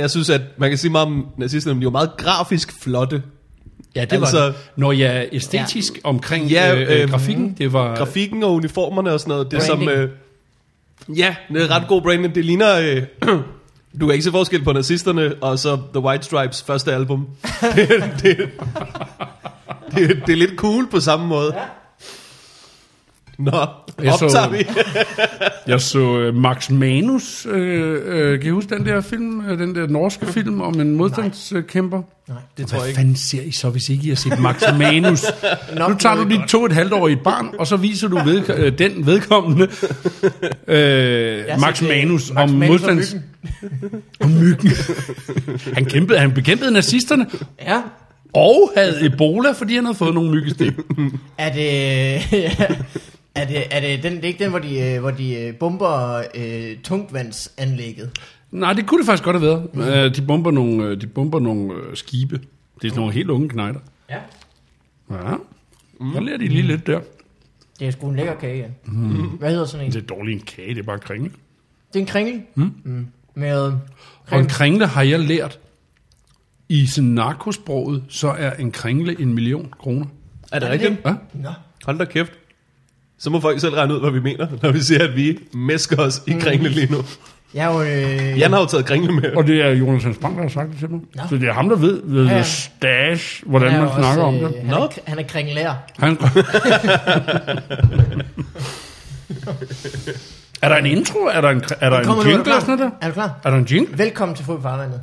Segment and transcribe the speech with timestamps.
[0.00, 3.22] jeg synes, at man kan sige meget om nazisterne, men de var meget grafisk flotte.
[3.96, 6.08] Ja, det Altså- var Når jeg er æstetisk ja.
[6.08, 7.96] omkring Ja, ja, øh, øh, øhm, grafikken, det var...
[7.96, 9.78] Grafikken og uniformerne og sådan noget, det er som...
[9.78, 9.98] Branding.
[11.08, 12.34] Øh, ja, det er ret god branding.
[12.34, 12.78] Det ligner...
[12.80, 13.02] Øh,
[14.00, 17.26] du kan ikke se forskel på nazisterne og så The White Stripes første album.
[17.76, 17.88] det,
[18.22, 18.36] det,
[19.94, 21.54] det, det er lidt cool på samme måde.
[23.40, 23.66] Nå,
[24.02, 24.66] Jeg så- vi.
[25.72, 29.74] Jeg så øh, Max Manus, øh, øh, kan I huske den der film, øh, den
[29.74, 32.02] der norske film om en modstandskæmper?
[32.28, 32.38] Nej.
[32.58, 32.98] Det tror jeg Hvad ikke.
[32.98, 35.24] fanden ser I så, hvis ikke I har set Max Manus?
[35.76, 36.48] Nok nu tager du godt.
[36.48, 39.68] to et halvt år i et barn, og så viser du ved, øh, den vedkommende,
[40.68, 43.16] øh, Max øh, Manus, Max om modstands...
[44.20, 44.70] Om myggen.
[45.74, 47.26] han, kæmpede, han bekæmpede nazisterne,
[47.66, 47.80] Ja.
[48.34, 50.72] og havde Ebola, fordi han havde fået nogle myggestik.
[51.38, 52.78] Er det...
[53.34, 55.54] er det, er det, den, det er ikke den, hvor de, øh, hvor de øh,
[55.54, 58.18] bomber øh, tungtvandsanlægget?
[58.50, 60.06] Nej, det kunne det faktisk godt have været.
[60.06, 62.38] Øh, De bomber nogle, de bomber nogle øh, skibe.
[62.38, 63.80] Det er sådan nogle helt unge knejder.
[64.10, 64.18] Ja.
[65.10, 65.34] Ja,
[66.14, 67.00] der lærer de lige lidt der.
[67.78, 68.66] Det er sgu en lækker kage, ja.
[68.84, 69.28] Mm.
[69.28, 69.92] Hvad hedder sådan en?
[69.92, 71.30] Det er dårligt en kage, det er bare en kringle.
[71.92, 72.42] Det er en kringle.
[72.54, 72.72] Mm.
[72.84, 73.06] Mm.
[73.34, 73.72] Med
[74.30, 75.58] Og en kringle har jeg lært.
[76.68, 80.06] I sådan narkosproget, så er en kringle en million kroner.
[80.52, 81.06] Er det Er det rigtigt?
[81.06, 81.14] Ja?
[81.34, 81.48] Nå.
[81.84, 82.32] Hold da kæft.
[83.20, 86.02] Så må folk selv regne ud, hvad vi mener, når vi siger, at vi mesker
[86.02, 86.98] os i kringle lige nu.
[87.54, 87.82] Jeg er jo...
[87.82, 89.30] Øh, Jan har jo taget kringle med.
[89.36, 91.00] Og det er Jonas Hans Bang, der har sagt det til mig.
[91.14, 91.22] Nå.
[91.28, 92.36] Så det er ham, der ved, ved Ja, ja.
[92.36, 92.42] ja.
[92.42, 94.54] stash, hvordan er man snakker om også, det.
[94.56, 95.72] øh, Han, er, han er kringlær.
[95.98, 96.12] Han...
[100.62, 101.18] er der en intro?
[101.18, 102.90] Er der en, er der Kommer en er jingle og noget der?
[103.00, 103.40] Er du klar?
[103.44, 103.98] Er der en jingle?
[103.98, 105.00] Velkommen til Fod Farvandet.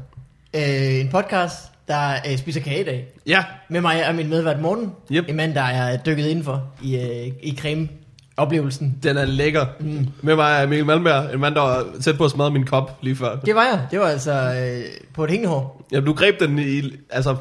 [0.55, 1.55] Øh, en podcast,
[1.87, 3.07] der øh, spiser kage i dag.
[3.27, 4.91] Ja, Med mig er min medvært Morten.
[5.11, 5.25] Yep.
[5.29, 7.87] En mand, der er dykket indenfor i, øh, i creme
[8.37, 8.97] oplevelsen.
[9.03, 9.65] den er lækker.
[9.79, 10.07] Mm.
[10.21, 12.97] Med mig er Mikkel Malmberg, en mand, der var tæt på at smadre min kop
[13.01, 13.35] lige før.
[13.35, 13.87] Det var jeg.
[13.91, 14.83] Det var altså øh,
[15.13, 15.85] på et hængehår.
[15.91, 16.81] Ja, du greb den i...
[17.09, 17.35] Altså,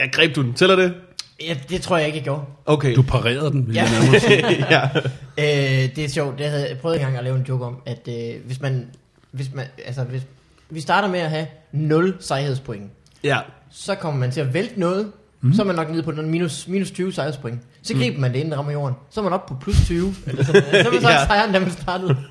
[0.00, 0.54] ja, greb du den.
[0.54, 0.94] Tæller det?
[1.42, 2.42] Ja, det tror jeg ikke, jeg gjorde.
[2.66, 2.94] Okay.
[2.94, 3.84] Du parerede den, vil Ja.
[4.30, 4.66] jeg
[5.36, 5.80] ja.
[5.84, 6.38] Øh, det er sjovt.
[6.38, 8.86] Det havde jeg prøvet engang at lave en joke om, at øh, hvis man,
[9.30, 10.22] hvis man, altså hvis
[10.70, 12.90] vi starter med at have 0 sejhedspoint,
[13.24, 13.38] ja.
[13.70, 15.12] så kommer man til at vælte noget,
[15.44, 15.54] mm.
[15.54, 17.60] så er man nok nede på noget minus, minus 20 sejhedspoint.
[17.82, 18.96] Så griber man det, inden det rammer jorden.
[19.10, 20.14] Så er man op på plus 20.
[20.26, 21.26] Eller sådan, så er man så Ja.
[21.26, 22.16] sejren, da man startede.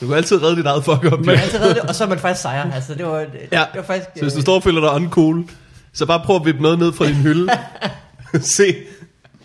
[0.00, 1.26] Du kan altid redde dit eget fuck up.
[1.26, 2.72] Man har altid reddet det, og så er man faktisk sejr.
[2.72, 3.58] Altså, det var, det, Ja.
[3.58, 4.08] det var faktisk...
[4.16, 5.44] Så hvis du øh, står og føler dig uncool,
[5.92, 7.52] så bare prøv at vippe noget ned fra din hylde.
[8.40, 8.74] Se.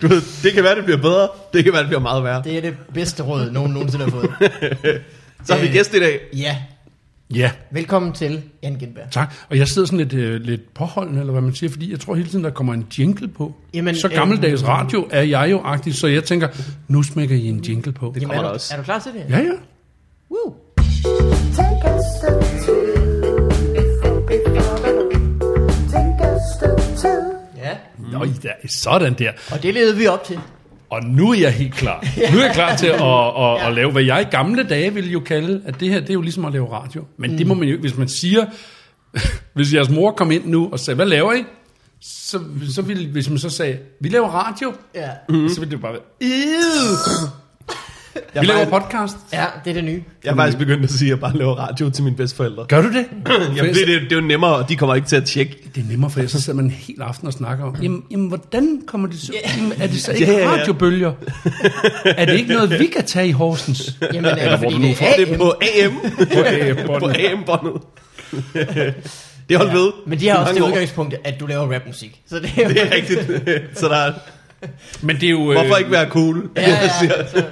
[0.02, 1.28] Du ved, det kan være, det bliver bedre.
[1.54, 2.42] Det kan være, det bliver meget værre.
[2.44, 4.30] Det er det bedste råd, nogen nogensinde har fået.
[5.46, 5.74] Så har vi Øh.
[5.74, 6.20] gæst i dag.
[6.34, 6.58] Ja,
[7.36, 9.04] Ja, velkommen til Jan Gindberg.
[9.12, 9.34] tak.
[9.50, 12.16] Og jeg sidder sådan lidt, øh, lidt påholdende, eller hvad man siger, fordi jeg tror
[12.16, 13.54] hele tiden, der kommer en jingle på.
[13.74, 16.48] Jamen, så øh, gammeldags radio er jeg jo agtig, så jeg tænker,
[16.88, 18.12] nu smækker I en jingle på.
[18.16, 18.74] Det Jamen, kommer er, der du, også.
[18.74, 19.26] er du klar til det?
[19.30, 19.52] Ja, ja.
[20.32, 20.56] Woo.
[21.56, 21.78] Take
[23.76, 24.92] before before
[25.92, 27.22] Take step two.
[27.58, 27.78] Ja,
[28.12, 28.26] Nå,
[28.68, 29.32] sådan der.
[29.52, 30.40] og det levede vi op til.
[30.92, 32.06] Og nu er jeg helt klar.
[32.34, 34.94] Nu er jeg klar til at, at, at, at lave, hvad jeg i gamle dage
[34.94, 37.06] ville jo kalde, at det her, det er jo ligesom at lave radio.
[37.18, 38.46] Men det må man jo, hvis man siger,
[39.56, 41.44] hvis jeres mor kom ind nu og sagde, hvad laver I?
[42.02, 45.10] Så, så ville, hvis man så sagde, vi laver radio, Ja.
[45.30, 45.50] mm.
[45.50, 46.02] så ville det bare være,
[48.16, 49.16] "Ew." vi laver podcast.
[49.34, 50.04] ja, det er det nye.
[50.24, 52.66] Jeg er faktisk begyndt at sige, at jeg bare laver radio til mine bedsteforældre.
[52.68, 53.06] Gør du det?
[53.58, 55.58] Jamen, det, det, det er jo nemmere, og de kommer ikke til at tjekke.
[55.76, 58.28] Det er nemmere, for så sidder man en hel aften og snakker om, jamen, jamen
[58.28, 59.34] hvordan kommer det så?
[59.58, 60.50] Jamen, er det så ikke Ja, ja, ja.
[60.60, 61.12] radiobølger?
[62.06, 63.96] er det ikke noget, vi kan tage i Horsens?
[64.14, 65.38] Jamen, er det hvor fordi det er det er AM?
[65.40, 66.88] på AM.
[66.88, 67.82] På på AM-båndet.
[69.50, 69.92] det holdt ved.
[70.08, 72.22] Men de har også det udgangspunkt, at du laver rapmusik.
[72.30, 72.68] Så det er.
[72.68, 73.22] Det er rigtigt.
[73.80, 74.14] Så der er,
[75.02, 75.44] Men det er jo...
[75.44, 76.50] hvorfor øh, ikke være cool?
[76.56, 77.14] Ja, ja, Jeg siger.
[77.36, 77.44] så,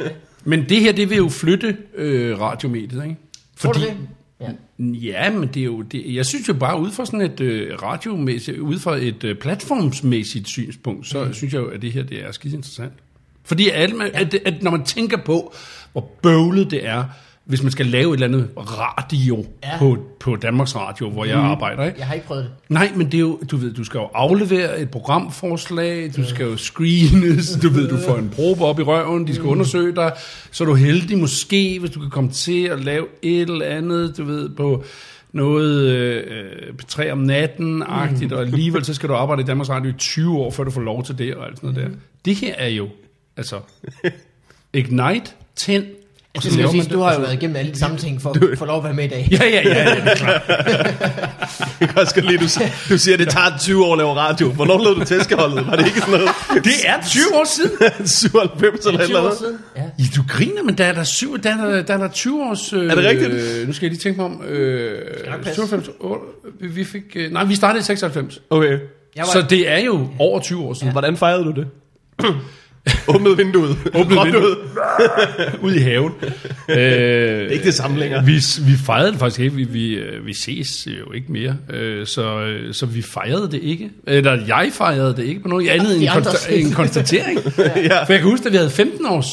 [0.44, 3.18] Men det her, det vil jo flytte øh, radiomediet, ikke?
[3.58, 3.98] Tror du det?
[4.42, 4.52] Ja.
[4.80, 5.82] Ja, men det er jo...
[5.82, 9.36] Det, jeg synes jo bare, ud fra sådan et øh, radiomæssigt, ud fra et øh,
[9.36, 11.34] platformsmæssigt synspunkt, så mm.
[11.34, 12.94] synes jeg jo, at det her, det er skide interessant.
[13.44, 14.20] Fordi at, man, ja.
[14.20, 15.54] at, at når man tænker på,
[15.92, 17.04] hvor bøvlet det er,
[17.50, 19.78] hvis man skal lave et eller andet radio Ja.
[19.78, 22.00] på, på Danmarks Radio, hvor jeg arbejder, ikke?
[22.00, 22.52] Jeg har ikke prøvet det.
[22.70, 26.46] Nej, men det er jo, du ved, du skal jo aflevere et programforslag, du skal
[26.46, 30.14] jo screenes, du ved, du får en probe op i røven, de skal undersøge dig,
[30.52, 34.18] så er du heldig måske, hvis du kan komme til at lave et eller andet,
[34.18, 34.84] du ved, på
[35.32, 36.24] noget øh,
[36.88, 40.52] tre om natten-agtigt, og alligevel så skal du arbejde i Danmarks Radio i 20 år,
[40.52, 41.98] før du får lov til det, og alt sådan noget der.
[42.26, 42.88] Det her er jo,
[43.38, 43.60] altså,
[44.74, 45.86] Ignite, tænd,
[46.36, 47.98] Jeg så skal laver sige, du har og jo så- været igennem alle de samme
[47.98, 49.28] ting for at få lov at være med i dag.
[49.32, 50.42] Ja, ja, ja, ja, det er klart.
[51.80, 52.48] Jeg kan også godt lide, du,
[52.90, 54.52] du siger, at det tager 20 år at lave radio.
[54.52, 55.68] Hvornår lavede du tæskeholdet?
[55.68, 56.30] Var det ikke sådan noget
[56.66, 58.08] Det er 20 år siden.
[58.08, 59.40] 97 eller et 20 eller år andet?
[59.40, 59.58] siden.
[59.78, 59.82] Ja.
[60.00, 62.44] Ja, du griner, men der er der, syv, der, er der, der, er der 20
[62.44, 62.74] års...
[62.74, 63.32] Øh, Er det rigtigt?
[63.34, 64.44] Øh, nu skal jeg lige tænke mig om...
[64.44, 65.00] Øh,
[65.32, 65.54] nok passe.
[65.54, 67.04] 97, otte- vi, vi fik...
[67.16, 68.40] Øh, nej, vi startede i 96.
[68.50, 68.78] Okay.
[69.26, 70.92] Så det er jo over 20 år siden.
[70.92, 71.68] Hvordan fejrede du det?
[73.08, 73.78] Åbnede vinduet.
[73.94, 74.58] Åbnede vinduet.
[75.62, 75.74] ud.
[75.74, 76.12] I haven.
[76.70, 78.26] øh, Det er ikke det samme længere.
[78.26, 78.34] Vi,
[78.66, 79.56] vi fejrede det faktisk ikke.
[79.56, 81.58] Vi, vi, øh, vi ses jo ikke mere.
[81.74, 83.90] Øh, så, øh, så vi fejrede det ikke.
[84.08, 87.40] Eller jeg fejrede det ikke på noget andet end en, konsta- en konstatering.
[87.90, 88.04] Ja.
[88.04, 89.28] For jeg kan huske, at vi havde 15 års...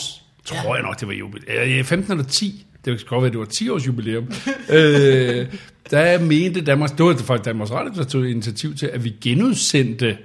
[0.44, 1.84] Tror jeg nok, det var jubilæum.
[1.84, 2.64] 15 eller 10.
[2.84, 4.24] Det kan godt være, at det var 10 års jubilæum.
[4.70, 5.46] øh,
[5.90, 6.92] der mente Danmarks...
[6.92, 10.16] Det var faktisk Danmarks Radio, der tog initiativ til, at vi genudsendte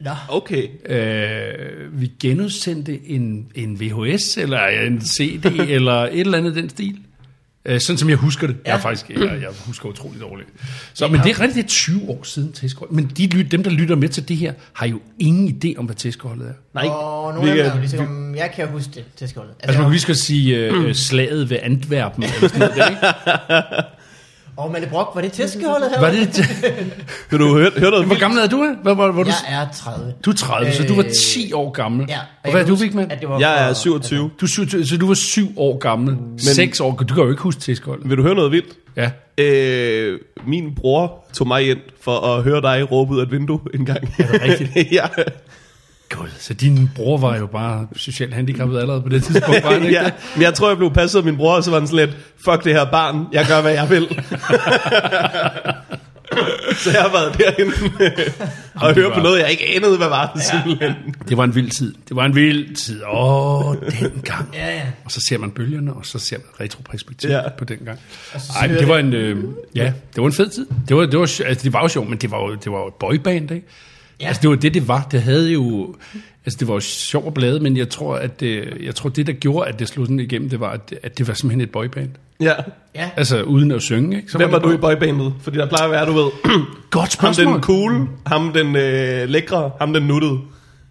[0.00, 0.68] Nå, Okay.
[0.86, 5.44] Øh, vi genudsendte en, en VHS, eller en CD,
[5.76, 6.98] eller et eller andet i den stil.
[7.64, 8.56] Øh, sådan som jeg husker det.
[8.66, 8.70] Ja.
[8.70, 10.48] Jeg, er faktisk, jeg, jeg husker utroligt dårligt.
[10.94, 12.96] Så, men det er rigtigt, det er 20 år siden tæskeholdet.
[12.96, 15.84] Men de, lyt- dem, der lytter med til det her, har jo ingen idé om,
[15.84, 16.52] hvad tæskeholdet er.
[16.74, 18.90] Nej, og nogle af vi dem er jo kan- lige så om, jeg kan huske
[18.94, 19.50] det til skålet.
[19.60, 22.22] Altså, man kan lige skal sige øh, slaget ved Antwerpen.
[22.22, 23.82] Eller sådan noget, der, ikke?
[24.58, 26.00] Og Malle Brock, var det tæskeholdet her?
[26.00, 26.28] Var det,
[27.30, 28.06] Kan du høre, høre noget?
[28.06, 28.74] hvor gammel er du?
[28.82, 30.12] Hvor, hvor, hvor du, Jeg er 30.
[30.24, 32.06] du er 30, så du var Øh, 10 år gammel.
[32.08, 32.18] Ja.
[32.44, 33.10] Og hvad er du, Vigman?
[33.40, 34.30] Jeg er for- 27.
[34.40, 36.16] Du er 27, så du var 7 år gammel.
[36.38, 36.90] 6 år.
[37.08, 38.08] Du kan jo ikke huske tæskeholdet.
[38.10, 38.72] Vil du høre noget vildt?
[38.96, 39.10] Ja.
[39.44, 43.60] Øh, min bror tog mig ind for at høre dig råbe ud af et vindue
[43.74, 44.14] en gang.
[44.18, 44.92] Er det rigtigt?
[44.92, 45.06] ja.
[46.16, 49.82] God, så din bror var jo bare socialt handicappet allerede på det tidspunkt, var han
[49.82, 50.04] ikke ja.
[50.04, 50.14] det?
[50.34, 52.16] Men jeg tror, jeg blev passet af min bror, og så var han sådan lidt,
[52.44, 54.08] fuck det her barn, jeg gør, hvad jeg vil.
[56.82, 57.72] så jeg har været derinde
[58.82, 60.92] og høre på noget, jeg ikke anede, hvad var det simpelthen.
[61.28, 61.94] Det var en vild tid.
[62.08, 63.02] Det var en vild tid.
[63.12, 64.48] Åh, dengang.
[64.54, 64.82] Ja, ja.
[65.04, 67.36] Og så ser man bølgerne, og så ser man retroperspektiv Ja.
[67.42, 67.48] ja.
[67.58, 67.98] på dengang.
[68.38, 69.44] så Ej, men hører det var en, øh,
[69.74, 69.84] ja,
[70.14, 70.66] det var en fed tid.
[70.88, 72.78] Det var, det var, altså, det var jo sjovt, men det var jo, det var
[72.78, 73.66] jo et boyband, ikke?
[74.20, 74.26] Ja.
[74.26, 75.06] Altså, det var det, det var.
[75.10, 75.94] Det havde jo...
[76.46, 79.32] Altså, det var jo sjovt blade, men jeg tror, at det, jeg tror, det, der
[79.32, 81.70] gjorde, at det slog sådan igennem, det var, at det, at det var simpelthen et
[81.70, 82.08] boyband.
[82.40, 82.52] Ja.
[82.94, 83.10] Ja.
[83.16, 84.30] Altså, uden at synge, ikke?
[84.30, 85.34] Så Hvem var det du i boybandet?
[85.40, 86.30] Fordi der plejer at være, du ved,
[86.90, 87.54] Godt ham spørgsmål.
[87.54, 90.38] den cool, ham den øh, lækre, ham den nuttede,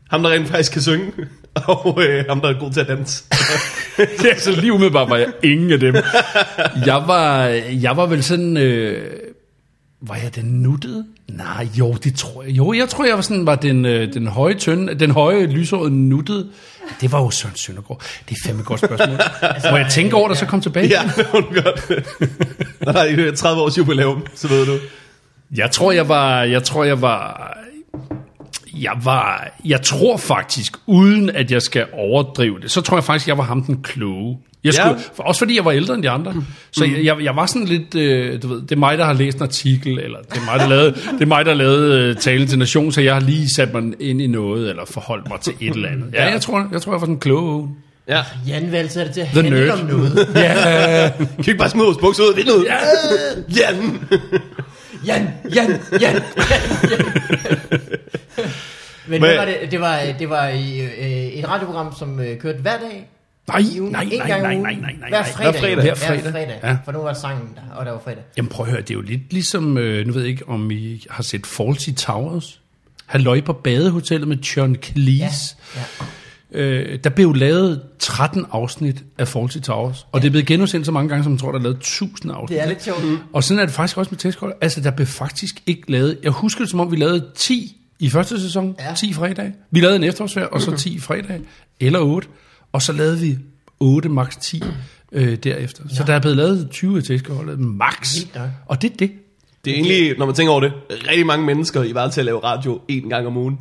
[0.09, 1.11] ham der rent faktisk kan synge,
[1.67, 3.23] og øh, ham der er god til at danse.
[4.23, 5.95] ja, så lige umiddelbart var jeg ingen af dem.
[6.85, 7.43] Jeg var,
[7.81, 8.57] jeg var vel sådan...
[8.57, 9.09] Øh,
[10.01, 11.05] var jeg den nuttede?
[11.27, 12.51] Nej, jo, det tror jeg.
[12.51, 15.91] Jo, jeg tror, jeg var sådan, var den, øh, den høje tynde, den høje lyshårede
[15.91, 16.49] nuttede.
[17.01, 18.01] Det var jo Søren Søndergaard.
[18.29, 19.17] Det er fandme et godt spørgsmål.
[19.71, 20.87] Må jeg tænke over det, så kom tilbage?
[20.87, 23.19] ja, det var godt.
[23.19, 24.77] Er 30 års jubilæum, så ved du.
[25.55, 26.43] Jeg tror, jeg var...
[26.43, 27.53] Jeg tror, jeg var...
[28.81, 29.51] Jeg var...
[29.65, 33.43] Jeg tror faktisk, uden at jeg skal overdrive det, så tror jeg faktisk, jeg var
[33.43, 34.37] ham den kloge.
[34.63, 34.85] Jeg Ja.
[34.85, 36.33] skulle, for, også fordi jeg var ældre end de andre.
[36.71, 39.13] Så jeg, jeg, jeg var sådan lidt, øh, du ved, det er mig, der har
[39.13, 42.15] læst en artikel, eller det er mig, der lavede, det er mig, der lavede øh,
[42.15, 45.39] tale til nation, så jeg har lige sat mig ind i noget, eller forholdt mig
[45.41, 46.05] til et eller andet.
[46.13, 47.69] Ja, jeg tror, jeg, tror, jeg var den kloge.
[48.09, 48.23] Ja.
[48.47, 49.79] Jan have det til at The handle nerd.
[49.79, 50.27] om noget.
[50.35, 52.65] Ja, Kan vi ikke bare smide vores bukser ud af vinduet?
[52.65, 52.77] Ja.
[53.57, 53.99] Jan.
[55.05, 55.69] Jan, Jan,
[56.01, 56.21] Jan.
[59.07, 59.57] Men Men- hvad var det?
[59.71, 63.09] Det var, det var i, øh, et radioprogram, som øh, kørte hver dag.
[63.47, 63.91] nej, ugen.
[63.91, 65.09] nej, nej, nej, nej, nej, nej.
[65.09, 65.55] Hver fredag.
[65.59, 65.75] fredag.
[65.77, 65.81] jo.
[65.81, 66.31] Hver fredag.
[66.31, 66.59] fredag.
[66.63, 66.77] Ja.
[66.85, 68.23] For nu var sangen der, og der var fredag.
[68.37, 70.71] Jamen prøv at høre, det er jo lidt ligesom, øh, nu ved jeg ikke, om
[70.71, 72.59] I har set Fawlty Towers.
[73.05, 75.55] Halløj på badehotellet med John Cleese.
[75.75, 75.81] Ja.
[76.57, 80.07] Øh, der blev lavet 13 afsnit af Fawlty Towers.
[80.11, 82.31] Og det er blevet genudsendt så mange gange, som jeg tror, der er lavet 1000
[82.33, 82.57] afsnit.
[82.57, 83.03] Det er lidt sjovt.
[83.03, 83.17] Mm.
[83.33, 84.53] Og sådan er det faktisk også med testhold.
[84.61, 86.17] Altså, der blev faktisk ikke lavet...
[86.23, 88.75] Jeg husker det, som om vi lavede 10 i første sæson.
[88.79, 88.89] Ja.
[88.89, 88.93] Ja.
[88.95, 89.53] 10 fredage.
[89.71, 91.41] Vi lavede en efterårsferie, og så 10 fredage.
[91.79, 92.27] Eller 8.
[92.71, 93.37] Og så lavede vi
[93.79, 94.63] 8, max 10
[95.11, 95.83] øh, derefter.
[95.89, 98.15] Så der er blevet lavet 20 af testholdet, max.
[98.35, 98.49] Nok.
[98.65, 99.11] Og det er det.
[99.65, 100.73] Det er egentlig, når man tænker over det,
[101.09, 103.59] rigtig mange mennesker i var til at lave radio en gang om ugen.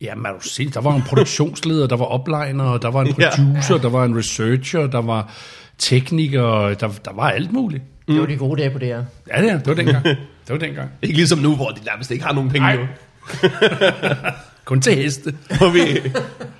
[0.00, 3.30] Jamen, er du set, der var en produktionsleder, der var opliner, der var en Ja.
[3.36, 5.32] producer, der var en researcher, der var
[5.78, 6.42] tekniker,
[6.74, 7.82] der, der var alt muligt.
[8.08, 9.04] Det var de gode dage på det her.
[9.34, 10.04] Ja, det, er, det var dengang.
[10.04, 10.90] Det var dengang.
[11.02, 12.76] Ikke ligesom nu, hvor de nærmest ikke har nogen penge Nej.
[12.76, 12.82] nu.
[14.64, 15.34] Kun til heste.
[15.60, 15.80] Må vi,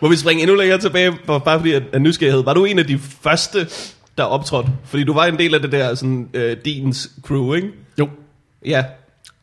[0.01, 2.45] må vi springe endnu længere tilbage, for- bare fordi af nysgerrighed.
[2.45, 3.69] Var du en af de første,
[4.19, 4.71] der optrådte?
[4.85, 7.69] Fordi du var en del af det der sådan, øh, Deans crew, ikke?
[7.99, 8.09] Jo.
[8.67, 8.85] Ja.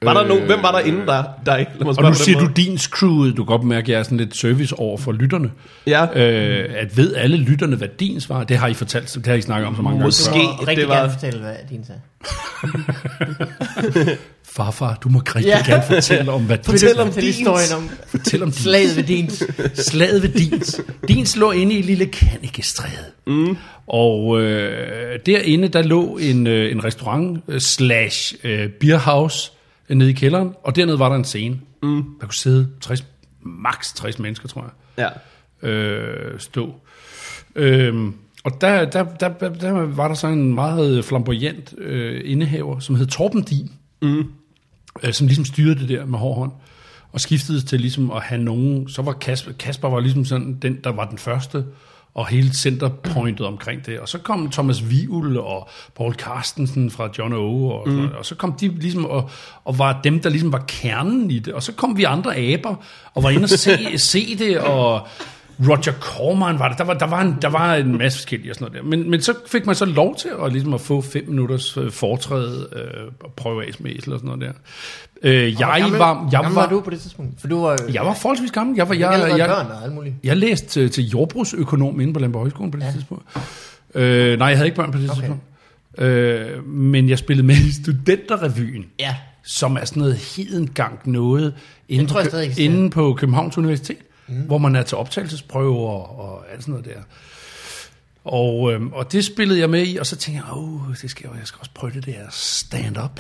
[0.04, 1.68] Var der Øh, nogen, hvem var der inden der, dig?
[1.78, 2.54] Lad mig Og nu siger du måde.
[2.56, 5.52] din crew, du kan godt mærke, at jeg er sådan lidt service over for lytterne.
[5.88, 9.34] Ja, Øh, at ved alle lytterne, hvad din var, det har I fortalt, det har
[9.34, 10.08] I snakket om så mange gange.
[10.08, 10.32] Måske.
[10.34, 12.02] Du må rigtig det var- gerne fortælle, hvad din sagde.
[14.56, 15.62] farfar, du må rigtig Ja.
[15.66, 19.04] gerne fortælle om, hvad Fortæl Fortæl om din- historien om Fortæl om din slaget ved
[19.04, 19.30] din.
[19.74, 20.82] Slaget ved Dins.
[21.08, 22.92] Dins lå inde i lille Kannikestræde.
[23.28, 23.58] Mm.
[23.88, 29.57] Og øh, derinde, der lå en, øh, en restaurant øh, slash øh, beerhouse øh,
[29.90, 31.60] nede i kælderen, og dernede var der en scene.
[31.84, 32.04] Mm.
[32.20, 33.06] Der kunne sidde 60,
[33.42, 35.10] maks 60 mennesker, tror jeg,
[35.64, 35.70] Ja.
[35.70, 36.76] øh, stå.
[37.56, 38.14] Øhm,
[38.44, 42.96] og der, der, der, der, der var der så en meget flamboyant øh, indehaver, som
[42.96, 44.24] hed Torben Din, mm.
[45.04, 46.52] øh, som ligesom styrede det der med hård hånd,
[47.12, 50.80] og skiftede til ligesom at have nogen, så var Kasper, Kasper var ligesom sådan den,
[50.84, 51.66] der var den første,
[52.18, 54.00] og hele centerpointet omkring det.
[54.00, 57.70] Og så kom Thomas Vivul og Paul Carstensen fra John O.
[57.70, 58.10] Og, mm.
[58.18, 59.30] og så kom de ligesom og,
[59.66, 61.54] og var dem, der ligesom var kernen i det.
[61.54, 62.76] Og så kom vi andre aber
[63.14, 63.78] og var inde og se,
[64.12, 65.08] se det, og
[65.60, 66.76] Roger Corman var der.
[66.76, 68.90] Der var, der var, en, der var en masse forskellige og sådan noget der.
[68.98, 71.92] Men, men så fik man så lov til at, ligesom at få fem minutters øh,
[71.92, 74.52] foretræde øh, og prøve af med æsel og sådan noget der.
[75.24, 77.42] Øh, jeg, gammel, var, jeg, gammel var, var du på det tidspunkt?
[77.42, 77.94] For du var jo...
[77.94, 78.76] jeg var forholdsvis gammel.
[78.76, 79.66] Jeg, var, jeg, jeg, jeg,
[80.06, 82.92] jeg, jeg læste til, til jordbrugsøkonom inde på Lamborg Højskolen på det ja.
[82.92, 83.24] tidspunkt.
[83.96, 85.20] Øh, nej, jeg havde ikke børn på det Okay.
[85.22, 85.44] tidspunkt.
[85.98, 89.16] Øh, men jeg spillede med i studenterrevyen, Ja.
[89.44, 91.54] som er sådan noget hedengang noget
[91.90, 92.70] inde, tror jeg stadig eksisterer.
[92.76, 94.36] inde på Københavns Universitet, mm.
[94.36, 97.02] hvor man er til optagelsesprøver og, og alt sådan noget der.
[98.28, 101.30] Og, øhm, og det spillede jeg med i, og så tænkte jeg, åh, det skal
[101.30, 103.20] jeg, jeg skal også prøve det der stand-up.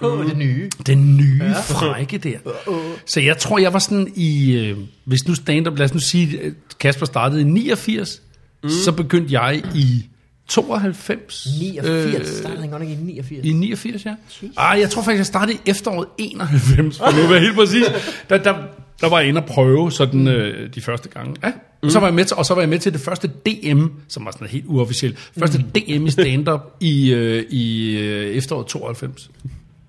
[0.00, 0.70] Oh, det nye.
[0.86, 1.60] Den nye ja.
[1.60, 2.38] frække der.
[3.12, 4.52] Så jeg tror, jeg var sådan i...
[4.52, 5.78] Øh, hvis nu stand-up...
[5.78, 8.22] Lad os nu sige, at Kasper startede i 89.
[8.62, 8.68] Mm.
[8.68, 10.08] Så begyndte jeg i
[10.48, 11.46] 92.
[11.60, 11.88] 89.
[11.88, 13.46] Øh, startede han i 89.
[13.46, 14.14] I 89, ja.
[14.56, 17.84] Ah, jeg tror faktisk, jeg startede i efteråret 91, for nu at være helt præcis.
[18.30, 18.54] Der, der,
[19.00, 21.34] der var jeg inde og prøve sådan, øh, de første gange.
[21.44, 21.52] Ja.
[21.82, 23.86] Og, så var jeg med til, og så var jeg med til det første DM,
[24.08, 25.30] som var sådan helt uofficielt.
[25.38, 29.30] Første DM i stand-up i, øh, i øh, efteråret 92.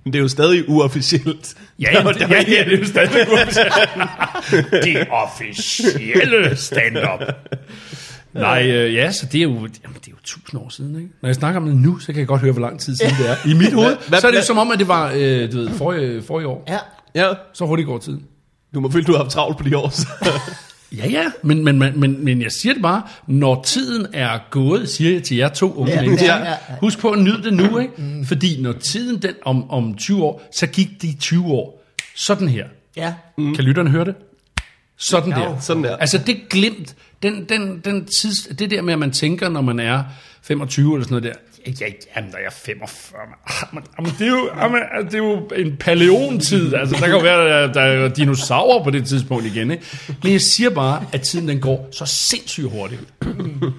[0.04, 1.56] Men det er jo stadig uofficielt.
[1.80, 3.74] Ja, ja, det, ja, ja, det er jo stadig uofficielt.
[4.84, 7.22] det officielle stand-up.
[8.34, 9.70] Nej, øh, ja, så det er, jo, jamen,
[10.00, 11.10] det er jo tusind år siden, ikke?
[11.22, 13.14] Når jeg snakker om det nu, så kan jeg godt høre, hvor lang tid siden
[13.20, 13.36] det er.
[13.50, 15.58] I mit hoved, hvad- så er det jo som om, at det var, øh, du
[15.58, 16.64] ved, forrige, forrige år.
[16.68, 16.78] Ja.
[17.28, 18.24] Ja, Så hurtigt går tiden.
[18.76, 19.90] Du må føle, du har haft travlt på de år.
[19.90, 20.08] så.
[20.98, 24.90] Ja, ja, men, men, men, men, men jeg siger det bare, når tiden er gået,
[24.90, 26.56] siger jeg til jer to unge Ja, mennesker, ja, ja, ja.
[26.82, 27.94] husk på at nyde det nu, ikke?
[28.28, 31.84] Fordi når tiden den om, om 20 år, så gik de 20 år
[32.16, 32.66] sådan her.
[32.96, 33.14] Ja.
[33.38, 33.56] Mm.
[33.56, 34.16] Kan lytterne høre det?
[34.98, 35.60] Sådan Ja, der.
[35.60, 35.96] sådan der.
[35.98, 39.80] Altså det glimt, den, den, den tids, det der med, at man tænker, når man
[39.80, 40.04] er
[40.44, 43.22] 25 eller sådan noget der, ja, jamen, der er jeg 45,
[43.98, 47.12] jamen, det, er jo, ah, jamen, altså, det er jo en paleontid, altså der kan
[47.12, 49.84] jo være, der, der er dinosaurer på det tidspunkt igen, ikke?
[50.24, 53.02] Men jeg siger bare, at tiden den går så sindssygt hurtigt.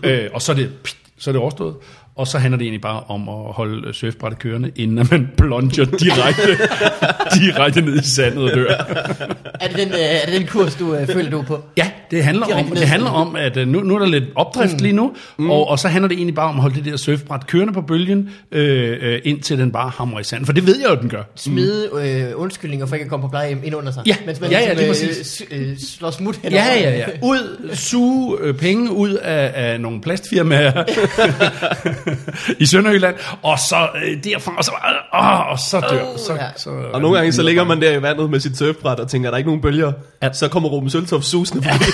[0.05, 0.71] øh, og så er det,
[1.19, 1.75] så er det overstået.
[2.17, 6.59] Og så handler det egentlig bare om at holde surfbrættet kørende, inden man plunger direkte,
[7.41, 8.69] direkte ned i sandet og dør.
[9.61, 11.61] Er det den, øh, er det den kurs, du øh, føler, du er på?
[11.77, 14.25] Ja, det handler, Direkte om, det handler om, at øh, nu, nu er der lidt
[14.35, 15.51] opdrift lige nu, mm.
[15.51, 17.81] og, og så handler det egentlig bare om at holde det der surfbræt kørende på
[17.81, 20.47] bølgen, øh, øh, indtil den bare hamrer i sand.
[20.47, 21.23] For det ved jeg jo, den gør.
[21.37, 24.03] Smide øh, undskyldninger for ikke at komme på plejehjem ind under sig.
[24.07, 25.27] Ja, Mens man ja, ja, ligesom, lige øh, præcis.
[25.27, 27.05] s- øh, slår smut hen Ja, ja, ja.
[27.23, 30.73] Ud, suge øh, penge ud af, af nogle plastfirmaer
[32.59, 36.03] i Sønderjylland, og så øh, derfra, og så, øh, og så dør.
[36.03, 36.49] Oh, så, ja.
[36.57, 39.29] så, Og nogle gange så ligger man der i vandet med sit surfbræt og tænker,
[39.29, 39.93] er der ikke nogen bølger?
[40.23, 40.33] Ja.
[40.33, 41.85] Så kommer Ruben Søltoft susende forbi.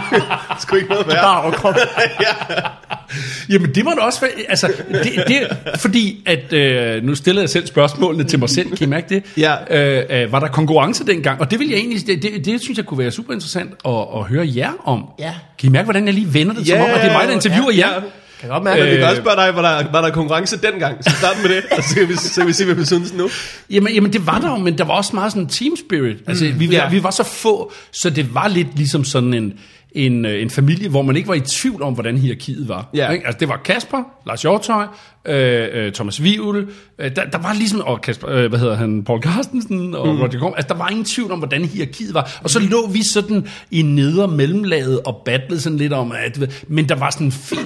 [0.60, 1.22] Sgu ikke noget værre.
[1.22, 1.74] Bare overkrop.
[3.50, 7.50] Jamen det må da også være, altså, det, det, fordi at, øh, nu stiller jeg
[7.50, 9.24] selv spørgsmålene til mig selv, kan I mærke det?
[9.36, 9.54] Ja.
[9.70, 11.40] Øh, øh, var der konkurrence dengang?
[11.40, 13.92] Og det vil jeg egentlig, det, det, det synes jeg kunne være super interessant at,
[14.16, 15.04] at høre jer om.
[15.18, 15.34] Ja.
[15.58, 17.28] Kan I mærke, hvordan jeg lige vender det, som Ja, om, at det er mig,
[17.28, 17.88] der interviewer ja.
[17.88, 18.00] jer?
[18.42, 20.10] Kan godt mærke, Men at vi kan Øh, også spørge dig, var der, var der
[20.10, 21.04] konkurrence dengang?
[21.04, 23.14] Så start med det, og så kan vi, så kan vi se, hvad vi synes
[23.14, 23.28] nu.
[23.70, 26.16] Jamen, jamen det var der jo, men der var også meget sådan team spirit.
[26.26, 26.82] Altså, vi, ja.
[26.82, 29.52] var, vi var så få, så det var lidt ligesom sådan en,
[29.92, 32.88] en, øh, en familie, hvor man ikke var i tvivl om, hvordan hierarkiet var.
[32.94, 33.10] Ja.
[33.10, 33.26] Ikke?
[33.26, 34.86] Altså, det var Kasper, Lars Hjortøj,
[35.24, 36.68] øh, øh, Thomas Vivul,
[36.98, 40.20] øh, der, der var ligesom, og Kasper, øh, hvad hedder han, Paul Carstensen og mm.
[40.20, 42.38] Roger Gorm, altså der var ingen tvivl om, hvordan hierarkiet var.
[42.42, 46.88] Og så lå vi sådan i neder mellemlaget og battlede sådan lidt om, at, men
[46.88, 47.58] der var sådan en fin,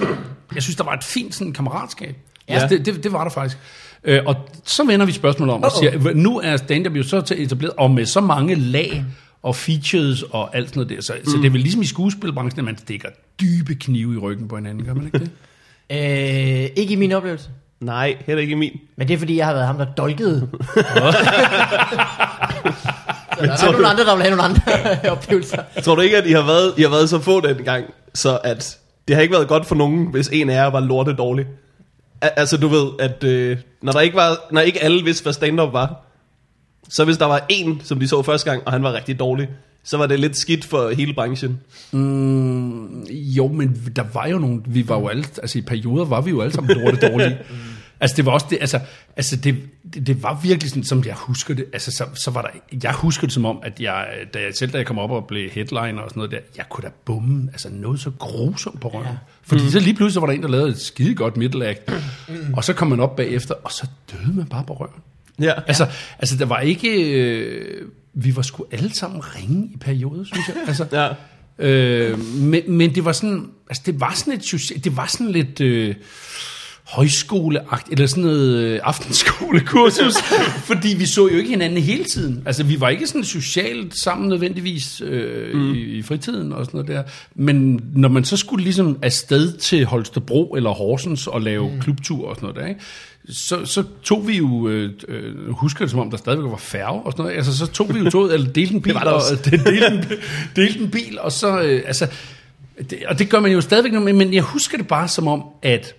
[0.55, 2.15] jeg synes, der var et fint sådan kammeratskab.
[2.49, 2.53] Ja.
[2.53, 3.57] Altså, det, det, det var der faktisk.
[4.03, 4.35] Øh, og
[4.65, 8.05] så vender vi spørgsmålet om og siger, nu er stand-up jo så etableret, og med
[8.05, 9.05] så mange lag
[9.43, 11.01] og features og alt sådan noget der.
[11.01, 11.29] Så, mm.
[11.29, 13.09] så det er vel ligesom i skuespilbranchen, at man stikker
[13.41, 15.31] dybe knive i ryggen på hinanden, gør man ikke det?
[15.91, 17.49] Øh, ikke i min oplevelse.
[17.79, 18.79] Nej, heller ikke i min.
[18.97, 20.39] Men det er fordi, jeg har været ham, der dolkede.
[23.37, 24.61] Så der er nogle andre, der vil have nogle andre
[25.11, 25.63] oplevelser.
[25.83, 28.39] Tror du ikke, at I har været, I har været så få den gang, så
[28.43, 28.77] at
[29.07, 31.45] det har ikke været godt for nogen, hvis en af jer var lorte dårlig?
[32.21, 35.33] Al- altså, du ved, at øh, når, der ikke var, når ikke alle vidste, hvad
[35.33, 36.03] stand-up var,
[36.89, 39.49] Så hvis der var en, som de så første gang, og han var rigtig dårlig,
[39.83, 41.59] så var det lidt skidt for hele branchen.
[41.91, 46.21] Mm, jo, men der var jo nogle, vi var jo alle, altså i perioder var
[46.21, 47.37] vi jo alle sammen lorte dårlige.
[47.99, 48.79] altså det var også det, altså,
[49.15, 49.57] altså det,
[49.93, 52.93] det, det var virkelig sådan, som jeg husker det, altså så, så var der, jeg
[52.93, 55.49] husker det som om, at jeg, da jeg selv da jeg kom op og blev
[55.49, 59.07] headliner og sådan noget der, jeg kunne da bumme, altså noget så grusomt på røven.
[59.07, 59.17] Ja.
[59.41, 59.69] Fordi mm.
[59.69, 61.91] så lige pludselig var der en, der lavede et skide godt middle act,
[62.29, 62.53] mm.
[62.53, 65.01] og så kom man op bagefter, og så døde man bare på røven.
[65.39, 65.53] Ja.
[65.67, 65.87] Altså,
[66.19, 70.55] altså der var ikke, øh, vi var sgu alle sammen ringe i perioder, synes jeg.
[70.67, 71.13] Altså, Ja.
[71.59, 75.61] Øh, men, men det var sådan, altså det var sådan et, det var sådan lidt
[75.61, 75.95] øh,
[76.87, 80.13] højskoleagt, eller sådan noget øh, aftenskolekursus,
[80.69, 82.43] fordi vi så jo ikke hinanden hele tiden.
[82.45, 85.73] Altså vi var ikke sådan socialt sammen nødvendigvis øh, mm.
[85.73, 87.03] i, i fritiden og sådan noget der.
[87.35, 91.79] Men når man så skulle ligesom afsted til Holstebro eller Horsens og lave mm.
[91.81, 92.81] klubtur og sådan noget der, ikke?
[93.29, 97.01] Så, så tog vi jo, øh, øh, husker det som om der stadigvæk var færge
[97.01, 99.21] og sådan noget, altså så tog vi jo toget, eller delte en bil, der og,
[99.45, 100.05] delte, en,
[100.55, 102.07] delte en bil, og så, øh, altså,
[102.89, 105.95] det, og det gør man jo stadigvæk men jeg husker det bare som om, at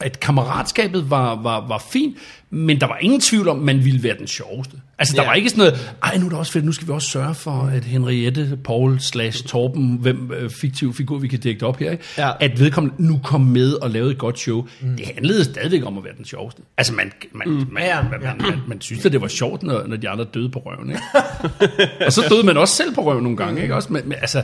[0.00, 2.16] at kammeratskabet var, var, var fint,
[2.50, 4.76] men der var ingen tvivl om, at man ville være den sjoveste.
[4.98, 5.28] Altså, der Ja.
[5.28, 7.34] var ikke sådan noget, ej, nu er det også fedt, nu skal vi også sørge
[7.34, 11.90] for, at Henriette, Paul slash Torben, hvem øh, fiktiv figur, vi kan dække op her,
[11.90, 12.04] ikke?
[12.18, 12.30] Ja.
[12.40, 14.66] at vedkommende nu kom med og lavede et godt show.
[14.80, 14.96] Mm.
[14.96, 16.62] Det handlede stadigvæk om at være den sjoveste.
[16.78, 17.66] Altså, man, man, mm.
[17.72, 20.24] man, Ja, man, man, man, man synes, at det var sjovt, når, når de andre
[20.34, 20.88] døde på røven.
[20.90, 21.02] Ikke?
[22.06, 23.62] og så døde man også selv på røven nogle gange.
[23.62, 23.74] Ikke?
[23.74, 24.42] Også, men, men, altså,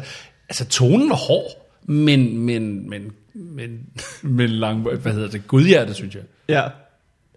[0.49, 3.03] altså, tonen var hård, men, men, men,
[3.35, 3.81] men,
[4.23, 6.23] men lang, hvad hedder det, godhjertet, synes jeg.
[6.49, 6.63] Ja.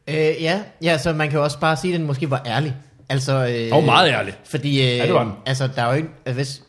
[0.07, 2.75] Øh, ja, ja, så man kan jo også bare sige, at den måske var ærlig.
[3.09, 4.33] Altså, øh, Og meget ærlig.
[4.45, 5.33] Fordi, øh, Ja, det var den.
[5.45, 6.61] altså, der er jo ikke, altså, hvis,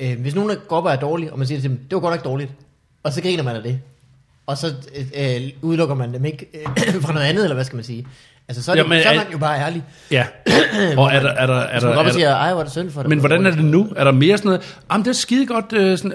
[0.00, 2.00] øh, hvis nogen går op og er dårlig, og man siger til dem, det var
[2.00, 2.50] godt nok dårligt,
[3.02, 3.80] og så griner man af det,
[4.46, 6.66] og så øh, øh, udelukker man dem ikke øh,
[7.04, 8.06] fra noget andet, eller hvad skal man sige?
[8.48, 9.82] Altså, så er, det, Jamen, så er man jo bare ærlig.
[10.10, 10.26] Ja.
[10.98, 12.90] Og er der, er der, er der, er der, siger, ej, hvor er det synd
[12.90, 13.08] for dig.
[13.08, 13.88] men hvordan er det nu?
[13.96, 14.76] Er der mere sådan noget?
[14.92, 15.64] Jamen, det er skide godt.
[15.72, 16.12] Øh, sådan,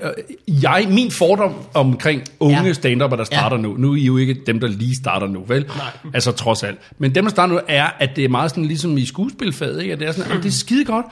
[0.48, 2.74] øh, jeg, min fordom omkring unge Ja.
[2.74, 3.62] stand der starter Ja.
[3.62, 3.76] nu.
[3.78, 5.66] Nu er I jo ikke dem, der lige starter nu, vel?
[5.78, 6.12] Nej.
[6.14, 6.78] Altså trods alt.
[7.00, 9.94] Men dem, der starter nu, er, at det er meget sådan ligesom i skuespilfaget, ikke?
[9.94, 11.06] At det er sådan, "Jamen, det er skide godt.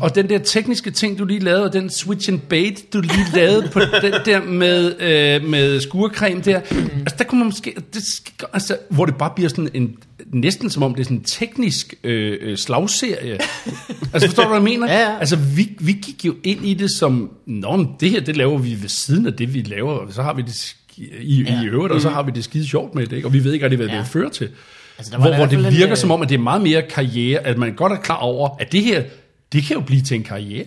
[0.00, 3.26] Og den der tekniske ting, du lige lavede, og den switch and bait, du lige
[3.34, 6.56] lavede på den der med, øh, med skurcreme der.
[6.56, 7.74] Altså, der kunne man måske...
[7.94, 8.02] Det,
[8.52, 9.96] altså, hvor det bare bliver sådan en
[10.32, 13.32] næsten som om det er sådan en teknisk øh, øh, slagserie.
[14.12, 14.92] altså forstår du, hvad jeg mener?
[14.92, 15.18] Ja, ja.
[15.18, 18.58] Altså vi, vi gik jo ind i det som, Nå, men det her, det laver
[18.58, 20.76] vi ved siden af det, vi laver, og så har vi det
[21.20, 21.62] i, Ja.
[21.62, 23.28] i øvrigt, og så har vi det skide sjovt med det, ikke?
[23.28, 23.98] og vi ved ikke rigtig, hvad Ja.
[23.98, 24.48] det fører til.
[24.98, 26.62] Altså, der var hvor, der hvor det virker øh, som om, at det er meget
[26.62, 29.02] mere karriere, at man godt er klar over, at det her,
[29.52, 30.64] det kan jo blive til en karriere.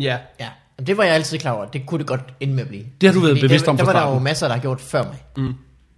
[0.00, 0.16] Ja.
[0.40, 1.64] Ja, og det var jeg altid klar over.
[1.64, 2.84] Det kunne det godt ende med at blive.
[3.00, 4.60] Det har du været bevidst der, om Der fra var der jo masser, der har
[4.62, 5.46] gjort før mig.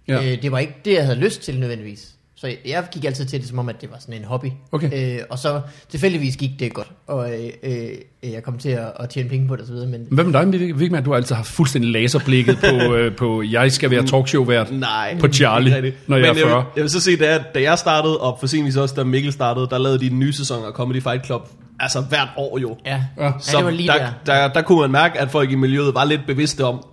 [0.07, 0.31] Ja.
[0.31, 2.09] Øh, det var ikke det, jeg havde lyst til nødvendigvis.
[2.39, 4.47] Så jeg gik altid til det som om, at det var sådan en hobby.
[4.71, 5.17] Okay.
[5.17, 9.09] Øh, og så tilfældigvis gik det godt, og øh, øh, jeg kom til at, at
[9.09, 9.75] tjene penge på det osv.
[9.75, 11.03] Men Hvad med dig, Vigman?
[11.03, 15.17] Du har altid haft fuldstændig laserblikket på, øh, på jeg skal være talkshow-vært Nej.
[15.19, 16.49] på Charlie, når jeg Men er 40.
[16.49, 19.03] Jeg vil, jeg vil så sige, da, da jeg startede, og for senest også da
[19.03, 21.49] Mikkel startede, der lavede de en ny sæson af Comedy Fight Club.
[21.79, 22.77] Altså hvert år jo.
[22.85, 23.25] ja, Ja.
[23.25, 23.31] ja.
[23.39, 24.11] Så det var lige der, der.
[24.25, 26.85] der, der kunne man mærke, at folk i miljøet var lidt bevidste om,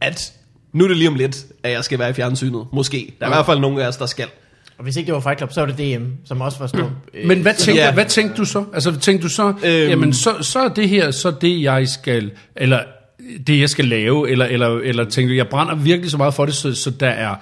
[0.00, 0.32] at
[0.72, 2.66] nu er det lige om lidt, at jeg skal være i fjernsynet.
[2.72, 3.14] Måske.
[3.20, 4.26] Der er i hvert fald nogle af os, der skal.
[4.80, 6.92] Og hvis ikke det var Fight Club, så var det DM, som også var stor.
[7.14, 7.92] Øh, Men hvad tænkte, Ja.
[7.94, 8.64] hvad tænkte du så?
[8.74, 9.88] Altså tænkte du så, Øhm.
[9.90, 12.80] jamen så, så er det her, så det jeg skal, eller
[13.46, 16.54] det jeg skal lave, eller, eller, eller tænkte jeg brænder virkelig så meget for det,
[16.54, 17.34] så, så der er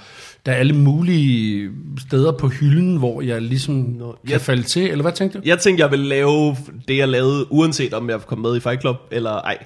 [0.47, 1.71] der er alle mulige
[2.09, 5.43] steder på hylden, hvor jeg ligesom Nå, kan jeg- falde til, eller hvad tænkte du?
[5.47, 6.57] Jeg tænkte, jeg ville lave
[6.89, 9.59] det, jeg lavede, uanset om jeg kom med i Fight Club, eller ej,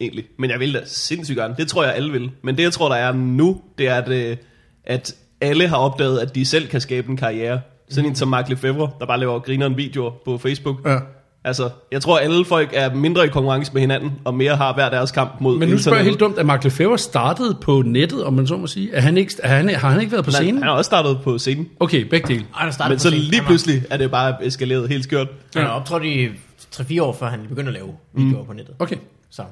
[0.00, 0.24] egentlig.
[0.38, 1.54] Men jeg vil da sindssygt gerne.
[1.58, 2.30] Det tror jeg, alle vil.
[2.42, 4.36] Men det, jeg tror, der er nu, det er, at, øh,
[4.84, 7.60] at alle har opdaget, at de selv kan skabe en karriere.
[7.90, 10.76] Sådan en som Mark Lefebvre, der bare laver grineren videoer på Facebook.
[10.86, 10.96] Ja.
[11.44, 14.90] Altså, jeg tror, alle folk er mindre i konkurrence med hinanden, og mere har hver
[14.90, 18.24] deres kamp mod Men nu spørger jeg helt dumt, at Mark Lefebvre startede på nettet,
[18.24, 18.92] om man så må sige.
[18.92, 20.62] Er han ikke, er han, har han ikke været på Nej, scenen?
[20.62, 21.68] han har også startet på scenen.
[21.80, 22.44] Okay, begge dele.
[22.58, 23.24] Ej, der startede Men så scenen.
[23.24, 25.28] lige Han pludselig er det bare eskaleret helt skørt.
[25.56, 26.28] Han har optrådt i
[26.74, 28.74] 3-4 år, før han begyndte at lave videoer på nettet.
[28.78, 28.96] Okay.
[29.30, 29.42] Så.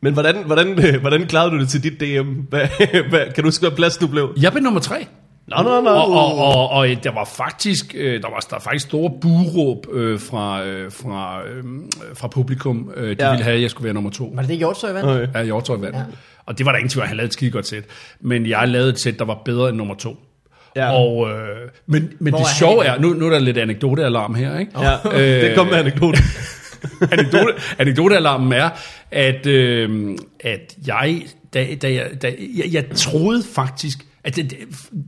[0.00, 2.28] Men hvordan, hvordan, hvordan klarede du det til dit DM?
[2.30, 2.66] Hvad,
[3.10, 4.32] hvad, kan du huske, hvad plads du blev?
[4.40, 5.06] Jeg blev nummer tre.
[5.46, 5.90] Nå, nå, nå.
[5.90, 9.86] Og, og, og, og der var faktisk øh, der var der var faktisk store buråb
[9.92, 11.64] øh, fra øh, fra øh,
[12.14, 12.92] fra publikum.
[12.96, 13.30] Øh, de Ja.
[13.30, 14.32] ville have at jeg skulle være nummer to.
[14.34, 15.10] Var det det, Hjortøj vandt?
[15.10, 15.28] Okay.
[15.34, 15.96] Ja, jeg vandt.
[15.96, 16.02] Ja.
[16.46, 17.84] Og det var der ingen tvivl, om, han lavede et skide godt sæt.
[18.20, 20.16] Men jeg lavede et sæt, der var bedre end nummer to.
[20.76, 20.92] Ja.
[20.92, 21.36] Og, øh,
[21.86, 24.72] men men Hvor det er sjove er, nu, nu er der lidt anekdotealarm her, ikke?
[24.80, 24.96] Ja,
[25.46, 26.22] det kom med anekdoten.
[27.12, 28.70] Anekdote, anekdotealarmen er,
[29.10, 31.22] at, øh, at jeg,
[31.54, 34.54] da, da jeg, da, jeg, jeg troede faktisk, at det,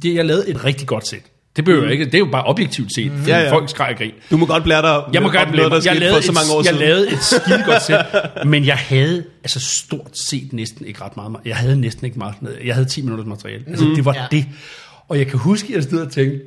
[0.03, 1.21] det, jeg lavede et rigtig godt sæt.
[1.57, 4.11] Det, behøver ikke, det er jo bare objektivt set, fordi Ja, ja, folk og grin.
[4.31, 6.53] Du må godt blære dig Jeg må godt noget, der jeg, lavede for så mange
[6.53, 6.87] år et, jeg siden.
[6.89, 8.07] lavede et skide godt sæt,
[8.53, 11.37] men jeg havde altså stort set næsten ikke ret meget.
[11.45, 12.35] Jeg havde næsten ikke meget.
[12.65, 13.65] Jeg havde 10 minutters materiale.
[13.69, 14.27] Altså, det var Ja.
[14.31, 14.47] det.
[15.09, 16.41] Og jeg kan huske, at jeg stod og tænkte,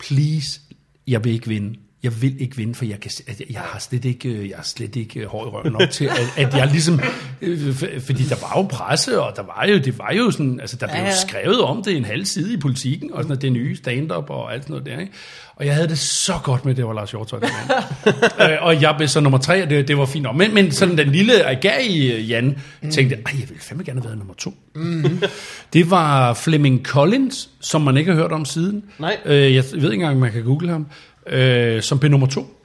[0.00, 0.60] please,
[1.08, 1.74] jeg vil ikke vinde.
[2.02, 4.64] Jeg vil ikke vinde, for jeg, kan, at jeg, har slet ikke, øh, jeg har
[4.64, 7.00] slet ikke øh, hår i røven nok til, at, at jeg ligesom,
[7.42, 10.76] øh, fordi der var jo presse, og der var jo, det var jo sådan, altså
[10.76, 11.16] der blev Ja, ja.
[11.28, 14.52] skrevet om det en halv side i politikken, og sådan noget, det nye stand-up og
[14.54, 15.12] alt sådan noget der, ikke?
[15.56, 17.40] Og jeg havde det så godt med, det var Lars Hjortøj.
[18.40, 20.36] øh, og jeg blev så nummer tre, og det, det var fint nok.
[20.36, 22.58] Men, men sådan den lille agerige Jan
[22.92, 24.54] tænkte, ej, jeg ville fandme gerne have været nummer to.
[24.74, 25.22] Mm.
[25.72, 28.82] Det var Fleming Collins, som man ikke har hørt om siden.
[28.98, 29.16] Nej.
[29.24, 30.86] Øh, jeg ved ikke engang, om man kan google ham.
[31.26, 32.56] Øh, som blev nummer to.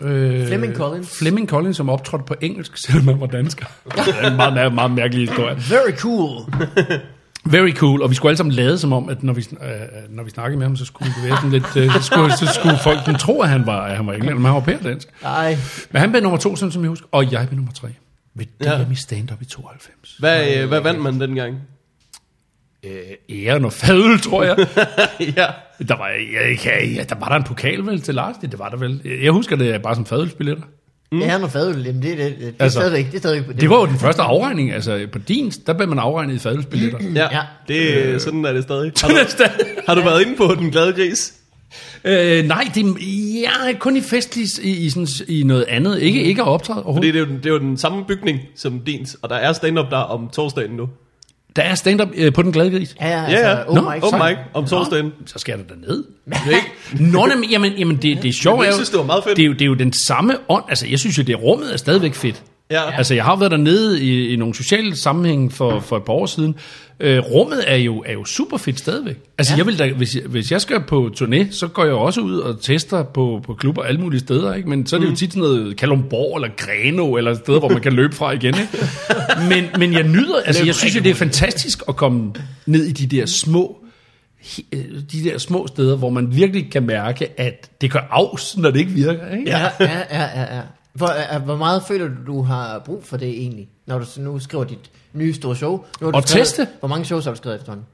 [0.00, 1.18] Øh, Fleming Collins.
[1.18, 3.66] Flemming Collins, som optrådte på engelsk, selvom han var dansker.
[3.84, 5.56] det er en meget, meget, meget mærkelig historie.
[5.70, 6.42] Very cool.
[7.44, 9.68] Very cool, og vi skulle alle sammen lade som om, at når vi, øh,
[10.10, 12.46] når vi snakkede med ham, så skulle det være sådan lidt, øh, så, skulle, så
[12.46, 15.08] skulle folk den tro, at han var, at han var englænder, men han var pæredansk.
[15.22, 15.56] Nej.
[15.90, 17.88] Men han blev nummer to, sådan som jeg husker, og jeg blev nummer tre.
[18.34, 18.78] Ved DM Ja.
[18.78, 18.86] ja.
[18.92, 20.16] i stand-up i 92.
[20.18, 21.56] Hvad, øh, hvad vandt man dengang?
[22.86, 22.92] Øh,
[23.46, 24.56] æren og fadøl, tror jeg.
[25.36, 25.46] ja.
[25.88, 28.58] Der var, jeg, jeg, ja, der var der en pokal vel til Lars, det, det
[28.58, 29.00] var der vel.
[29.22, 30.62] Jeg husker det bare som fadølsbilletter.
[31.12, 31.18] Mm.
[31.20, 31.82] Ja, han er fadøl.
[31.84, 33.06] Jamen, det, det, det, det, Altså, stadigvæk.
[33.06, 35.98] Det, er stadigvæk, Det var jo den første afregning, altså på din, der blev man
[35.98, 36.98] afregnet i fadølsbilletter.
[37.14, 37.40] Ja, Ja.
[37.68, 38.92] det, øh, sådan er det stadig.
[39.02, 39.14] Har du,
[39.88, 41.34] har du været inde på Den Glade Gris?
[42.04, 42.84] øh, nej, det
[43.42, 46.00] ja, kun i festlig i, i, sådan, i noget andet.
[46.02, 47.14] Ikke, ikke at optræde Fordi overhovedet.
[47.14, 49.52] det er, jo, den- det er jo den samme bygning som dins, og der er
[49.52, 50.88] stand-up der om torsdagen nu.
[51.56, 52.96] Der er stand-up øh, på den glade gris.
[53.00, 53.68] Ja, ja, altså, ja.
[53.68, 54.30] oh Nå, my Oh god.
[54.30, 55.12] my, om torsdagen.
[55.26, 56.04] Så skal der ned.
[57.00, 58.62] Nå, jamen, jamen, jamen det, det er sjovt.
[58.64, 59.36] Jeg er synes, det var meget fedt.
[59.36, 60.64] Det er, jo, det er jo den samme ånd.
[60.68, 62.42] Altså, jeg synes jo, det rummet er stadigvæk fedt.
[62.70, 62.96] Ja.
[62.96, 66.26] Altså, jeg har været dernede i, i nogle sociale sammenhæng for, for et par år
[66.26, 66.54] siden.
[67.04, 69.16] Øh, rummet er jo, er jo super fedt stadigvæk.
[69.38, 69.56] Altså, Ja.
[69.58, 72.38] jeg vil da, hvis, jeg, hvis jeg skal på turné, så går jeg også ud
[72.38, 74.68] og tester på, på klubber alle mulige steder, ikke?
[74.68, 77.80] Men så er det jo tit sådan noget Kalumborg eller Greno, eller steder, hvor man
[77.80, 78.68] kan løbe fra igen, ikke?
[79.48, 82.32] Men, men jeg nyder, altså, jeg synes jo, det er fantastisk at komme
[82.66, 83.78] ned i de der små
[84.72, 84.78] øh,
[85.12, 88.78] de der små steder, hvor man virkelig kan mærke, at det gør afs, når det
[88.78, 89.30] ikke virker.
[89.30, 89.50] Ikke?
[89.50, 90.56] Ja, ja, ja, ja.
[90.56, 90.60] ja.
[90.92, 94.38] Hvor, hvor meget føler du, du har brug for det egentlig, når du så nu
[94.38, 95.70] skriver dit nye store show?
[96.00, 96.68] Nu har du Og skrevet- teste.
[96.78, 97.86] Hvor mange shows har du skrevet efterhånden?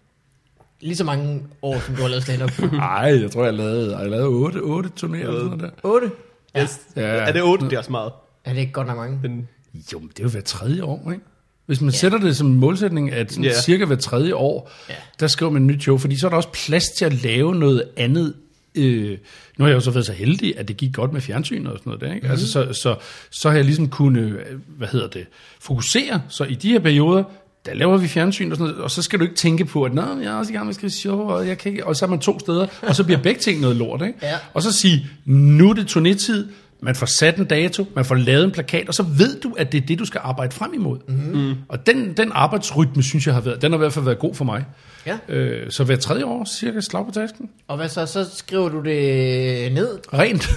[0.81, 2.59] Lige så mange år, som du har lavet stand-up.
[2.73, 5.71] Nej, jeg tror, jeg lavede, jeg lavede 8, 8 turnéer eller sådan der.
[5.83, 6.11] 8?
[6.55, 6.63] Ja.
[6.63, 6.81] Yes.
[6.97, 7.03] Ja.
[7.03, 7.65] Er det 8?
[7.65, 8.13] Det er også meget.
[8.47, 9.19] ja, det er godt nok mange.
[9.23, 9.49] Men,
[9.93, 11.25] Jo, men det er jo hver tredje år, ikke?
[11.67, 13.61] Hvis man sætter det som en målsætning, at sådan Ja.
[13.61, 14.95] cirka hver tredje år, Ja.
[15.21, 17.55] der skriver man et nyt show, fordi så er der også plads til at lave
[17.55, 18.35] noget andet.
[18.79, 19.19] Øh,
[19.59, 21.79] nu har jeg jo så været så heldig, at det gik godt med fjernsyn og
[21.79, 22.27] sådan noget der, ikke?
[22.27, 22.31] Mm.
[22.31, 22.97] Altså, så, så,
[23.31, 24.37] så har jeg ligesom kunne,
[24.67, 25.27] hvad hedder det,
[25.61, 26.23] fokusere.
[26.29, 27.25] Så i de her perioder,
[27.67, 29.95] der laver vi fjernsyn og sådan noget, og så skal du ikke tænke på, at
[29.95, 31.87] Nå, men jeg er også i gang med at skrive show, og, jeg kan ikke,
[31.87, 34.19] og så er man to steder, og så bliver begge ting noget lort, ikke?
[34.23, 34.35] Ja.
[34.55, 36.47] Og så sige, nu er det turnétid,
[36.81, 39.73] man får sat en dato, man får lavet en plakat, og så ved du, at
[39.73, 40.99] det er det, du skal arbejde frem imod.
[41.09, 41.55] Mm.
[41.69, 44.35] Og den, den arbejdsrytme, synes jeg har været, den har i hvert fald været god
[44.35, 44.65] for mig.
[45.09, 45.35] Ja.
[45.35, 47.51] Øh, så hver tredje år, cirka slag på tasken.
[47.69, 48.07] Og hvad så?
[48.07, 49.99] Så skriver du det ned?
[50.13, 50.49] Rent.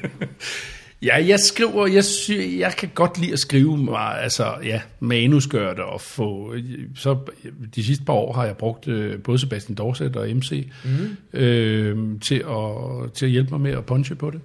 [1.08, 5.74] ja, jeg skriver, jeg, sy, jeg kan godt lide at skrive mig, altså, ja, manusgør
[5.74, 6.54] det og få,
[6.96, 7.16] så
[7.74, 11.38] de sidste par år har jeg brugt øh, både Sebastian Dorset og MC mm.
[11.40, 14.40] øh, til, at, til at hjælpe mig med at punche på det.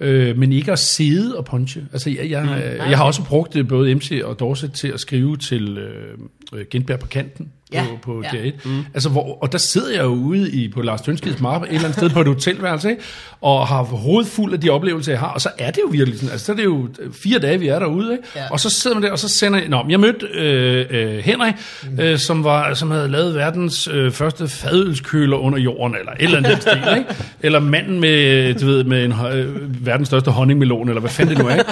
[0.00, 1.86] Øh, men ikke at sidde og punche.
[1.92, 2.50] Altså, jeg, jeg, mm.
[2.90, 6.98] jeg har også brugt øh, både MC og Dorset til at skrive til øh, Gindberg
[6.98, 8.28] på kanten Ja, på, ja.
[8.28, 8.68] DR1.
[8.68, 8.84] Mm.
[8.94, 11.84] Altså, hvor, og der sidder jeg jo ude i, på Lars Tønskeds Marpe, et eller
[11.84, 13.02] andet sted på et hotelværelse, ikke?
[13.40, 15.28] og har hovedet fuld af de oplevelser, jeg har.
[15.28, 16.88] Og så er det jo virkelig sådan, altså så er det jo
[17.22, 18.24] fire dage, vi er derude, ikke?
[18.36, 18.42] Ja.
[18.50, 21.54] og så sidder man der, og så sender jeg, nå, jeg mødte øh, øh, Henrik,
[21.90, 22.00] mm.
[22.00, 26.38] øh, som, var, som havde lavet verdens øh, første fadølskøler under jorden, eller et eller
[26.38, 27.14] andet stil, ikke?
[27.46, 31.44] eller manden med, du ved, med en, øh, verdens største honningmelon, eller hvad fanden det
[31.44, 31.70] nu er, ikke?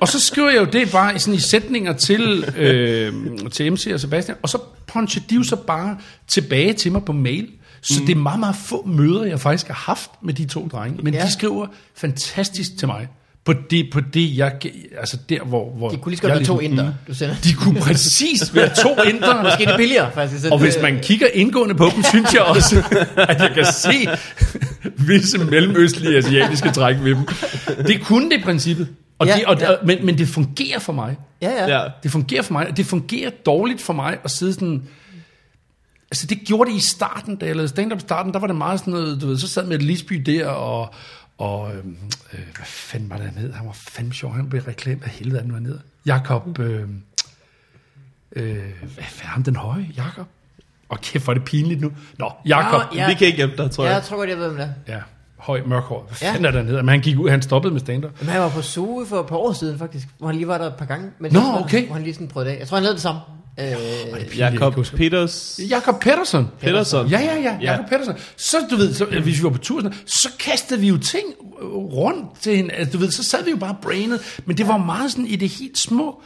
[0.00, 3.12] Og så skriver jeg jo det bare i, sådan i sætninger til, øh,
[3.52, 5.96] til MC og Sebastian, og så puncher de jo så bare
[6.28, 7.48] tilbage til mig på mail.
[7.82, 8.06] Så mm.
[8.06, 11.02] det er meget, meget få møder, jeg faktisk har haft med de to drenge.
[11.02, 11.24] Men Ja.
[11.24, 13.08] de skriver fantastisk til mig.
[13.44, 14.52] På det, på det jeg,
[14.98, 15.70] altså der, hvor...
[15.76, 17.34] hvor De kunne lige så godt være to ligesom- inder, du sender.
[17.44, 19.42] De kunne præcis være to indre.
[19.42, 20.46] Måske det billigere, faktisk.
[20.52, 22.82] Og hvis man kigger indgående på dem, synes jeg også,
[23.16, 24.08] at jeg kan se
[25.08, 27.26] visse mellemøstlige asiatiske træk ved dem.
[27.86, 28.88] Det kunne det i princippet.
[29.18, 29.68] Og Ja, det, og, ja.
[29.84, 31.16] men, men det fungerer for mig.
[31.42, 31.78] Ja, ja.
[31.82, 31.88] ja.
[32.02, 34.82] Det fungerer for mig, og det fungerer dårligt for mig at sidde sådan...
[36.10, 38.80] Altså det gjorde det i starten, da jeg lavede stand-up starten, der var det meget
[38.80, 40.94] sådan noget, du ved, så sad med Lisby der, og,
[41.38, 41.96] og øhm,
[42.32, 43.52] øh, hvad fanden var det, han hed?
[43.52, 45.80] Han var fandme sjov, han blev reklamet af helvede, han var nede.
[46.06, 46.82] Jakob, øh,
[48.32, 49.88] øh, hvad er ham den høje?
[49.96, 50.26] Jakob?
[50.88, 51.92] Og kæft, hvor er det pinligt nu.
[52.18, 52.80] Nå, Jakob.
[52.92, 53.08] Nå, Ja.
[53.08, 53.96] Vi kan ikke hjælpe dig, tror Ja, jeg.
[53.96, 54.94] jeg tror godt, jeg ved, hvem det er.
[54.94, 55.00] Ja,
[55.38, 56.04] høj, mørkhåret.
[56.08, 56.28] Hvad Ja.
[56.32, 56.82] fanden er der hedder?
[56.82, 58.10] Men han gik ud, han stoppede med stand-up.
[58.20, 60.06] Men han var på Zoe for et par år siden, faktisk.
[60.18, 61.10] Hvor han lige var der et par gange.
[61.20, 61.86] Men Nå, var- okay.
[61.86, 62.60] Hvor han lige sådan prøvede det af.
[62.60, 63.20] Jeg tror, han lavede det samme.
[63.60, 64.74] Øh, Jakob.
[64.96, 65.60] Peters...
[65.70, 66.48] Jakob Pettersson.
[66.60, 67.08] Pettersson.
[67.08, 67.70] Ja, ja, ja, Ja.
[67.72, 68.14] Jakob Pettersson.
[68.36, 70.96] Så, du ved, så, øh, hvis vi var på tur, sådan, så kastede vi jo
[70.98, 71.24] ting
[71.62, 72.72] øh, rundt til hende.
[72.74, 74.40] Altså, du ved, så sad vi jo bare brainet.
[74.44, 76.22] Men det var meget sådan i det helt små.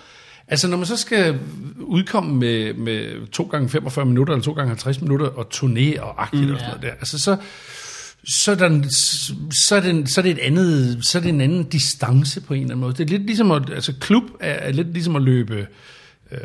[0.49, 1.39] Altså, når man så skal
[1.81, 6.23] udkomme med, med 2 gange 45 minutter, eller 2 gange 50 minutter, og turné og
[6.23, 7.37] agtigt mm, og sådan noget der, altså så,
[8.25, 8.83] så, er der,
[9.51, 12.55] så, er det, så er det et andet, så er det en anden distance på
[12.55, 12.93] en eller anden måde.
[12.93, 15.67] Det er lidt ligesom at, altså klub er, er lidt ligesom at løbe
[16.33, 16.39] øh,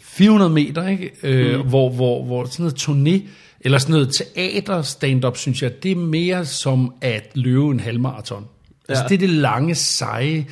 [0.00, 1.10] 400 meter, ikke?
[1.22, 1.68] Øh, mm.
[1.68, 3.28] hvor, hvor, hvor sådan noget turné,
[3.60, 8.46] eller sådan noget teater stand-up, synes jeg, det er mere som at løbe en halvmarathon.
[8.88, 8.92] Ja.
[8.92, 10.46] Altså det er det lange, seje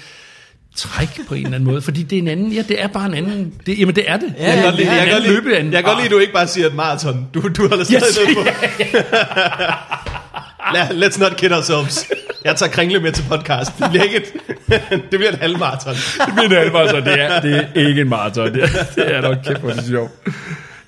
[0.76, 3.06] træk på en eller anden måde, fordi det er en anden, ja, det er bare
[3.06, 4.34] en anden, det, jamen det er det.
[4.38, 5.72] Ja, Jeg kan godt lide, jeg kan godt lide, løbeanden.
[5.72, 7.26] jeg kan godt lide, at du ikke bare siger et maraton.
[7.34, 8.18] Du, du holder stadig yes.
[8.28, 8.40] ned på.
[10.70, 12.10] Let's not kid ourselves.
[12.44, 13.78] Jeg tager kringle med til podcast.
[13.78, 14.32] Det bliver ikke et,
[15.10, 15.94] det bliver et halvmaraton.
[15.94, 19.20] Det bliver en halvmarathon, det er, det er ikke en maraton, det er, det er
[19.20, 20.10] nok kæft, er det sjovt.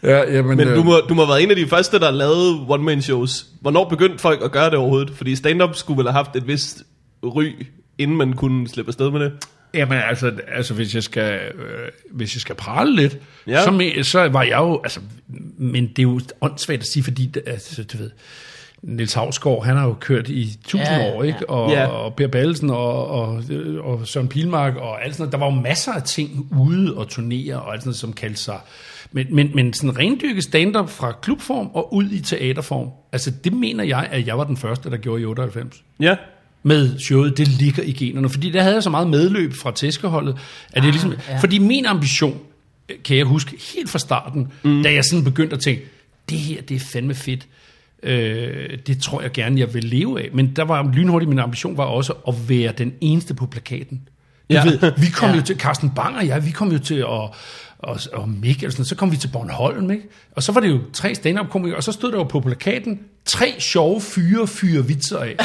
[0.03, 2.11] Ja, jamen, Men øh, du må, du må have været en af de første, der
[2.11, 3.47] lavede one-man-shows.
[3.61, 5.13] Hvornår begyndte folk at gøre det overhovedet?
[5.17, 6.83] Fordi stand-up skulle vel have haft et vist
[7.25, 7.67] ry,
[7.99, 9.33] inden man kunne slippe afsted med det.
[9.75, 13.65] Jamen altså, altså hvis jeg skal, øh, hvis jeg skal prale lidt, ja.
[13.65, 15.01] Så, så var jeg jo, altså,
[15.59, 18.11] men det er jo åndssvagt at sige, fordi, altså, du ved,
[18.87, 21.51] Niels Havsgaard, han har jo kørt i tusind Ja, år, ikke?
[21.51, 21.87] Og, Ja.
[21.87, 23.42] og Per Ballesen og, og,
[23.83, 25.33] og Søren Pilmark og alt sådan noget.
[25.33, 28.40] Der var jo masser af ting ude og turnere og alt sådan noget, som kaldte
[28.40, 28.59] sig.
[29.12, 33.85] Men, men, men sådan rendyrket stand-up fra klubform og ud i teaterform, altså det mener
[33.85, 36.16] jeg, at jeg var den første, der gjorde i 98 Ja.
[36.62, 38.29] med showet, det ligger i generne.
[38.29, 40.37] Fordi der havde jeg så meget medløb fra tæskeholdet,
[40.73, 41.38] at det er ligesom, ja.
[41.38, 42.38] fordi min ambition,
[43.05, 44.83] kan jeg huske helt fra starten, mm.
[44.83, 45.83] da jeg sådan begyndte at tænke,
[46.29, 47.47] det her, det er fandme fedt.
[48.05, 50.29] Øh, det tror jeg gerne, jeg vil leve af.
[50.33, 54.01] Men der var lynhurtigt, min ambition var også at være den eneste på plakaten.
[54.51, 54.64] Du Ja.
[54.64, 55.37] ved, vi kom Ja.
[55.37, 57.05] jo til, Carsten Bang og jeg, vi kom jo til at,
[57.79, 60.03] og, og Mikkel, sådan, så kom vi til Bornholm, ikke?
[60.37, 63.01] Og så var det jo tre stand-up komikere, og så stod der jo på plakaten,
[63.25, 65.37] tre sjove fyre fyre vitser af.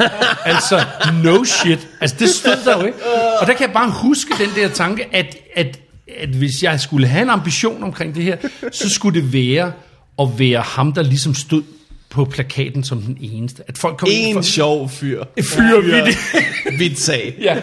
[0.52, 0.80] altså,
[1.24, 1.88] no shit.
[2.00, 2.98] Altså, det stod der jo ikke.
[3.40, 5.80] Og der kan jeg bare huske den der tanke, at, at,
[6.18, 8.36] at hvis jeg skulle have en ambition omkring det her,
[8.72, 9.72] så skulle det være
[10.20, 11.62] at være ham, der ligesom stod
[12.10, 13.62] på plakaten som den eneste.
[13.68, 15.24] At folk kom En for, sjov fyr.
[15.42, 16.18] fyre vidt.
[16.78, 17.34] Vidt sag.
[17.40, 17.62] Ja,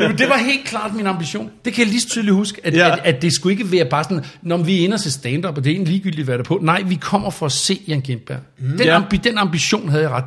[0.00, 1.50] Jamen, det var helt klart min ambition.
[1.64, 2.86] Det kan jeg lige så tydeligt huske, at, Ja.
[2.86, 2.92] ja.
[2.92, 5.56] at, at det skulle ikke være bare sådan, når vi er inde og se stand-up,
[5.58, 6.58] og det er egentlig ligegyldigt, hvad der er på.
[6.62, 8.38] Nej, vi kommer for at se Jan Gindberg.
[8.58, 8.68] Mm.
[8.76, 8.96] Den, Ja.
[8.96, 10.24] ambi, den ambition havde jeg ret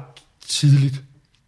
[0.49, 0.95] tidligt.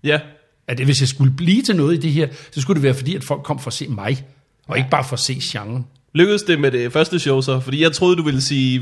[0.04, 0.20] Ja.
[0.68, 3.16] At hvis jeg skulle blive til noget i det her, så skulle det være fordi,
[3.16, 4.24] at folk kom for at se mig,
[4.68, 5.86] og ikke bare for at se genren.
[6.14, 7.60] Lykkedes det med det første show så?
[7.60, 8.82] Fordi jeg troede, du ville sige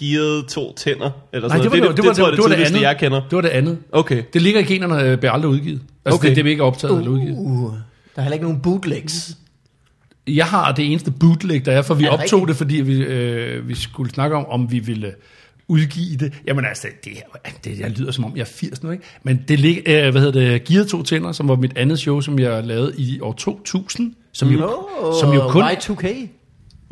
[0.00, 1.10] gearet to tænder.
[1.32, 1.96] Eller Nej, sådan det var noget.
[1.96, 2.86] det, det, var, det, tror jeg, det, var det tidligste, andet.
[2.88, 3.20] jeg kender.
[3.20, 3.78] Det var det andet.
[3.92, 4.22] Okay.
[4.32, 5.80] Det ligger i generne, øh, bliver aldrig udgivet.
[6.04, 6.28] Altså, Okay.
[6.28, 7.36] det, det er ikke optaget eller udgivet.
[7.38, 7.76] uh, der
[8.16, 9.36] er heller ikke nogen bootlegs.
[10.26, 12.48] Jeg har det eneste bootleg, der er, for vi Er det optog rigtigt?
[12.48, 15.12] det, fordi vi, øh, vi skulle snakke om, om vi ville
[15.68, 16.32] udgive det.
[16.46, 17.12] Jamen altså, det,
[17.64, 19.04] det jeg lyder som om, jeg er 80 nu, ikke?
[19.22, 22.20] Men det ligger, øh, hvad hedder det, Gear to Tænder, som var mit andet show,
[22.20, 24.70] som jeg lavede i år 2000, som jo,
[25.02, 26.06] Oh, som jo kun, Y2K.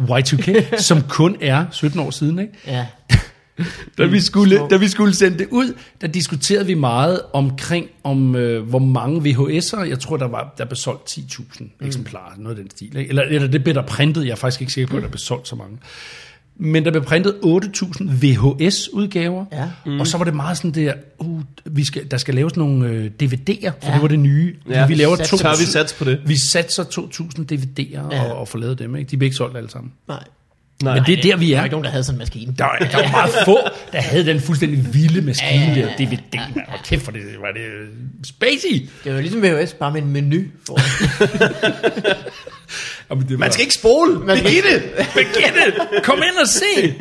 [0.01, 2.53] Y2K, som kun er 17 år siden, ikke?
[2.67, 2.87] Ja.
[3.99, 8.37] Da vi, skulle, da vi skulle sende det ud, der diskuterede vi meget omkring, om
[8.37, 12.63] øh, hvor mange VHS'er, jeg tror, der var der blev solgt 10.000 eksemplarer, noget af
[12.63, 12.97] den stil.
[12.97, 13.09] Ikke?
[13.09, 15.19] Eller, eller det blev der printet, jeg er faktisk ikke sikker på, at der blev
[15.19, 15.79] solgt så mange.
[16.57, 19.69] Men der blev printet 8.000 VHS-udgaver, Ja.
[19.87, 20.01] mm.
[20.01, 23.11] og så var det meget sådan der, uh, vi skal, der skal laves nogle øh,
[23.23, 23.93] DVD'er, for Ja.
[23.95, 24.55] det var det nye.
[24.71, 24.87] Ja.
[24.87, 26.21] Vi laver Sats- to, Tør vi satse på det?
[26.27, 28.23] vi satser 2.000 DVD'er Ja.
[28.23, 28.97] og, og får lavet dem.
[28.97, 29.11] Ikke?
[29.11, 29.93] De blev ikke solgt alle sammen.
[30.09, 30.23] Nej.
[30.83, 30.95] Nej.
[30.95, 31.59] Men det er der, vi Der er.
[31.59, 32.55] var ikke nogen, der havde sådan en maskine.
[32.59, 33.59] Der var, der var meget få,
[33.93, 36.67] der havde den fuldstændig vilde maskine Ja, ja, ja, der, DVD, mand.
[36.69, 37.63] Og kæft for det, var det
[38.27, 38.89] spacey.
[39.05, 40.41] Det var ligesom VHS, bare med en menu.
[40.67, 40.79] For.
[43.11, 44.19] Jamen, det var, Man skal ikke spole.
[44.19, 44.39] Man.
[44.39, 44.65] Begin
[45.67, 46.05] it!
[46.05, 46.95] Kom ind og se!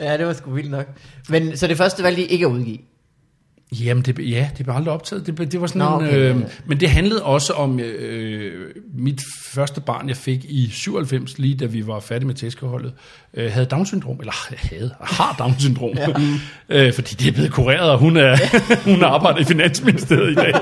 [0.04, 0.86] ja, det var sgu vildt nok.
[1.28, 2.78] Men så det første valgte I ikke at udgive?
[3.72, 5.26] Jamen, det, ja, det blev aldrig optaget.
[5.26, 6.36] Det, det var sådan Nå, okay, ja, øh.
[6.66, 9.20] Men det handlede også om øh, mit
[9.52, 12.92] første barn, jeg fik i 97, lige da vi var færdige med tæskeholdet,
[13.34, 16.06] øh, havde Down-syndrom, eller havde, har Down-syndrom, ja.
[16.86, 18.36] øh, fordi det er blevet kureret, og hun, er,
[18.90, 20.54] hun arbejder i Finansministeriet i dag.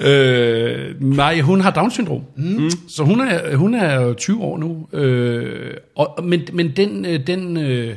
[0.08, 2.70] øh, nej, hun har Down-syndrom, mm.
[2.88, 7.26] så hun er, hun er jo 20 år nu, øh, og, men, men den, øh,
[7.26, 7.96] den øh,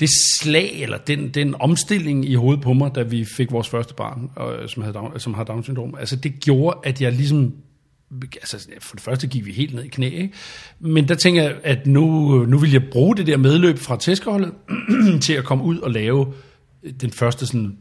[0.00, 0.08] det
[0.38, 4.30] slag, eller den, den omstilling i hovedet på mig, da vi fik vores første barn,
[4.40, 7.54] øh, som, havde Down, som har Down-syndrom, altså det gjorde, at jeg ligesom
[8.34, 10.32] altså, for det første gik vi helt ned i knæ, ikke?
[10.80, 14.52] men der tænker jeg, at nu, nu vil jeg bruge det der medløb fra tæskerholdet
[15.24, 16.32] til at komme ud og lave
[17.00, 17.76] den første sådan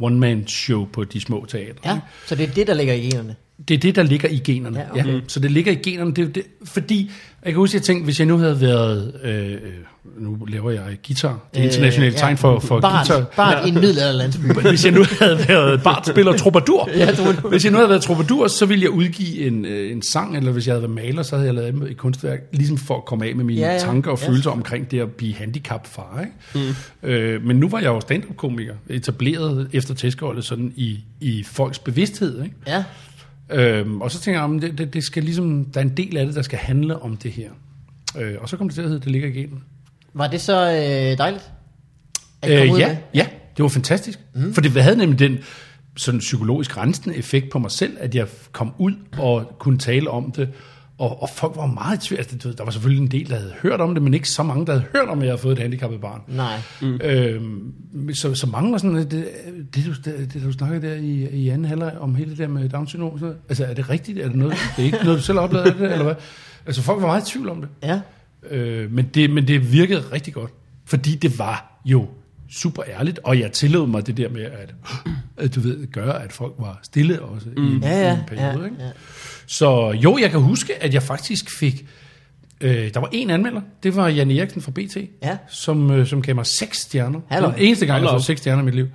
[0.00, 1.90] one-man-show på de små teatre.
[1.90, 3.36] Ja, så det er det, der ligger i generne.
[3.68, 4.80] Det er det, der ligger i generne.
[4.80, 5.14] Ja, okay.
[5.14, 5.20] ja.
[5.28, 6.12] Så det ligger i generne.
[6.14, 7.10] Det, det, fordi,
[7.44, 9.58] jeg kan huske, at jeg tænkte, hvis jeg nu havde været, øh,
[10.18, 13.24] nu laver jeg guitar, det er internationale Øh, tegn for, for barn, guitar.
[13.36, 14.44] Barn i en middelalderlandsby.
[14.68, 17.48] Hvis jeg nu havde været bartspiller troubadour, Ja, troubadour.
[17.50, 20.52] hvis jeg nu havde været troubadour, så ville jeg udgive en, øh, en sang, eller
[20.52, 23.26] hvis jeg havde været maler, så havde jeg lavet et kunstværk, ligesom for at komme
[23.26, 23.78] af med mine Ja, ja, ja.
[23.78, 23.84] ja.
[23.86, 24.28] tanker og Ja.
[24.28, 26.20] følelser omkring det at blive handicapfar.
[26.54, 26.68] Ikke?
[27.02, 27.08] Mm.
[27.08, 32.42] Øh, men nu var jeg jo stand-up-komiker, etableret efter tæskeholdet sådan i, i folks bevidsthed.
[32.42, 32.54] Ikke?
[32.66, 32.84] Ja,
[33.50, 36.16] Øhm, og så tænker jeg, om det, det, det skal ligesom, der er en del
[36.16, 37.50] af det, der skal handle om det her.
[38.18, 39.64] Øh, og så kom det til at hedde, det ligger i genen.
[40.14, 41.50] var det så øh, dejligt?
[42.46, 42.96] Øh, ja, med?
[43.14, 43.26] ja,
[43.56, 44.20] det var fantastisk.
[44.34, 44.54] Mm.
[44.54, 45.38] For det havde nemlig den
[45.96, 50.32] sådan psykologisk rensende effekt på mig selv, at jeg kom ud og kunne tale om
[50.32, 50.48] det.
[50.98, 52.18] Og, og folk var meget i tvivl.
[52.18, 54.28] Altså, du ved, der var selvfølgelig en del, der havde hørt om det, men ikke
[54.30, 56.20] så mange, der havde hørt om, at jeg havde fået et handicappet barn.
[56.28, 56.56] Nej.
[56.82, 57.00] Mm.
[57.02, 59.26] Øhm, så, så mange var sådan, det, det,
[59.74, 62.48] det, du, det, det du snakkede der i, i anden halvleg om hele det der
[62.48, 64.18] med Down syndrom, så, altså er det rigtigt?
[64.18, 66.14] Er det, noget, det er ikke noget, du selv har oplevet det, eller hvad?
[66.66, 67.68] Altså folk var meget i tvivl om det.
[67.82, 68.00] Ja.
[68.50, 70.50] Øh, men, det, men det virkede rigtig godt,
[70.84, 72.06] fordi det var jo
[72.56, 74.74] super ærligt, og jeg tillod mig det der med at,
[75.36, 77.64] at du ved, gøre, at folk var stille også mm.
[77.64, 78.58] i, en- Ja, ja, i en periode.
[78.58, 78.76] ja, ikke?
[78.84, 78.90] ja.
[79.46, 81.86] Så jo, jeg kan huske, at jeg faktisk fik,
[82.60, 85.36] øh, der var en anmelder, det var Jan Eriksen fra BT, Ja.
[85.48, 87.20] som, øh, som gav mig seks stjerner.
[87.28, 87.46] Hallo.
[87.46, 88.86] Det var den eneste gang, jeg Hold har fået seks stjerner i mit liv.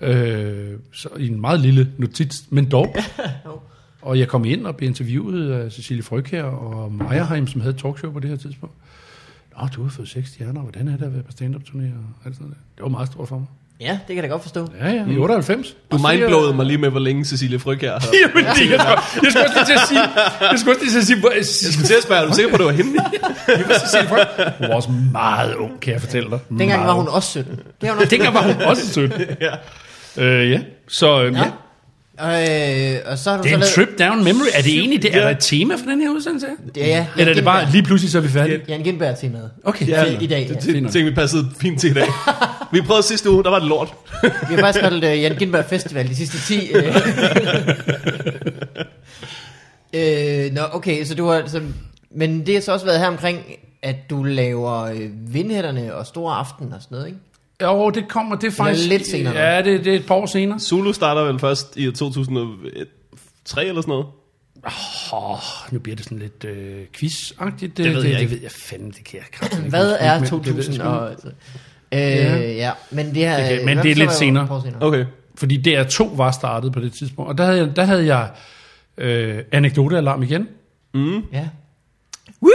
[0.00, 2.96] Øh, så i en meget lille notits, men dog.
[4.02, 8.12] Og jeg kom ind og blev interviewet af Cecilie Frøkjær og Meyerheim, som havde talkshow
[8.12, 8.74] på det her tidspunkt.
[9.60, 10.60] Nå, du har fået seks stjerner.
[10.60, 12.56] Hvordan er det at være på stand-up-turné og alt sådan noget?
[12.76, 13.46] Det var meget stort for mig.
[13.80, 14.68] ja, det kan jeg da godt forstå.
[14.80, 15.76] Ja, ja, i 98.
[15.92, 18.00] Du mindblowede mig lige med, hvor længe Cecilie Frøkjær har.
[18.22, 18.80] Jamen, det, jeg, skulle,
[19.22, 20.00] jeg skulle også lige til at sige,
[20.50, 22.50] jeg skulle også lige til at sige, Jeg skulle til at spørge, er du sikker
[22.50, 22.92] på, at det var hende?
[23.80, 24.50] Cecilie Frøkjær.
[24.58, 26.38] Hun var også meget ung, kan jeg fortælle dig.
[26.58, 27.56] Dengang var hun også 17.
[27.56, 29.08] Det har hun også Dengang var hun også sød.
[29.46, 29.54] ja.
[30.24, 30.60] Øh, ja.
[30.88, 31.38] Så øh, ja.
[31.38, 31.50] Ja.
[32.20, 33.62] Øh, og så har du Det er så en lavet...
[33.74, 34.46] trip down memory.
[34.54, 35.14] Er det egentlig det?
[35.14, 35.24] Er Ja.
[35.24, 36.46] der et tema for den her udsendelse?
[36.76, 37.06] Ja, ja.
[37.18, 38.60] Eller er det bare, lige pludselig så er vi færdige?
[38.68, 39.50] Jan Gindberg temaet.
[39.64, 40.22] Okay, Ja, fint.
[40.22, 40.54] i dag, Det, ja.
[40.54, 42.06] det, det tænkte vi passede fint til i dag.
[42.72, 43.94] Vi prøvede sidste uge, der var det lort.
[44.22, 46.70] Vi har faktisk holdt uh, Jan Gindberg Festival de sidste 10.
[46.76, 46.82] Uh...
[49.94, 51.42] øh, nå, okay, så du har...
[51.46, 51.60] Så...
[52.10, 53.38] Men det har så også været her omkring,
[53.82, 57.18] at du laver øh, vindhætterne og store aften og sådan noget, ikke?
[57.62, 58.88] Jo, det kommer, det er faktisk...
[58.88, 59.34] lidt senere.
[59.38, 60.60] Ja, det, det er et par år senere.
[60.60, 64.06] Zulu starter vel først i 2003 eller sådan noget.
[65.12, 65.38] Åh,
[65.72, 67.60] nu bliver det sådan lidt øh, quiz-agtigt.
[67.60, 68.20] Det, Det ved jeg det, ikke.
[68.20, 70.64] Det ved jeg fandme, det kan jeg kraftigt ikke Hvad er men det ved jeg
[70.64, 71.10] 2000 sgu og...
[71.10, 71.28] ikke.
[71.92, 72.52] Øh, Ja.
[72.52, 72.70] ja.
[72.90, 73.48] men det her...
[73.48, 74.62] Det kan- men det er lidt senere.
[74.64, 74.82] senere.
[74.82, 75.04] Okay.
[75.34, 77.28] Fordi DR2 var startet på det tidspunkt.
[77.28, 78.30] Og der havde jeg, der havde jeg
[78.98, 80.48] øh, anekdotealarm igen.
[81.32, 81.48] Ja.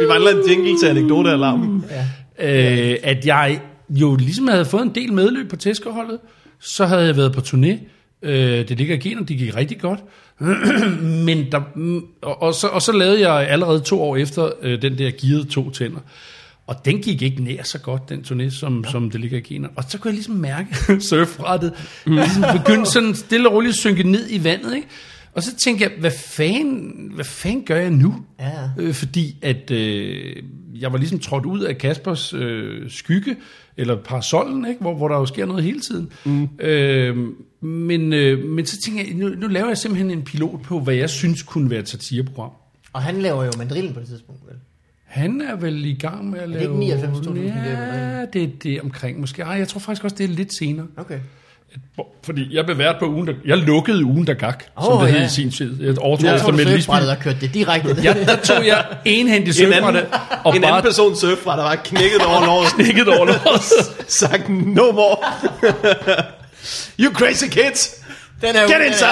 [0.00, 1.84] Vi mangler en jingle til anekdotealarmen.
[1.90, 2.06] ja.
[2.38, 6.18] Øh, at jeg jo ligesom havde fået en del medløb på tæskerholdet.
[6.60, 7.78] Så havde jeg været på turné.
[8.22, 10.00] Øh, det ligger i gener, det gik rigtig godt.
[11.26, 14.82] Men der, mm, og, og, så, og så lavede jeg allerede to år efter øh,
[14.82, 16.00] den der gearede to tænder.
[16.66, 18.90] Og den gik ikke nær så godt, den turné, som, ja.
[18.90, 19.68] som det ligger i gener.
[19.76, 20.68] Og så kunne jeg ligesom mærke
[21.08, 21.72] surfrettet.
[22.06, 24.76] Ligesom begyndte sådan stille og roligt at synke ned i vandet.
[24.76, 24.88] Ikke?
[25.34, 28.24] Og så tænkte jeg, hvad fanden, hvad fanden gør jeg nu?
[28.40, 28.70] Ja.
[28.78, 30.42] Øh, fordi at øh,
[30.74, 33.36] jeg var ligesom trådt ud af Kaspers øh, skygge,
[33.76, 34.80] eller parasollen, ikke?
[34.80, 36.12] Hvor, hvor der jo sker noget hele tiden.
[36.24, 36.48] Mm.
[36.58, 37.16] Øh,
[37.60, 40.94] men, øh, men så tænker jeg, nu, nu laver jeg simpelthen en pilot på, hvad
[40.94, 42.50] jeg synes kunne være et satireprogram.
[42.92, 44.56] Og han laver jo mandrillen på det tidspunkt, vel?
[45.04, 46.62] Han er vel i gang med at det lave...
[46.62, 49.42] ikke 99 2000, det er Ja, det er det omkring måske.
[49.42, 50.86] Ej, jeg tror faktisk også, det er lidt senere.
[50.96, 51.18] Okay.
[52.24, 53.32] Fordi jeg blev vært på ugen, der...
[53.46, 55.26] Jeg lukkede ugen, der gak, oh, som det hed ja.
[55.26, 55.82] i sin tid.
[55.82, 56.70] Jeg overtog Jeg efter Lisby.
[56.70, 57.96] surfbrættet og kørte det direkte.
[58.02, 59.96] Ja, der tog jeg enhændigt En anden,
[60.44, 62.72] og en bare anden person fra, der var knækket over låret.
[62.74, 63.62] knækket over låret.
[64.20, 65.16] Sagt no more.
[67.02, 68.04] you crazy kids.
[68.40, 69.08] Den er jo, Get inside.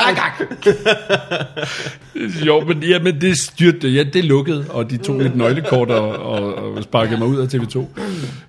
[2.47, 6.09] jo, men, ja, men det styrte, ja, det lukkede, og de tog mit nøglekort og,
[6.09, 7.85] og, og sparkede mig ud af TV2.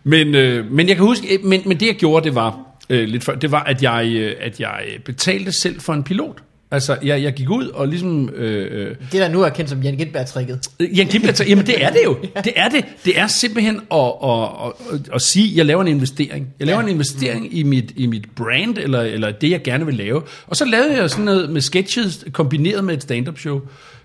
[0.04, 3.24] Men, øh, men jeg kan huske, men, men det jeg gjorde, det var, øh, lidt
[3.24, 6.38] før, det var, at jeg, øh, at jeg betalte selv for en pilot.
[6.72, 8.30] Altså, jeg, jeg gik ud og ligesom...
[8.30, 10.60] Øh, øh, Det der nu er kendt som Jan Gindberg-tricket.
[10.80, 12.18] Jan Kimbler, jamen det er det jo.
[12.44, 12.86] Det er det.
[13.06, 14.50] Det er simpelthen at, at,
[14.94, 16.48] at, at, sige, at jeg laver en investering.
[16.60, 16.86] Jeg laver Ja.
[16.86, 20.22] en investering i mit, i mit brand, eller, eller det, jeg gerne vil lave.
[20.48, 23.62] Og så lavede jeg sådan noget med sketches, kombineret med et stand-up show.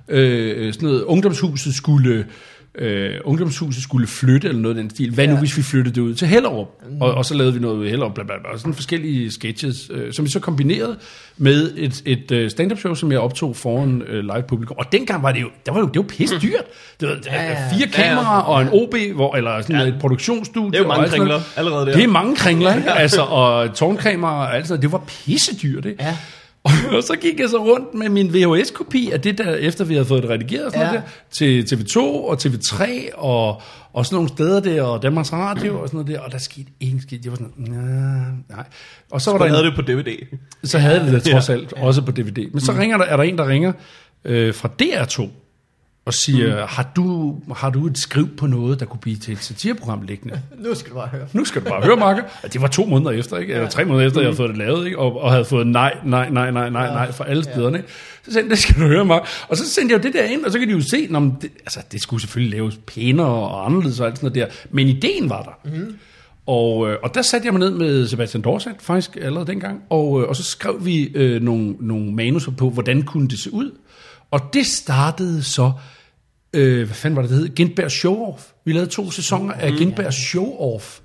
[0.09, 2.27] Øh, sådan noget, ungdomshuset skulle
[2.79, 5.15] øh, ungdomshuset skulle flytte eller noget af den stil.
[5.15, 5.31] Hvad ja.
[5.31, 5.41] nu, Ja.
[5.41, 6.67] hvis vi flyttede det ud til Hellerup?
[6.91, 7.01] Mm.
[7.03, 8.59] Og, og så lavede vi noget ud i Hellerup, bla, bla, bla.
[8.59, 10.97] Sådan forskellige sketches, øh, som vi så kombinerede
[11.37, 14.77] med et, et øh, stand-up show, som jeg optog foran øh, live publikum.
[14.79, 16.65] Og dengang var det jo, der var jo, det var pisse dyrt.
[17.01, 17.71] Det var ja, ja.
[17.73, 19.87] fire kameraer og en OB, hvor, eller sådan ja.
[19.87, 20.71] et produktionsstudie.
[20.71, 21.93] Det er jo mange og kringler allerede der.
[21.93, 22.91] Det er mange kringler, ikke?
[22.93, 24.83] altså, og tårnkameraer og alt sådan noget.
[24.83, 26.05] Det var pisse dyrt, ikke?
[26.05, 26.17] Ja.
[26.97, 30.05] Og så gik jeg så rundt med min VHS-kopi af det der, efter vi havde
[30.07, 30.93] fået det redigeret og sådan Ja.
[30.93, 31.05] noget
[31.39, 32.85] der, til TV2 og TV3
[33.15, 36.39] og, og sådan nogle steder der, og Danmarks Radio og sådan noget der, og der
[36.39, 37.25] skete ingen skidt.
[37.25, 38.65] Jeg var sådan, nej, nej.
[39.11, 40.37] Og så var der havde en, det på DVD.
[40.65, 42.51] så havde vi det trods alt, også på DVD.
[42.53, 43.73] Men så ringer der, er der en, der ringer
[44.25, 45.29] øh, fra DR2,
[46.09, 46.69] og siger, mm.
[46.69, 50.41] har, du, har du et skriv på noget, der kunne blive til et satireprogram liggende?
[50.65, 51.27] Nu skal du bare høre.
[51.33, 52.23] nu skal du bare høre, Marker.
[52.53, 53.55] Det var to måneder efter, ikke?
[53.55, 54.99] Eller tre måneder efter, jeg havde fået det lavet, ikke?
[54.99, 57.79] Og, og havde fået nej, nej, nej, nej, nej, nej fra alle stederne.
[57.79, 57.91] Ikke?
[58.25, 59.29] Så sendte jeg, det skal du høre, Mark.
[59.49, 61.21] Og så sendte jeg jo det der ind, og så kan de jo se, når
[61.21, 64.57] det, altså, det skulle selvfølgelig laves pænere og anderledes og alt sådan noget der.
[64.71, 65.71] Men ideen var der.
[65.71, 65.95] Mm.
[66.47, 70.23] Og, øh, og der satte jeg mig ned med Sebastian Dorset, faktisk allerede dengang, og,
[70.23, 73.71] øh, og så skrev vi øh, nogle, nogle manuser på, hvordan kunne det se ud.
[74.31, 75.73] Og det startede så,
[76.53, 77.49] øh, hvad fanden var det, det hed?
[77.49, 78.43] Gindberg Show-Off.
[78.65, 81.01] Vi lavede to sæsoner af Gindberg Show-Off,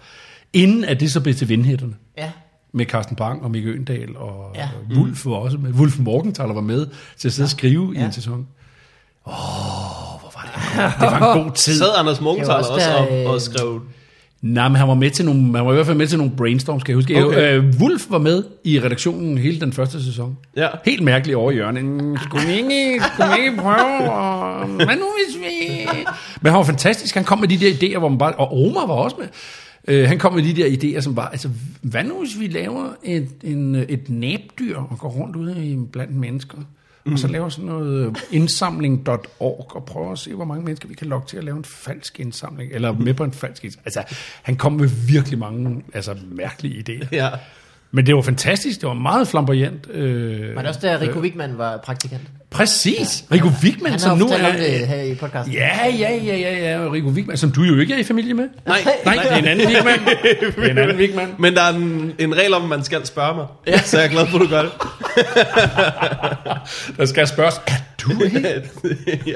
[0.54, 1.94] inden at det så blev til Vindhætterne.
[2.18, 2.32] Ja.
[2.74, 4.70] Med Carsten Bang og Mikke Øndal og Ja.
[4.91, 4.98] ja.
[4.98, 5.72] Wulf var også med.
[5.72, 6.88] Wulf Morgenthaler var med
[7.18, 7.98] til at sidde og skrive ja.
[7.98, 8.06] i Ja.
[8.06, 8.48] en sæson.
[9.28, 11.78] Åh, hvor var det det var en god tid.
[11.78, 13.82] Sad Anders Morgenthaler også, også der, og, og øh, skrev...
[14.44, 16.34] Nej, men han var med til nogle, han var i hvert fald med til nogle
[16.38, 17.26] brainstorms, skal jeg huske.
[17.26, 17.58] Okay.
[17.58, 20.38] Øh, Wolf var med i redaktionen hele den første sæson.
[20.58, 20.68] Ja.
[20.86, 21.86] Helt mærkeligt over i hjørnet.
[21.86, 24.12] Mm, Skulle vi ikke, skulle vi ikke prøve?
[24.12, 25.88] Og, hvad nu hvis vi...
[26.41, 27.16] Men han var fantastisk.
[27.16, 28.34] Han kom med de der idéer, hvor man bare...
[28.34, 29.28] Og Omar var også med.
[29.88, 31.28] Øh, han kom med de der idéer, som var...
[31.28, 31.50] Altså,
[31.82, 36.16] hvad nu hvis vi laver et, en, et næbdyr og går rundt ude i blandt
[36.16, 36.58] mennesker?
[37.06, 40.93] Og så laver sådan noget øh, indsamling.org og prøver at se, hvor mange mennesker vi
[40.93, 43.88] kan lokke til at lave en falsk indsamling, eller med på en falsk indsamling.
[43.97, 47.08] Altså, han kom med virkelig mange altså, mærkelige idéer.
[47.12, 47.30] Ja.
[47.96, 49.88] Men det var fantastisk, det var meget flamboyant.
[49.91, 52.22] Øh, Var det også der, Rico Wigman var praktikant?
[52.50, 54.58] Præcis, Rico Wigman, Han har som nu fortalt om er...
[54.58, 55.54] det her i podcasten.
[55.54, 58.48] Ja, ja, ja, ja, ja, Rico Wigman, som du jo ikke er i familie med.
[58.68, 60.00] Nej, Nej, det er en anden Wigman.
[60.56, 61.28] Det er en anden Wigman.
[61.39, 63.46] men der er en, en regel om, at man skal spørge mig.
[63.68, 63.80] Ja.
[63.82, 64.72] Så jeg er glad for, at du gør det.
[66.98, 68.64] Der skal spørges, er du ikke?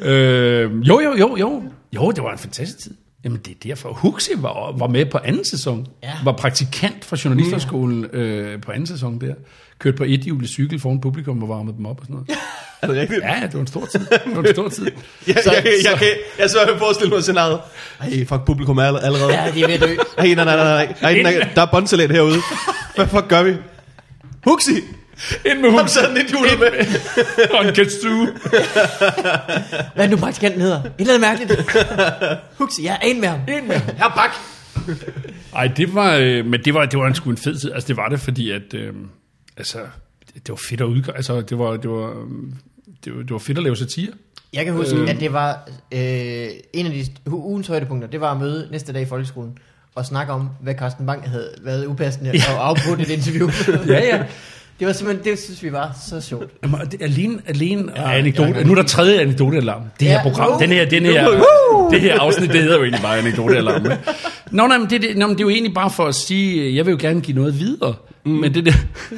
[0.00, 0.08] ja.
[0.10, 1.62] Øh, jo, jo, jo, jo.
[1.94, 2.94] Jo, det var en fantastisk tid.
[3.24, 3.92] Jamen, det er derfor.
[3.92, 5.86] Huxi var, var med på anden sæson.
[6.02, 6.12] Ja.
[6.24, 9.34] Var praktikant fra Journalisterskolen øh, på anden sæson der.
[9.78, 12.28] Kørte på et hjulet cykel foran publikum og varmede dem op og sådan noget.
[12.82, 13.20] Er det rigtigt?
[13.22, 14.00] Ja, det var en stor tid.
[14.00, 14.84] Det var en stor tid.
[15.26, 16.08] Jeg, jeg, jeg, jeg, kan,
[16.38, 17.60] jeg så jeg forestille mig scenariet.
[18.00, 19.32] Ej, fuck, publikum er all- allerede.
[19.42, 19.96] Ja, de er ved at dø.
[20.18, 21.22] Ej, nej, nej, nej, nej.
[21.22, 22.36] Ej, der er båndsalat herude.
[22.94, 23.54] Hvad fuck gør vi?
[24.46, 24.72] Huxi!
[25.46, 25.94] Ind med Kom Huxi.
[25.94, 26.70] så lidt hjulet med.
[27.58, 28.26] Og en ketsu.
[29.94, 30.82] Hvad er nu praktikanten hedder?
[30.82, 31.78] Et eller andet mærkeligt.
[32.58, 33.40] Huxi, jeg er en med ham.
[33.48, 33.96] En med ham.
[33.96, 34.30] Her, bak!
[35.54, 37.72] Ej, det var, øh, men det var, det var en sgu en fed tid.
[37.72, 38.92] Altså, det var det, fordi at, øh,
[39.56, 39.78] altså,
[40.34, 41.12] det, var fedt at udgå.
[41.12, 42.52] Altså, det var, det var, øh,
[43.04, 44.12] det var, det var fedt at lave satire.
[44.52, 45.10] Jeg kan huske, øh.
[45.10, 49.02] at det var øh, en af de ugens højdepunkter, det var at møde næste dag
[49.02, 49.58] i folkeskolen
[49.94, 52.54] og snakke om, hvad Carsten Bang havde været upassende ja.
[52.54, 53.50] og afbrudt et interview.
[53.94, 54.24] Ja, ja.
[54.78, 56.50] Det var simpelthen, det synes vi var så sjovt.
[56.62, 58.52] Jamen, og det, alene, alene ja, anekdote.
[58.56, 58.62] ja.
[58.64, 59.82] Nu er der tredje anekdotealarm.
[60.00, 60.22] Det her Ja.
[60.22, 61.30] program, den her, den her,
[61.90, 63.84] det her afsnit, det hedder jo egentlig bare anekdotealarm.
[63.84, 63.98] ikke?
[64.50, 66.74] Nå, nej, men det, det, nå, men det er jo egentlig bare for at sige,
[66.76, 67.94] jeg vil jo gerne give noget videre.
[68.24, 68.30] Mm.
[68.30, 68.72] Men det der...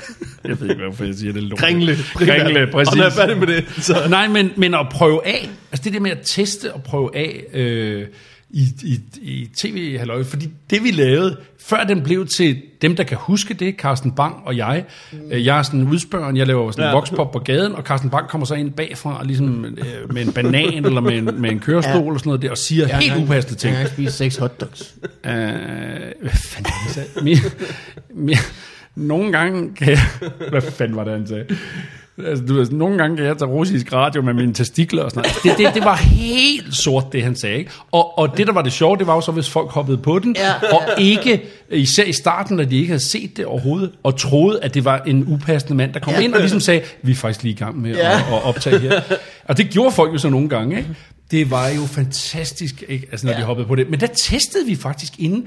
[0.48, 1.42] Jeg ved ikke, hvorfor jeg siger det.
[1.42, 1.58] lort.
[1.58, 1.96] Kringle.
[2.14, 2.90] Kringle, præcis.
[2.90, 3.96] Og når jeg er færdig med det, så...
[4.10, 7.42] Nej, men, men at prøve af, altså det der med at teste og prøve af
[7.54, 8.06] øh,
[8.52, 13.04] i, i, i tv halløj fordi det vi lavede, før den blev til dem, der
[13.04, 15.18] kan huske det, Carsten Bang og jeg, mm.
[15.30, 16.94] jeg er sådan en udspørgen, jeg laver sådan en Ja.
[16.94, 20.84] vokspop på gaden, og Carsten Bang kommer så ind bagfra, ligesom øh, med en banan
[20.86, 22.06] eller med en, med en kørestol Ja.
[22.06, 23.72] eller sådan noget der, og siger ja, helt upassende ting.
[23.72, 24.94] Jeg har spist seks hotdogs.
[25.26, 27.24] Øh, hvad fanden er det?
[27.24, 27.36] Min,
[28.14, 28.36] min,
[28.94, 30.00] nogle gange kan jeg...
[30.50, 31.44] Hvad fanden var det, han sagde?
[32.26, 35.30] Altså, du ved, nogle gange kan jeg tage russisk radio med mine testikler og sådan
[35.44, 35.58] noget.
[35.58, 37.58] Det, det, det var helt sort, det han sagde.
[37.58, 37.70] Ikke?
[37.92, 40.18] Og, og det, der var det sjove, det var jo så, hvis folk hoppede på
[40.18, 40.52] den, Ja.
[40.72, 44.74] og ikke, især i starten, når de ikke havde set det overhovedet, og troede, at
[44.74, 46.20] det var en upassende mand, der kom Ja.
[46.20, 48.10] ind og ligesom sagde, vi er faktisk lige i gang med Ja.
[48.12, 49.00] at, at optage her.
[49.44, 50.88] Og det gjorde folk jo så nogle gange, ikke?
[51.30, 53.06] Det var jo fantastisk, ikke?
[53.10, 53.36] Altså, når ja.
[53.38, 53.42] Ja.
[53.42, 53.90] de hoppede på det.
[53.90, 55.46] Men der testede vi faktisk inden,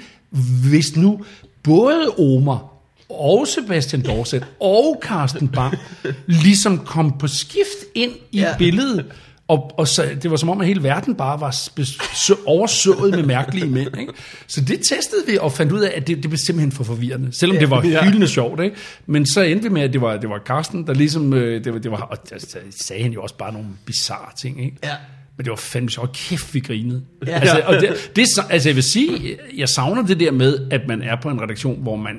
[0.69, 1.19] hvis nu
[1.63, 2.72] både Omar
[3.13, 5.77] og Sebastian Dorset og Carsten Bang
[6.27, 8.49] ligesom kom på skift ind i ja.
[8.49, 8.57] Ja.
[8.57, 9.05] billedet.
[9.47, 11.51] Og, og så, det var som om, at hele verden bare var
[12.45, 13.99] oversået med mærkelige mænd.
[13.99, 14.13] Ikke?
[14.47, 17.31] Så det testede vi og fandt ud af, at det, det blev simpelthen for forvirrende.
[17.39, 18.03] Selvom det var Ja.
[18.03, 18.63] hyldende sjovt.
[18.63, 18.75] Ikke?
[19.05, 21.33] Men så endte vi med, at det var, det var Carsten, der ligesom...
[21.33, 22.35] øh, Det var, det var, og der
[22.79, 24.65] sagde han jo også bare nogle bizarre ting.
[24.65, 24.77] Ikke?
[24.83, 24.93] Ja.
[25.37, 26.11] Men det var fandme sjovt.
[26.13, 27.03] Kæft, vi grinede.
[27.27, 27.31] Ja.
[27.31, 27.39] Ja.
[27.39, 30.81] Altså, og det, det, så- altså, jeg vil sige, jeg savner det der med, at
[30.87, 32.15] man er på en redaktion, hvor man...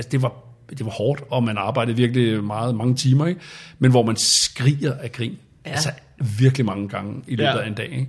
[0.00, 0.32] Altså, det var,
[0.70, 3.40] det var hårdt, og man arbejdede virkelig meget, mange timer, ikke?
[3.78, 5.38] Men hvor man skriger af grin.
[5.66, 5.70] Ja.
[5.70, 5.90] Altså,
[6.38, 7.58] virkelig mange gange i løbet Ja.
[7.60, 8.08] af en dag, ikke?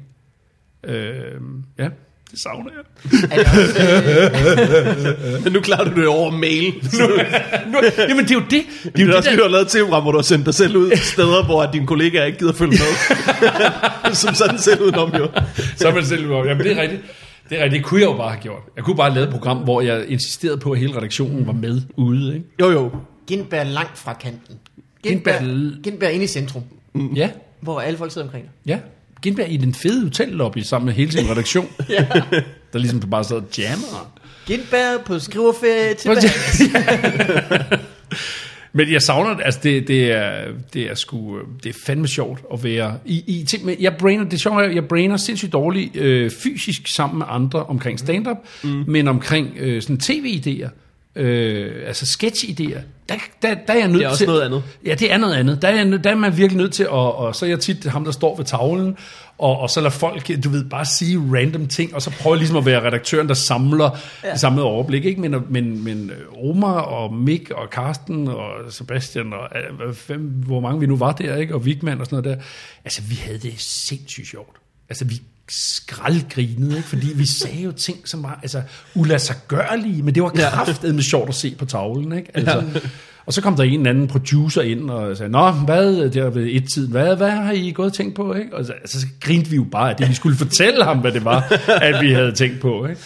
[1.00, 1.42] Øh,
[1.80, 1.88] ja,
[2.32, 3.20] det savner jeg.
[3.32, 6.74] Er det også, øh, Men nu klarer du det over mail.
[7.00, 7.08] Nu,
[7.72, 7.80] Nu,
[8.10, 8.64] jamen, det er jo det.
[8.84, 10.24] Det er jo er det, også der, du har lavet et tv-program, hvor du har
[10.24, 12.94] sendt dig selv ud steder, hvor dine kollegaer ikke gider følge med.
[14.16, 15.30] Som sådan selv udenom jo.
[15.76, 17.02] så er man selv Jamen, det er rigtigt.
[17.50, 17.68] Det er.
[17.70, 18.62] Det kunne jeg jo bare have gjort.
[18.76, 21.54] Jeg kunne bare have lavet et program, hvor jeg insisterede på, at hele redaktionen var
[21.54, 22.34] med ude.
[22.36, 22.46] Ikke?
[22.60, 22.92] Jo jo.
[23.28, 24.56] Gindberg langt fra kanten.
[25.08, 26.64] Gindberg- Gindberg, Gindberg inde i centrum,
[27.16, 27.30] Ja,
[27.62, 28.52] hvor alle folk sidder omkring dig.
[28.66, 28.80] ja.
[29.22, 31.68] Gindberg i den fede hotellobby sammen med hele sin redaktion.
[31.90, 32.08] Ja.
[32.74, 34.14] Der ligesom bare sad og jammer.
[34.46, 36.22] Gindberg på skriverferie tilbage.
[38.74, 40.32] Men jeg savner det, altså det, det, er,
[40.74, 44.24] det er sgu, det er fandme sjovt at være i, i ting, men jeg brainer,
[44.24, 48.38] det er sjovt, at jeg brainer sindssygt dårligt øh, fysisk sammen med andre omkring stand-up,
[48.64, 48.84] mm.
[48.88, 50.70] men omkring øh, sådan tv-idéer,
[51.16, 54.28] øh, altså sketch-idéer, der, der, der er jeg nødt Det er også til...
[54.28, 54.64] noget andet.
[54.86, 55.62] Ja, det er noget andet.
[55.62, 57.60] Der er, jeg nødt- der er man virkelig nødt til, at, og så er jeg
[57.60, 58.98] tit ham, der står ved tavlen,
[59.42, 62.58] og, og så lader folk, du ved, bare sige random ting, og så prøver ligesom
[62.58, 64.32] at være redaktøren, der samler ja.
[64.32, 65.06] det samlede overblik.
[65.06, 65.22] Ikke?
[65.22, 66.12] Men, men, men
[66.44, 69.50] Omar og Mick og Karsten og Sebastian, og
[69.96, 71.56] fem, hvor mange vi nu var der, ikke?
[71.56, 72.46] og Vigman og sådan noget der,
[72.86, 74.56] altså vi havde det sindssygt sjovt.
[74.90, 76.90] Altså vi skraldgrinede, ikke?
[76.90, 78.62] fordi vi sagde jo ting, som var altså,
[78.96, 82.18] uladsiggørlige, men det var kraftedeme sjovt at se på tavlen.
[82.18, 82.32] Ikke?
[82.34, 82.64] Altså,
[83.26, 86.48] og så kom der en eller anden producer ind og sagde, Nå, hvad, der ved
[86.52, 88.34] et tid, hvad, hvad har I gået og tænkt på?
[88.34, 88.56] Ikke?
[88.56, 91.12] Og så, altså, så grinte vi jo bare af det, vi skulle fortælle ham, hvad
[91.12, 92.86] det var, at vi havde tænkt på.
[92.86, 93.02] Ikke?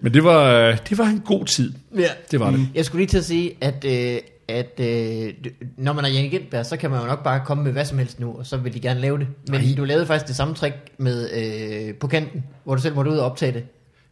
[0.00, 1.72] Men det var, det var en god tid.
[1.96, 2.08] Ja.
[2.30, 2.68] Det var det.
[2.74, 5.32] Jeg skulle lige til at sige, at, øh, at øh,
[5.76, 7.98] når man er Janne Gindberg, så kan man jo nok bare komme med hvad som
[7.98, 9.26] helst nu, og så vil de gerne lave det.
[9.50, 9.74] Men Nej.
[9.76, 13.16] du lavede faktisk det samme trick med øh, på kanten, hvor du selv måtte ud
[13.16, 13.64] og optage det.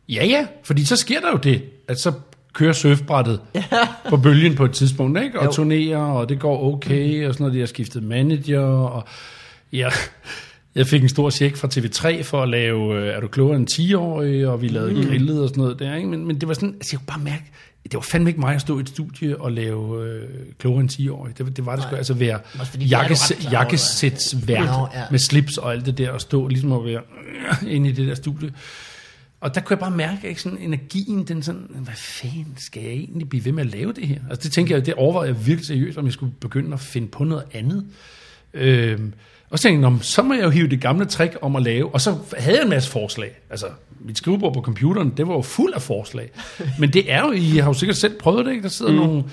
[0.08, 2.12] Ja, ja, fordi så sker der jo det, at så
[2.56, 3.40] kører surfbrættet
[4.10, 5.40] på bølgen på et tidspunkt, ikke?
[5.40, 5.52] og Jo.
[5.52, 7.60] turnerer, og det går okay, og sådan noget.
[7.60, 9.04] Har skiftet manager, og
[9.72, 9.88] ja,
[10.74, 13.70] jeg fik en stor check fra TV3 for at lave, øh, er du klogere end
[13.70, 15.06] 10-årig, og vi lavede mm.
[15.06, 16.08] grillet og sådan noget der, ikke?
[16.08, 17.44] Men, men det var sådan, altså jeg kunne bare mærke,
[17.82, 20.22] det var fandme ikke mig at stå i et studie og lave øh,
[20.58, 21.38] klogere end 10-årig.
[21.38, 22.38] Det, det var det sgu, altså være
[22.78, 25.02] jakkes, ret klar over, jakkesætsvært Nå, ja.
[25.10, 27.00] med slips og alt det der, og stå ligesom og være
[27.62, 28.52] øh, inde i det der studie.
[29.40, 32.92] Og der kunne jeg bare mærke, ikke, sådan energien, den sådan, hvad fanden skal jeg
[32.92, 34.18] egentlig blive ved med at lave det her?
[34.30, 37.08] Altså det tænker jeg, det overvejede jeg virkelig seriøst, om jeg skulle begynde at finde
[37.08, 37.86] på noget andet.
[38.54, 39.12] Øhm,
[39.50, 41.56] og så tænkte jeg, "Nå, men så må jeg jo hive det gamle trick om
[41.56, 43.30] at lave, og så havde jeg en masse forslag.
[43.50, 43.66] Altså,
[44.00, 46.30] mit skrivebord på computeren, det var jo fuld af forslag.
[46.78, 48.62] Men det er jo, I har jo sikkert selv prøvet det, ikke?
[48.62, 48.98] Der sidder mm.
[48.98, 49.24] nogle,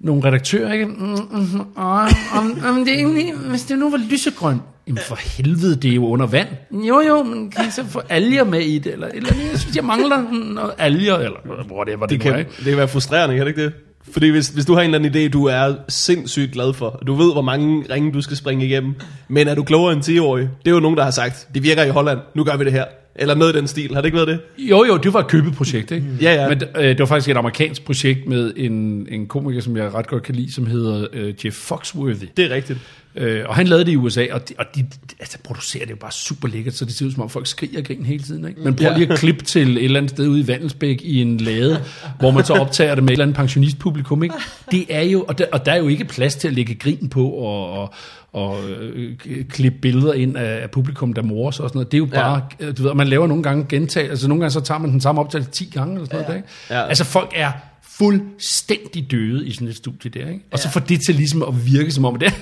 [0.00, 0.86] nogle redaktører, ikke?
[0.86, 5.18] Mm, mm, mm, om, om, om det egentlig, hvis det nu var lysegrønt, Jamen for
[5.36, 6.48] helvede, det er jo under vand.
[6.72, 8.92] Jo jo, men kan I så få alger med i det?
[8.92, 10.22] Eller, eller jeg synes, jeg mangler
[10.54, 11.38] noget alger, eller
[11.72, 12.50] whatever det, Det er, kan, ikke?
[12.58, 13.72] det kan være frustrerende, kan det ikke det?
[14.12, 17.06] Fordi hvis, hvis du har en eller anden idé, du er sindssygt glad for, og
[17.06, 18.94] du ved, hvor mange ringe du skal springe igennem,
[19.28, 20.48] men er du klogere end 10-årig?
[20.64, 22.72] Det er jo nogen, der har sagt, det virker i Holland, nu gør vi det
[22.72, 22.84] her.
[23.16, 24.40] Eller noget i den stil, har det ikke været det?
[24.58, 26.06] Jo, jo, det var et købet projekt, ikke?
[26.20, 26.48] Ja, ja.
[26.48, 30.06] Men øh, det var faktisk et amerikansk projekt med en, en komiker, som jeg ret
[30.06, 32.26] godt kan lide, som hedder øh, Jeff Foxworthy.
[32.36, 32.78] Det er rigtigt.
[33.16, 34.86] Øh, og han lavede det i USA, og de, og de
[35.20, 37.78] altså, producerer det jo bare super lækkert, så det ser ud som om folk skriger
[37.78, 38.48] og griner hele tiden.
[38.48, 38.60] Ikke?
[38.60, 38.96] Men prøv Ja.
[38.98, 41.84] lige at klippe til et eller andet sted ude i Vandelsbæk i en lade,
[42.18, 44.22] hvor man så optager det med et eller andet pensionistpublikum.
[44.22, 44.34] Ikke?
[44.70, 47.08] Det er jo, og der, og der er jo ikke plads til at lægge grin
[47.08, 47.94] på og, og,
[48.32, 49.14] og øh,
[49.50, 51.92] klippe billeder ind af, af publikum, der morer sig og sådan noget.
[51.92, 52.72] Det er jo bare, ja.
[52.72, 55.00] du ved, og man laver nogle gange gentag, altså nogle gange så tager man den
[55.00, 56.28] samme optagelse 10 gange eller sådan noget.
[56.28, 56.48] Der, ikke?
[56.70, 56.88] Ja.
[56.88, 57.52] Altså folk er
[57.82, 60.44] fuldstændig døde i sådan et studie der, ikke?
[60.52, 62.34] Og så får det til ligesom at virke som om det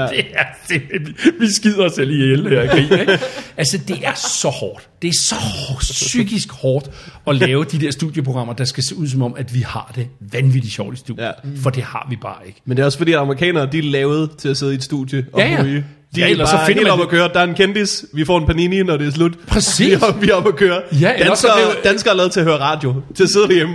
[0.00, 0.06] Ja.
[0.16, 3.18] Det er simpelthen, vi skider os selv ihjel her, grin, ikke?
[3.56, 4.88] Altså, det er så hårdt.
[5.02, 6.90] Det er så hårdt, psykisk hårdt
[7.26, 10.08] at lave de der studieprogrammer, der skal se ud som om, at vi har det
[10.20, 11.24] vanvittigt sjovt i studiet.
[11.24, 11.30] Ja.
[11.56, 12.60] For det har vi bare ikke.
[12.64, 14.84] Men det er også fordi, at amerikanere, de er lavet til at sidde i et
[14.84, 15.62] studie og Ja, ja.
[15.62, 15.84] ryge.
[16.14, 17.28] De Ja, er ellers så finder man op at køre.
[17.34, 19.32] Der er en kendis, vi får en panini, når det er slut.
[19.46, 19.86] Præcis.
[19.88, 20.80] Vi er, op- vi er oppe at køre.
[21.00, 23.22] Ja, ellers så danskere, er det jo- danskere er lavet til at høre radio, til
[23.22, 23.74] at sidde derhjemme.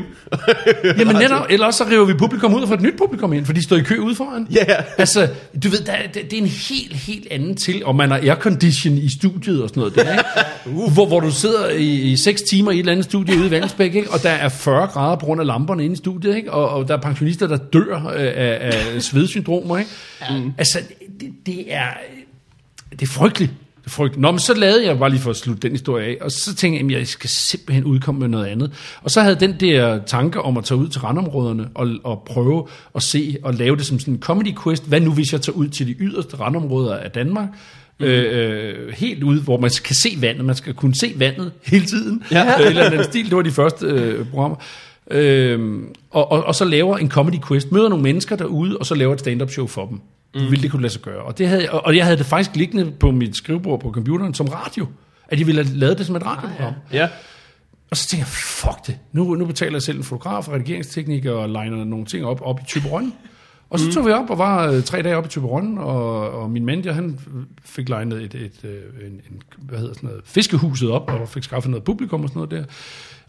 [1.00, 3.46] Jamen netop, eller også så river vi publikum ud og får et nyt publikum ind,
[3.46, 4.48] for de står i kø ude foran.
[4.56, 4.76] Ja, ja.
[4.98, 5.28] Altså,
[5.64, 8.98] du ved, der, det, det er en helt, helt anden til, og man har aircondition
[8.98, 10.24] i studiet og sådan noget der, ikke?
[10.76, 13.48] Uh, hvor, hvor du sidder i, i 6 timer i et eller andet studie ude
[13.48, 14.12] i Vandsbæk, ikke?
[14.12, 16.52] og der er 40 grader på grund af lamperne inde i studiet, ikke?
[16.52, 18.58] Og, og der er pensionister, der dør af,
[18.96, 19.78] af svedsyndromer.
[19.78, 19.90] Ikke?
[20.30, 20.54] Mm.
[20.58, 20.80] Altså,
[21.20, 21.84] det, det er...
[22.92, 23.52] Det er frygteligt.
[23.80, 24.22] Det er frygteligt.
[24.22, 26.56] Nå, men så lavede jeg bare lige for at slutte den historie af, og så
[26.56, 28.72] tænkte jeg, at jeg skal simpelthen udkomme med noget andet.
[29.02, 32.68] Og så havde den der tanke om at tage ud til randområderne og, og prøve
[32.96, 34.88] at se og lave det som sådan en comedy quest.
[34.88, 37.48] Hvad nu, hvis jeg tager ud til de yderste randområder af Danmark?
[38.00, 40.46] Øh, helt ude, hvor man kan se vandet.
[40.46, 42.24] Man skal kunne se vandet hele tiden.
[42.32, 42.62] Ja.
[42.62, 44.58] Øh, eller den stil, det var de første øh, programmer.
[45.12, 45.80] Øh,
[46.12, 49.14] og, og, og så laver en comedy quest, møder nogle mennesker derude, og så laver
[49.14, 50.00] et stand-up show for dem.
[50.36, 50.52] Mm.
[50.52, 51.24] Vil det kunne lade sig gøre.
[51.24, 54.34] Og, det havde, og og jeg havde det faktisk liggende på mit skrivebord på computeren
[54.34, 54.88] som radio.
[55.28, 56.74] At de ville have lavet det som et radioprogram.
[56.94, 57.10] Ja.
[57.92, 58.98] Og så tænkte jeg, fuck det.
[59.12, 62.64] Nu, nu betaler jeg selv en fotograf, redigeringstekniker og liner nogle ting op, op i
[62.68, 63.14] Typerøn.
[63.70, 66.50] Og så tog vi op og var øh, tre dage op i Typerøn, og, og
[66.50, 67.20] min manager, han
[67.66, 71.44] fik legnet et, et, øh, en, en, hvad hedder sådan noget, fiskehuset op, og fik
[71.44, 72.64] skaffet noget publikum og sådan noget der.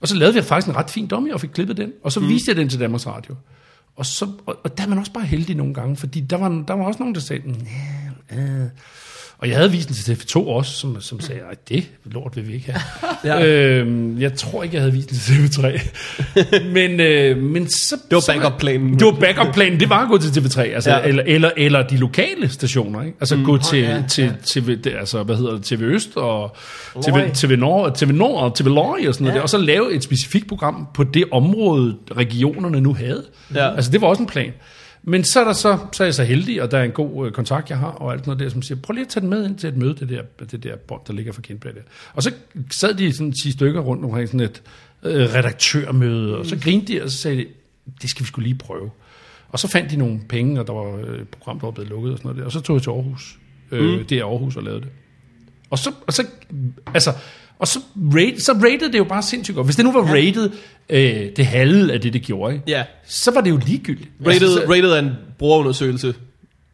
[0.01, 1.93] Og så lavede vi faktisk en ret fin dummy, og fik klippet den.
[2.03, 2.29] Og så mm.
[2.29, 3.35] viste jeg den til Danmarks Radio.
[3.97, 6.49] Og, så, og, og der er man også bare heldig nogle gange, fordi der var,
[6.69, 7.67] der var også nogen, der sagde, mm,
[8.31, 8.69] "Næh, øh
[9.43, 12.49] og jeg havde vist den til TV2 også, som, som sagde, at det lort vil
[12.49, 12.83] vi ikke have.
[13.25, 13.39] Ja.
[13.45, 13.47] ja.
[13.47, 15.81] øhm, jeg tror ikke, jeg havde vist den til TV3.
[16.77, 17.97] men, øh, men så...
[18.11, 18.99] Det var backup-planen.
[18.99, 20.97] Det var backup-planen, det var at gå til TV3, altså, Ja.
[20.97, 21.05] ja.
[21.05, 23.17] eller, eller, eller de lokale stationer, ikke?
[23.21, 23.45] Altså mm.
[23.45, 26.57] gå til, ja, ja, til, TV, det, altså, hvad hedder det, TV Øst og
[27.05, 27.33] TV, Løg.
[27.35, 29.37] TV Nord, TV Nord og TV Løg og sådan noget Ja.
[29.37, 33.25] der, og så lave et specifikt program på det område, regionerne nu havde.
[33.55, 33.75] Ja.
[33.75, 34.53] Altså det var også en plan.
[35.03, 37.27] Men så er, der så, så er jeg så heldig, og der er en god
[37.27, 39.31] øh, kontakt, jeg har, og alt noget der, som siger, prøv lige at tage den
[39.31, 41.81] med ind til et møde, det der, det der bånd, der ligger for Kindberg der.
[42.15, 42.33] Og så
[42.71, 44.63] sad de sådan 10 stykker rundt omkring sådan et
[45.03, 47.47] øh, redaktørmøde, og så grinte de, og så sagde de,
[48.03, 48.91] det skal vi skulle lige prøve.
[49.49, 51.91] Og så fandt de nogle penge, og der var øh, et program, der var blevet
[51.91, 53.39] lukket og sådan noget der, og så tog jeg til Aarhus.
[53.71, 54.89] Øh, Det er Aarhus og lavede det.
[55.71, 56.27] Og så, og så,
[56.95, 57.13] altså,
[57.63, 59.67] og så, rate, så rated det jo bare sindssygt godt.
[59.67, 60.51] Hvis det nu var rated
[60.89, 62.65] øh, det halve af det, det gjorde, ikke?
[62.69, 62.85] Ja.
[63.07, 64.09] så var det jo ligegyldigt.
[64.21, 66.15] Rated, Altså, så- rated er en brugerundersøgelse,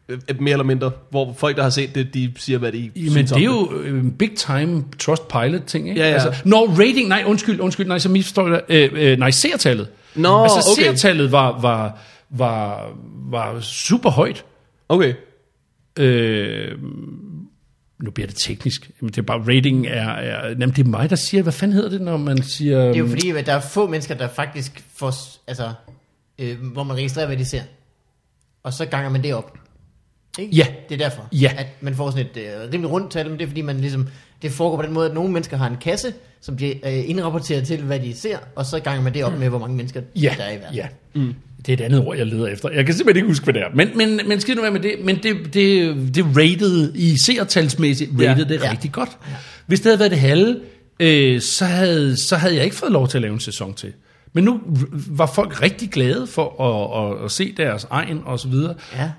[0.09, 3.11] øh, mere eller mindre, hvor folk, der har set det, de siger, hvad de Jamen,
[3.11, 6.01] synes det er jo øh, en big time trust pilot ting, ikke?
[6.01, 6.13] Ja, ja.
[6.13, 8.61] Altså, når rating, nej, undskyld, undskyld, nej, så misforstår jeg.
[8.69, 9.87] Øh, øh, nej, seertallet.
[10.15, 10.83] Nå, altså, okay.
[10.83, 11.97] seertallet var, var,
[12.29, 12.89] var,
[13.31, 14.45] var super højt.
[14.89, 15.13] Okay.
[15.99, 16.71] Øh,
[18.03, 18.91] nu bliver det teknisk.
[19.01, 21.75] Jamen, det er bare, rating er, er jamen, det er mig, der siger, hvad fanden
[21.75, 22.79] hedder det, når man siger...
[22.79, 25.13] Det er jo fordi, at der er få mennesker, der faktisk får,
[25.47, 25.71] altså,
[26.39, 27.61] øh, hvor man registrerer, hvad de ser.
[28.63, 29.57] Og så ganger man det op.
[30.39, 30.55] Ikke?
[30.55, 30.65] Ja.
[30.89, 31.51] Det er derfor, Ja.
[31.57, 34.07] at man får sådan et øh, rimelig rundt tal, men det er fordi, man ligesom,
[34.41, 37.63] det foregår på den måde, at nogle mennesker har en kasse, som de øh, indrapporterer
[37.63, 40.35] til, hvad de ser, og så ganger man det op med, hvor mange mennesker Ja,
[40.37, 40.75] der er i verden.
[40.75, 40.87] ja.
[41.15, 41.33] Mm.
[41.65, 42.69] Det er et andet ord, jeg leder efter.
[42.69, 43.67] Jeg kan simpelthen ikke huske, hvad det er.
[43.73, 44.95] Men, men, men skid nu være med det.
[45.03, 48.53] Men det, det, det rated, i seertalsmæssigt rated ja.
[48.53, 48.71] det Ja.
[48.71, 49.09] rigtig godt.
[49.67, 50.59] Hvis det havde været det halve,
[50.99, 53.93] øh, så, havde, så havde jeg ikke fået lov til at lave en sæson til.
[54.33, 54.59] Men nu
[54.91, 58.75] var folk rigtig glade for at, at, at se deres egen og så videre.
[58.95, 59.11] ja.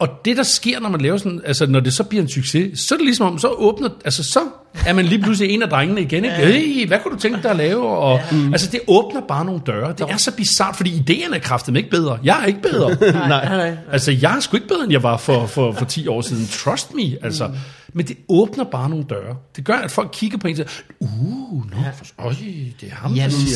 [0.00, 2.80] Og det, der sker, når man laver sådan, altså når det så bliver en succes,
[2.80, 4.40] så er det ligesom om, så åbner, altså så
[4.86, 6.36] er man lige pludselig en af drengene igen, ikke?
[6.36, 7.88] Hey, hvad kunne du tænke dig at lave?
[7.88, 8.36] Og, ja.
[8.52, 9.92] Altså det åbner bare nogle døre.
[9.92, 12.18] Det er så bizart, fordi ideen er kraftet ikke bedre.
[12.24, 12.88] Jeg er ikke bedre.
[13.12, 13.76] Nej, nej, nej.
[13.92, 16.46] altså jeg er sgu ikke bedre, end jeg var for, for, for 10 år siden.
[16.46, 17.46] Trust me, altså.
[17.46, 17.54] Mm.
[17.92, 19.36] Men det åbner bare nogle døre.
[19.56, 20.68] Det gør, at folk kigger på en og siger,
[21.00, 21.62] uh,
[21.96, 22.32] for, øj,
[22.80, 23.46] det er ham, Jan der siger.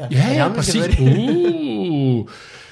[0.00, 1.00] Ja, Det er ja, skal præcis.
[1.00, 2.28] Uh.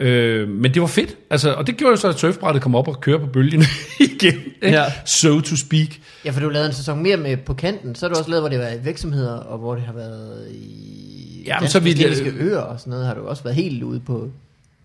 [0.00, 2.88] Øh, men det var fedt, altså, og det gjorde jo så, at surfbrættet kom op
[2.88, 3.64] og køre på bølgen
[4.00, 4.34] igen?
[4.62, 4.84] Ja.
[5.06, 5.88] so to speak.
[6.24, 8.42] Ja, for du lavet en sæson mere med på kanten, så har du også lavet,
[8.42, 11.80] hvor det har været i virksomheder, og hvor det har været i Jamen, danske så
[11.80, 14.30] Vestindiske øer og sådan noget, har du også været helt ude på.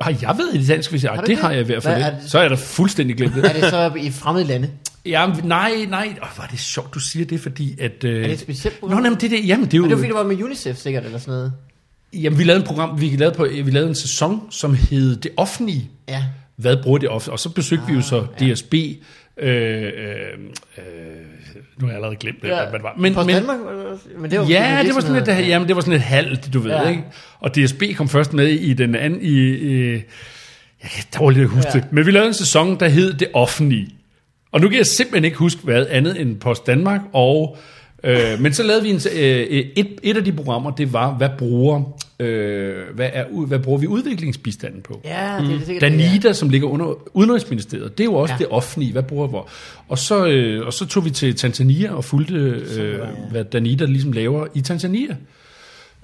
[0.01, 1.37] Har jeg været i det danske, Har du det det?
[1.37, 2.29] har jeg i hvert fald Hvad er det?
[2.29, 3.45] Så er jeg da fuldstændig glemt det.
[3.45, 4.69] Er det så i fremmede lande?
[5.05, 8.03] Jamen, nej, nej, oh, hvor er det sjovt, du siger det, fordi at...
[8.03, 8.17] Øh...
[8.17, 8.97] Er det et specielt program?
[8.97, 9.81] Nå, nej, men det, det, jamen, det er jo...
[9.83, 11.53] Men det var fordi, det var med UNICEF sikkert, eller sådan noget.
[12.21, 15.31] Jamen, vi lavede en program, vi lavede, på, vi lavede en sæson, som hed Det
[15.37, 15.89] Offentlige.
[16.09, 16.23] Ja.
[16.55, 17.33] Hvad bruger det offentlige?
[17.33, 18.73] Og så besøgte ah, vi jo så DSB.
[18.73, 19.83] Øh, øh,
[20.77, 20.83] øh,
[21.79, 22.49] nu har jeg allerede glemt, ja.
[22.49, 22.95] hvad det var.
[22.97, 23.57] Men, Post men, Danmark?
[24.17, 25.47] Men det var ja, det var sådan et, virksomheder.
[25.47, 26.81] jamen, det var sådan et halvt, du ved, Ja.
[26.81, 26.89] ja.
[26.89, 27.03] ikke?
[27.39, 29.91] Og DSB kom først med i den anden, i, i
[30.83, 31.77] jeg kan dårligt huske Ja.
[31.77, 31.83] ja.
[31.83, 33.87] det, men vi lavede en sæson, der hed Det Offentlige.
[34.51, 37.57] Og nu kan jeg simpelthen ikke huske, hvad andet end Post Danmark, og,
[38.03, 39.39] øh, men så lavede vi en, øh,
[39.75, 41.83] et, et af de programmer, det var, hvad bruger,
[42.19, 45.01] øh, hvad, er, hvad bruger vi udviklingsbistanden på?
[45.05, 48.37] Ja, det er det det, Danida, som ligger under Udenrigsministeriet, det er jo også Ja.
[48.37, 49.49] det offentlige, hvad bruger hvor.
[49.87, 52.35] Og så, øh, og så tog vi til Tanzania og fulgte,
[52.79, 52.99] øh,
[53.31, 55.15] hvad Danida ligesom laver i Tanzania.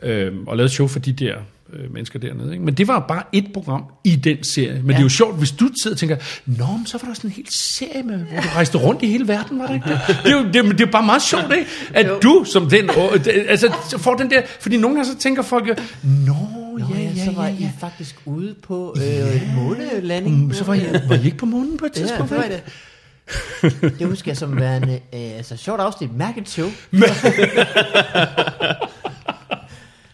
[0.03, 1.35] Øh, og lavede show for de der
[1.73, 2.51] øh, mennesker dernede.
[2.51, 2.65] Ikke?
[2.65, 4.73] Men det var bare et program i den serie.
[4.73, 4.91] Men ja.
[4.91, 6.15] det er jo sjovt, hvis du sidder og tænker,
[6.45, 9.07] Nå, men så var der sådan en hel serie, med, hvor du rejste rundt i
[9.07, 9.99] hele verden, var det ikke det?
[10.23, 11.69] Det er jo, det, det er bare meget sjovt, ikke?
[11.93, 12.19] At Jo.
[12.23, 15.67] du som den, øh, altså så får den der, fordi nogle gange så tænker folk
[15.67, 16.33] jo, Nå,
[16.79, 17.71] Nå, ja, ja, ja, så var ja, I ja.
[17.79, 20.43] faktisk ude på øh, månelanding.
[20.45, 22.29] Mm, Så var I, var I ikke på månen på et Ja, tidspunkt?
[22.31, 22.61] det var det.
[23.99, 24.99] Det husker jeg som værende, øh,
[25.37, 26.67] altså sjovt afsnit, mærket show.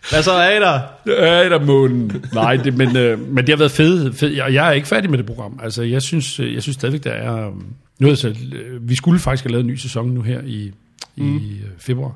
[0.09, 0.79] Hvad så er I der?
[1.07, 2.25] Ja, der månen.
[2.33, 4.15] Nej, det, men, øh, men det har været fedt.
[4.15, 4.29] Fed.
[4.29, 5.59] Jeg, jeg er ikke færdig med det program.
[5.63, 7.47] Altså, jeg synes, øh, jeg synes stadigvæk, der er...
[7.47, 7.53] øh,
[7.99, 8.35] Nu, altså,
[8.81, 10.71] vi skulle faktisk have lavet en ny sæson nu her i,
[11.15, 11.37] mm.
[11.37, 12.11] i øh, februar.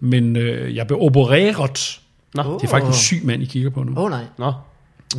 [0.00, 2.00] Men øh, jeg blev opereret.
[2.34, 2.42] Nå.
[2.42, 3.92] Det er faktisk en syg mand, I kigger på nu.
[3.96, 4.24] Åh oh, nej.
[4.38, 4.52] Nå.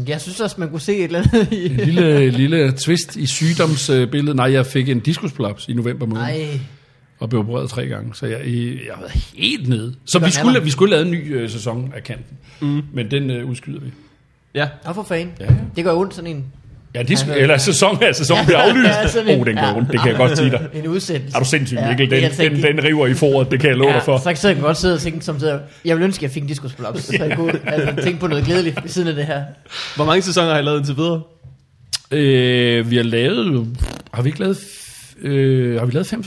[0.08, 1.66] Jeg synes også, man kunne se et eller andet i...
[1.66, 4.36] En lille, lille twist i sygdomsbilledet.
[4.36, 6.22] Nej, jeg fik en diskusplaps i november måned.
[6.22, 6.60] Nej.
[7.20, 8.16] Og blev opereret tre gange.
[8.16, 9.96] Så jeg, jeg har været helt nede.
[10.06, 12.38] Så vi skulle, vi skulle lave en ny øh, sæson af kanten.
[12.60, 12.82] Mm.
[12.94, 13.88] Men den øh, udskyder vi.
[14.56, 14.68] Ja.
[14.86, 15.34] Nå for fanden.
[15.40, 15.52] Ja, ja.
[15.76, 16.46] Det gør ondt sådan en...
[16.96, 17.42] Ja, det skal, Ja, ja.
[17.42, 18.88] eller sæson af sæson bliver aflyst.
[18.90, 19.76] Ja, sådan en- oh, den går ja.
[19.78, 20.68] ondt, det kan jeg godt sige dig.
[20.74, 21.36] En udsættelse.
[21.36, 22.10] Er du sindssyg, Ja, Mikkel?
[22.12, 24.30] Den, jeg den, den river i foråret, det kan jeg love dig for.
[24.30, 26.32] Ja, så kan jeg godt sidde og tænke som sidder, jeg vil ønske, at jeg
[26.32, 27.04] fik en diskusprolaps.
[27.04, 29.44] Så jeg kunne altså, tænke på noget glædeligt ved siden af det her.
[29.96, 31.22] Hvor mange sæsoner har I lavet indtil videre?
[32.12, 33.78] Øh, vi har lavet...
[34.14, 34.58] Har vi ikke lavet...
[35.22, 36.24] Øh, har vi lavet fem,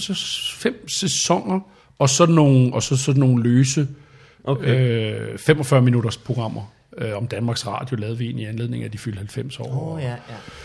[0.54, 1.60] fem sæsoner,
[1.98, 3.86] og så nogle, og så sådan nogle løse
[4.44, 5.30] Okay.
[5.32, 8.92] øh, 45 minutters programmer øh, om Danmarks Radio lavede vi en i anledning af, at
[8.92, 9.64] de fyldte 90 år.
[9.66, 10.14] Åh oh, ja, ja.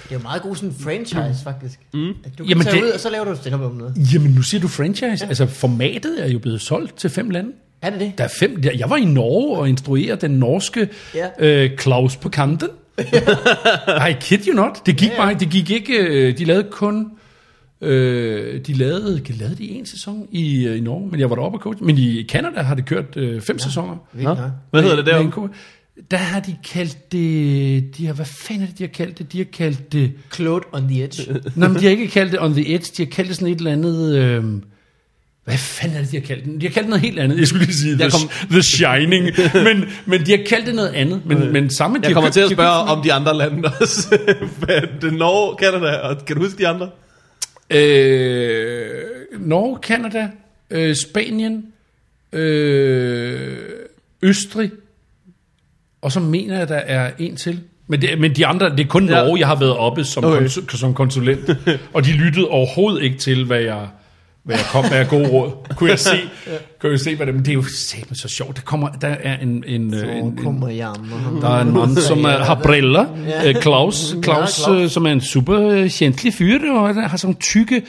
[0.04, 1.80] Det er jo meget god sådan en franchise, faktisk.
[1.94, 2.10] Mm.
[2.10, 3.96] At du kan Jamen, tage det- ud, og så laver du stand om noget.
[4.14, 5.24] Jamen, nu siger du franchise.
[5.24, 5.28] Ja.
[5.28, 7.52] Altså, formatet er jo blevet solgt til fem lande.
[7.82, 8.14] Er det det?
[8.18, 11.28] Der er fem, der, jeg var i Norge og instruerede den norske Ja.
[11.40, 12.70] øh, Claus på kanten.
[14.10, 14.86] I kid you not.
[14.86, 15.26] Det gik Ja, ja, ja.
[15.30, 17.12] bare, det gik ikke, øh, de lavede kun,
[17.84, 21.36] øh, de lavede, de lavede de en sæson i, øh, i Norge, men jeg var
[21.36, 21.84] deroppe og coach.
[21.84, 23.64] Men i Canada har det kørt øh, fem ja.
[23.64, 23.96] sæsoner.
[24.14, 24.38] Vildt nok.
[24.72, 25.50] Hvad hedder det Med- med
[26.12, 26.18] der?
[26.18, 29.32] har de kaldt det, de har, hvad fanden er det, de har kaldt det?
[29.34, 31.34] De har kaldt det, Claude on the edge.
[31.56, 33.54] nej, men de har ikke kaldt det on the edge, de har kaldt det sådan
[33.54, 34.44] et eller andet, øh,
[35.46, 36.62] hvad fanden er det, de har kaldt det?
[36.62, 37.40] De har kaldt det noget helt andet.
[37.40, 38.30] Jeg skulle lige sige The, kom...
[38.50, 39.26] The Shining.
[39.68, 41.22] men, men de har kaldt det noget andet.
[41.26, 43.72] Men, men samme, de Jeg har kommer til at de spørge om de andre lande
[43.82, 44.18] også.
[45.02, 46.90] Det Norge, Canada, og kan du huske de andre?
[47.74, 48.94] Øh,
[49.40, 50.30] Norge, Kanada,
[50.70, 51.66] øh, Spanien,
[52.34, 53.58] øh,
[54.22, 54.72] Østrig,
[56.02, 57.60] og så mener jeg, der er en til.
[57.88, 59.12] Men, det, men de andre, det er kun Ja.
[59.24, 60.36] Norge, jeg har været oppe som, Okay.
[60.38, 60.46] okay.
[60.48, 61.50] kons- som konsulent.
[61.94, 63.88] og de lyttede overhovedet ikke til, hvad jeg,
[64.44, 65.52] hvad jeg kom med af gode råd.
[65.78, 66.20] Kunne jeg se,
[66.82, 68.56] kunne jeg se hvad det, men det er jo satme så sjovt.
[68.56, 71.74] Der, kommer, der er en, en, Så en, en, kommer jeg med der er en
[71.74, 73.06] mand, som er, har briller.
[73.28, 73.44] Ja.
[73.44, 73.62] Ja.
[73.62, 74.82] Claus, Claus, Claus.
[74.82, 77.82] øh, som er en super øh, fjendtlig fyr, og han har sådan tykke,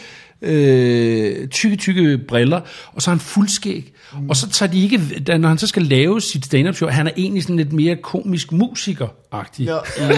[0.43, 2.61] øh, tykke, tykke briller,
[2.93, 3.94] og så har han fuldskæg.
[4.21, 4.31] Mm.
[4.31, 7.07] Og så tager de ikke, da, når han så skal lave sit stand-up show, han
[7.07, 9.65] er egentlig sådan lidt mere komisk musiker-agtig.
[9.65, 9.79] Ja,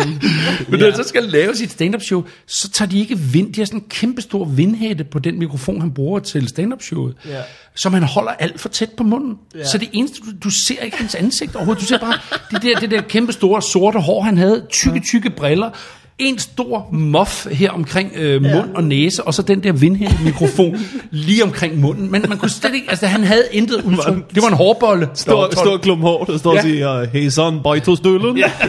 [0.69, 3.55] Men når han så skal lave sit stand-up show, så tager de ikke vind.
[3.55, 7.15] De har sådan en kæmpe stor vindhætte på den mikrofon, han bruger til stand-up showet.
[7.29, 7.41] Ja.
[7.75, 9.35] Som han holder alt for tæt på munden.
[9.55, 9.65] Ja.
[9.65, 11.81] Så det eneste, du, du ser ikke hans ansigt overhovedet.
[11.81, 12.19] Du ser bare
[12.51, 14.67] det der, det der kæmpe store sorte hår, han havde.
[14.71, 15.71] Tykke, tykke briller.
[16.19, 18.63] En stor muff her omkring øh, mund ja.
[18.75, 20.77] og næse, og så den der vindhætte mikrofon
[21.11, 22.11] lige omkring munden.
[22.11, 24.35] Men man kunne slet ikke, altså han havde intet udtryk.
[24.35, 25.09] Det var en hårbolle.
[25.15, 26.59] Stor, stor klum hår, der står Ja.
[26.59, 28.39] og siger, hey son, boy to stølen.
[28.39, 28.51] Ja.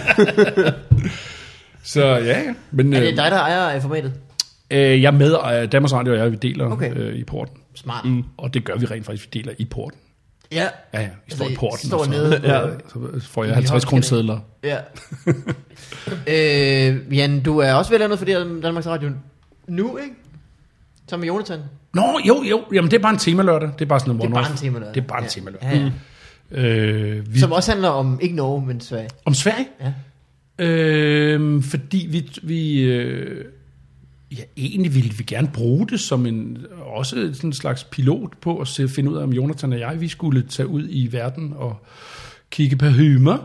[1.83, 2.41] Så ja, ja.
[2.71, 4.13] Men, Er øh, det dig, der ejer af formatet?
[4.71, 6.91] Øh, jeg med, og Danmarks Radio og jeg, vi deler okay.
[6.95, 7.57] øh, i porten.
[7.75, 8.05] Smart.
[8.05, 8.23] Mm.
[8.37, 9.99] Og det gør vi rent faktisk, vi deler i porten.
[10.51, 10.67] Ja.
[10.93, 11.87] Ja, ja, vi står Altså, i porten.
[11.87, 12.61] står og så, nede på- ja,
[13.21, 14.39] så får jeg 50 kroner.
[14.63, 14.77] Ja.
[16.27, 19.09] øh, Jan, du er også lave noget for det Danmarks Radio
[19.67, 20.15] nu, ikke?
[21.07, 21.59] Som med Jonathan.
[21.93, 23.69] Nå, jo, jo, jamen det er bare en temalørdag.
[23.79, 24.95] Det er bare sådan en Det er bare en temalørdag.
[24.95, 25.29] Det er bare en Ja.
[25.29, 25.69] temalørdag.
[25.73, 25.91] Ja,
[26.51, 26.61] ja.
[26.75, 29.09] Øh, vi, Som også handler om, ikke Norge, men Sverige.
[29.25, 29.67] om Sverige?
[30.59, 30.65] Ja.
[30.65, 33.45] Øh, fordi vi, vi øh,
[34.31, 38.57] ja, egentlig ville vi gerne bruge det som en, også sådan en slags pilot på
[38.57, 41.53] at se, finde ud af, om Jonathan og jeg, vi skulle tage ud i verden
[41.57, 41.85] og
[42.51, 43.37] kigge på hymer.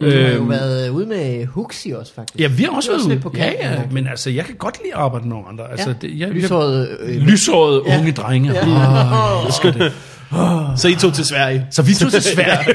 [0.00, 2.40] Du har jo Øhm, været ude med Huxi også, faktisk.
[2.40, 3.22] Ja, vi har også er også været ude.
[3.22, 3.82] på Ja, kanten, ja, ja.
[3.90, 5.70] men altså, jeg kan godt lide at arbejde med nogle andre.
[5.70, 5.94] Altså, Ja.
[6.02, 7.98] det, jeg, Lyshåret, øh, lyshårede Ja.
[7.98, 8.52] unge drenge.
[8.52, 8.68] Ja.
[8.68, 8.74] Ja.
[8.76, 9.92] Oh, jeg elsker det.
[10.76, 11.66] Så I tog til Sverige.
[11.70, 12.74] Så vi tog til Sverige.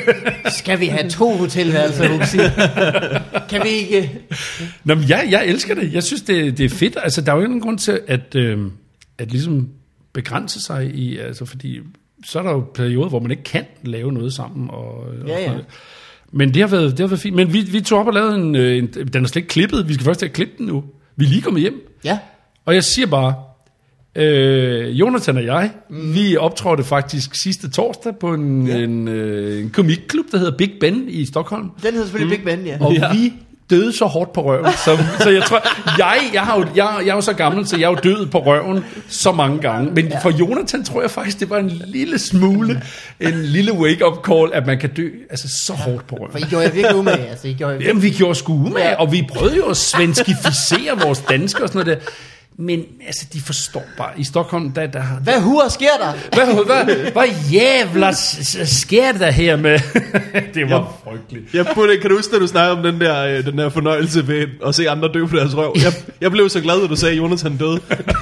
[0.52, 2.38] Skal vi have to hotelværelser, Huxi?
[3.50, 4.12] kan vi ikke?
[4.84, 5.94] Nå, men jeg, jeg elsker det.
[5.94, 6.98] Jeg synes, det, det er fedt.
[7.04, 8.60] Altså, der er jo ingen grund til at, øh,
[9.18, 9.70] at ligesom
[10.14, 11.80] begrænse sig i, altså, fordi
[12.26, 14.70] så er der jo perioder, hvor man ikke kan lave noget sammen.
[14.70, 15.48] Og, og Ja, ja.
[15.48, 15.66] noget.
[16.32, 17.36] Men det har været, det har været fint.
[17.36, 19.88] Men vi, vi tog op og lavede en, øh, en, den er slet ikke klippet.
[19.88, 20.84] Vi skal først have klippet den nu.
[21.16, 21.98] Vi er lige kommet hjem.
[22.04, 22.20] Ja.
[22.66, 23.34] Og jeg siger bare,
[24.18, 26.14] øh, Jonathan og jeg, mm.
[26.16, 28.78] vi optrådte faktisk sidste torsdag på en, Ja.
[28.78, 31.70] en, øh, en komikklub, der hedder Big Ben i Stockholm.
[31.84, 32.46] Den hedder selvfølgelig mm.
[32.46, 32.78] Big Ben, ja.
[32.86, 33.14] Og Ja.
[33.14, 33.34] vi
[33.70, 34.66] døde så hårdt på røven.
[34.86, 35.62] Så, så jeg tror,
[35.98, 38.26] jeg, jeg, har jo, jeg, jeg er jo så gammel, så jeg er jo død
[38.26, 39.92] på røven så mange gange.
[39.92, 42.82] Men for Jonathan tror jeg faktisk, det var en lille smule,
[43.20, 46.32] en lille wake-up call, at man kan dø altså så hårdt på røven.
[46.32, 47.48] For I gjorde jer virkelig umage, altså.
[47.48, 51.20] I gjorde jer Jamen, vi gjorde sgu umage, og vi prøvede jo at svenskificere vores
[51.30, 52.12] danske og sådan noget der.
[52.60, 54.10] Men altså, de forstår bare.
[54.18, 55.20] I Stockholm, der, der har...
[55.20, 56.14] Hvad hur sker der?
[56.46, 58.12] Hvad, hvad, hvad jævla
[58.66, 59.80] sker der her med?
[60.54, 61.54] det var frygteligt.
[61.54, 64.28] Jeg burde, kan du huske, da du snakkede om den der, øh, den der fornøjelse
[64.28, 65.76] ved at se andre dø på deres røv?
[65.84, 67.80] Jeg, jeg blev så glad, da du sagde, at Jonathan døde.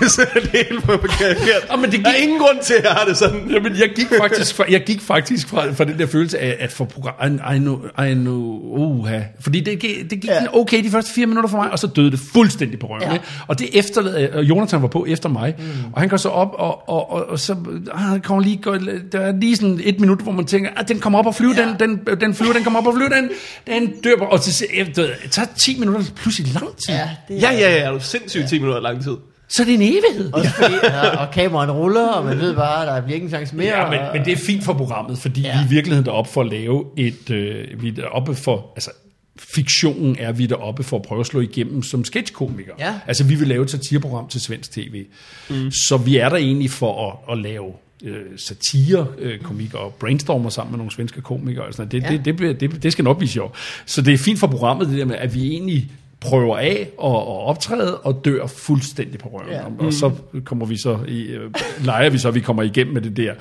[0.08, 1.38] Så det er helt forkert.
[1.74, 3.42] Åh, men det Der er gik- ingen grund til, at jeg har det sådan.
[3.52, 6.72] Jamen, jeg gik faktisk fra, jeg gik faktisk fra, fra den der følelse af, at
[6.72, 7.80] for program, I know,
[8.10, 9.20] I know, uha.
[9.40, 10.46] Fordi det, gik- det gik ja.
[10.54, 13.12] okay de første fire minutter for mig, og så døde det fuldstændig på røven.
[13.12, 13.18] Ja.
[13.48, 15.64] Og det efterlade, og Jonathan var på efter mig, mm.
[15.94, 17.56] og han går så op, og, og, og, og så
[17.94, 18.78] ah, han kommer lige, går,
[19.12, 21.54] der er lige sådan et minut, hvor man tænker, ah, den kommer op og flyve,
[21.58, 21.62] Ja.
[21.68, 21.76] ja.
[21.80, 23.30] den, den, den flyver, den kommer op og flyve, den,
[23.68, 26.94] den dør, på- og til, efter, det tager 10 minutter, pludselig lang tid.
[26.94, 29.16] Ja, det Ja, ja, ja, er du sindssygt 10 minutter lang tid.
[29.50, 30.34] Så er det en evighed.
[30.34, 33.56] Også fordi, ja, og kameraen ruller, og man ved bare, der bliver ikke en chance
[33.56, 33.78] mere.
[33.84, 35.48] Ja, men, men det er fint for programmet, fordi Ja.
[35.48, 35.54] ja.
[35.54, 37.30] vi er i virkeligheden deroppe for at lave et...
[37.30, 38.72] Øh, vi er deroppe for...
[38.76, 38.92] Altså,
[39.40, 42.74] fiktionen er vi deroppe for at prøve at slå igennem som sketchkomiker.
[42.80, 42.94] Ja.
[43.08, 45.06] Altså, vi vil lave et satireprogram til svensk tv.
[45.50, 45.72] Mm.
[45.72, 47.74] Så vi er der egentlig for at, at lave
[48.04, 51.66] øh, satire øh, komikere og brainstormer sammen med nogle svenske komikere.
[51.66, 51.92] Og sådan.
[51.92, 52.10] Det, Ja.
[52.10, 53.56] det, det, bliver, det, det skal nok blive sjovt.
[53.86, 57.28] Så det er fint for programmet, det der med, at vi egentlig prøver af og,
[57.28, 59.52] og optræde og dør fuldstændig på røven.
[59.52, 59.58] Ja.
[59.58, 59.86] Ja.
[59.86, 60.12] Og så
[60.44, 61.52] kommer vi så i, øh,
[61.84, 63.34] leger vi så, at vi kommer igennem med det der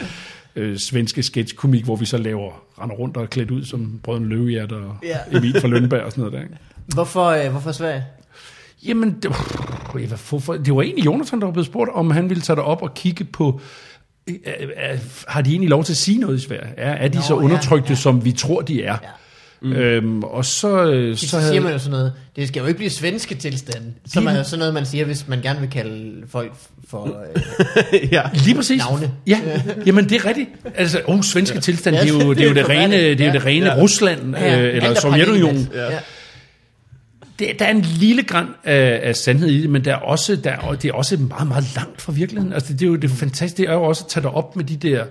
[0.57, 4.27] øh, svenske sketchkomik, hvor vi så laver, render rundt og er klædt ud som Brøden
[4.29, 5.09] Løvehjert og Ja.
[5.09, 5.19] ja.
[5.39, 6.43] Emil fra Lønberg og sådan noget der.
[6.43, 6.55] Ikke?
[6.95, 8.05] Hvorfor, øh, hvorfor Sverige?
[8.87, 12.41] Jamen, det, var- hvorfor, det var egentlig Jonathan, der var blevet spurgt, om han ville
[12.43, 13.61] tage dig op og kigge på,
[14.29, 14.99] øh, øh,
[15.29, 16.73] har de egentlig lov til at sige noget i Sverige?
[16.77, 17.95] Er, er de Nå, så ja, undertrykte, ja.
[17.95, 18.97] som vi tror, de er?
[19.03, 19.09] Ja.
[19.65, 19.73] Mm.
[19.73, 22.67] Øhm, og så, øh, Så, så havde, siger man jo sådan noget, det skal jo
[22.67, 25.71] ikke blive svenske tilstande, som er jo sådan noget, man siger, hvis man gerne vil
[25.71, 26.53] kalde folk
[26.89, 27.05] for...
[27.93, 28.23] Øh, ja.
[28.35, 28.79] Lige præcis.
[28.79, 29.11] Navne.
[29.27, 29.41] Ja,
[29.87, 30.49] jamen det er rigtigt.
[30.75, 33.33] Altså, oh, svenske tilstand, det er jo det, er jo det rene, det, er jo
[33.33, 33.77] det rene Ja.
[33.83, 35.67] Rusland, ja, øh, eller er Sovjetunionen.
[35.67, 35.93] parallelt.
[35.93, 35.99] Ja.
[37.39, 40.37] Det, der er en lille græn af, af sandhed i det, men der er også,
[40.37, 42.53] der er, det er også meget, meget langt fra virkeligheden.
[42.53, 44.57] Altså, det, det er jo det fantastiske, det er jo også at tage dig op
[44.57, 45.05] med de der...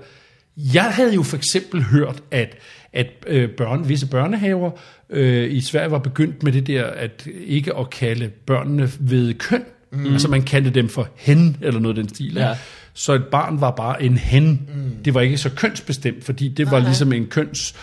[0.58, 2.56] Jeg havde jo for eksempel hørt, at,
[2.94, 4.72] at øh, børn, visse børnehaver
[5.10, 9.64] øh, i Sverige var begyndt med det der, at ikke at kalde børnene ved køn.
[9.92, 10.14] Mm.
[10.14, 12.34] Altså man kaldte dem for hen, eller noget af den stil.
[12.34, 12.56] Ja.
[12.94, 14.50] Så et barn var bare en hen.
[14.76, 15.04] Mm.
[15.06, 16.88] Det var ikke så kønsbestemt, fordi det var nej.
[16.88, 17.76] ligesom en køns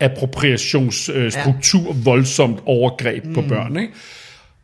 [0.00, 2.00] appropriationsstruktur, ja.
[2.04, 3.34] voldsomt overgreb mm.
[3.34, 3.76] på børn.
[3.76, 3.92] Ikke?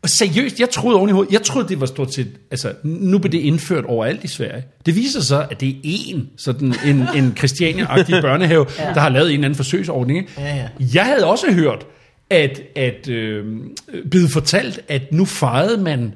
[0.03, 3.17] Og seriøst, jeg troede oven i hovedet, jeg troede, det var stort set, altså nu
[3.17, 4.63] blev det indført overalt i Sverige.
[4.85, 8.93] Det viser sig, at det er en, sådan en, en Christiania-agtig børnehave, ja.
[8.93, 10.19] der har lavet en eller anden forsøgsordning.
[10.19, 10.31] Ikke?
[10.37, 10.67] Ja, ja.
[10.93, 11.85] Jeg havde også hørt,
[12.29, 13.45] at, at øh,
[14.11, 16.13] blevet fortalt, at nu fejrede man,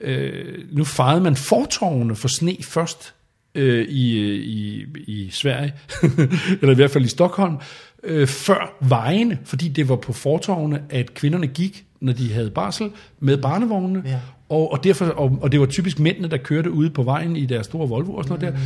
[0.00, 3.14] øh, nu fejrede man fortovene for sne først
[3.54, 5.74] øh, i, i, i Sverige,
[6.60, 7.56] eller i hvert fald i Stockholm,
[8.02, 12.90] øh, før vejene, fordi det var på fortovene, at kvinderne gik, når de havde barsel,
[13.20, 14.18] med barnevognene, Ja.
[14.48, 17.46] og, og, derfor, og, og det var typisk mændene, der kørte ude på vejen i
[17.46, 18.60] deres store Volvo og sådan noget der.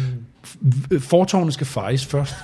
[0.96, 2.34] F- Fortovene skal fejes først.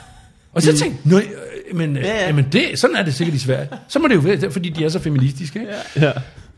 [0.53, 2.21] Og så tænkte jeg, "Nå, øh, men, Ja, ja, ja.
[2.21, 2.27] ja.
[2.27, 3.69] jamen det, sådan er det sikkert i Sverige.
[3.89, 5.61] Så må det jo være, fordi de er så feministiske.
[5.61, 5.73] Ikke?
[5.97, 6.13] ja.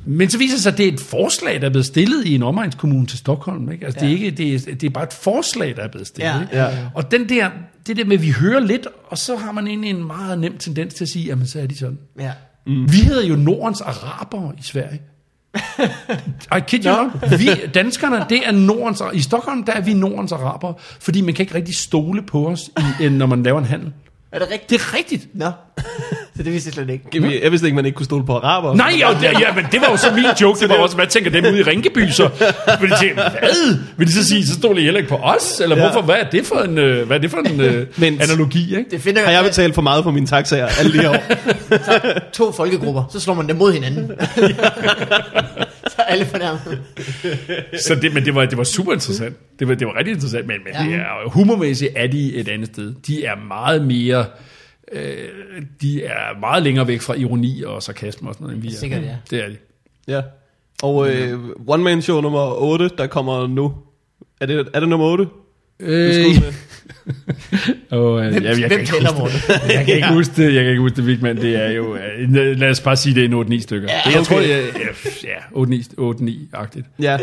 [0.04, 2.34] Men så viser det sig, at det er et forslag, der er blevet stillet i
[2.34, 3.72] en omegnskommune til Stockholm.
[3.72, 3.84] Ikke?
[3.86, 4.06] Altså, ja.
[4.06, 6.30] det, er ikke, det, er, det er bare et forslag, der er blevet stillet.
[6.30, 6.40] Ja.
[6.40, 6.56] Ikke?
[6.56, 6.76] Ja.
[6.94, 7.50] Og den der,
[7.86, 10.58] det der med, at vi hører lidt, og så har man egentlig en meget nem
[10.58, 11.98] tendens til at sige, jamen så er de sådan.
[12.20, 12.30] Ja.
[12.66, 12.92] Mm.
[12.92, 15.00] Vi hedder jo Nordens Araber i Sverige.
[16.56, 17.40] I kid you not.
[17.40, 21.42] Vi, danskerne, det er Nordens I Stockholm, der er vi Nordens Araber, fordi man kan
[21.42, 23.92] ikke rigtig stole på os, i, når man laver en handel.
[24.32, 24.70] Er det rigtigt?
[24.70, 25.28] Det er rigtigt.
[25.34, 25.50] Nå,
[26.40, 27.04] så det vidste jeg slet ikke.
[27.14, 28.74] Jeg, jeg vidste ikke, man ikke kunne stole på araber.
[28.74, 30.60] Nej, ja, det, ja, men det var jo så min joke.
[30.60, 32.30] Det var også, hvad tænker dem ude i Rinkeby så?
[32.80, 33.78] Vil de tænke, hvad?
[33.96, 35.60] Vil de så sige, så stoler I heller ikke på os?
[35.60, 35.82] Eller Ja.
[35.82, 36.02] hvorfor?
[36.02, 38.90] Hvad er det for en, øh, hvad er det for en øh, Men- analogi, ikke?
[38.90, 41.22] Det finder Har jeg betalt for meget for mine taxaer alle de her år?
[42.38, 44.10] to folkegrupper, så slår man dem mod hinanden.
[45.92, 46.78] så er alle fornærmet.
[47.86, 49.36] Så det, men det var, det var super interessant.
[49.58, 50.96] Det var, det var rigtig interessant, men, men ja.
[50.96, 52.94] det er, humormæssigt er de et andet sted.
[53.06, 54.24] De er meget mere...
[54.92, 55.28] Øh,
[55.80, 58.72] de er meget længere væk fra ironi og sarkasme og sådan noget, end vi er.
[58.78, 59.16] Sikkert, ja.
[59.30, 59.56] Det er de.
[60.08, 60.22] Ja.
[60.82, 63.74] Og øh, One Man Show nummer 8, der kommer nu.
[64.40, 65.26] Er det, er det nummer 8?
[65.80, 66.24] Øh,
[67.90, 70.62] og, øh, Hvem, jeg, jeg, hvem kan ikke huske, jeg kan ikke huske det, jeg
[70.62, 71.36] kan ikke huske det, Vigman.
[71.36, 73.88] Det er jo, øh, lad os bare sige, det er 8-9 stykker.
[73.92, 74.34] Ja, det, jeg okay.
[74.34, 74.70] tror, jeg,
[75.24, 76.86] ja, 8-9-agtigt.
[76.98, 77.18] Ja.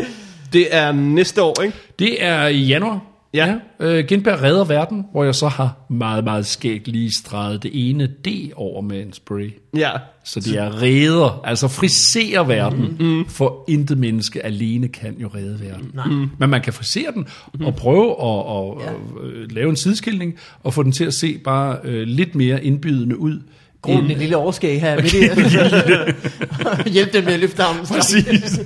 [0.53, 1.78] Det er næste år, ikke?
[1.99, 3.16] Det er i januar.
[3.34, 3.55] Ja.
[3.80, 8.07] Øh, Gindberg redder verden, hvor jeg så har meget, meget skægt lige streget det ene
[8.07, 9.53] D over med en spray.
[9.78, 9.89] Ja.
[10.23, 13.25] Så det er redder, altså friserer verden, mm.
[13.30, 15.91] for intet menneske alene kan jo redde verden.
[15.93, 16.05] Nej.
[16.07, 16.30] Mm.
[16.38, 17.28] Men man kan frisere den
[17.65, 18.89] og prøve at, at, Ja.
[18.89, 22.63] at, at lave en sideskilning og få den til at se bare øh, lidt mere
[22.63, 23.39] indbydende ud.
[23.82, 25.13] Grund en, en lille overskæg her midt
[26.88, 26.89] i.
[26.93, 27.86] Hjælp dem med at løfte armen.
[27.86, 28.59] præcis.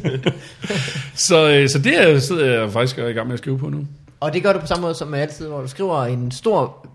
[1.16, 3.86] så, øh, så det er, sidder jeg faktisk i gang med at skrive på nu.
[4.22, 6.88] Og det gør du på samme måde som altid, hvor du skriver en stor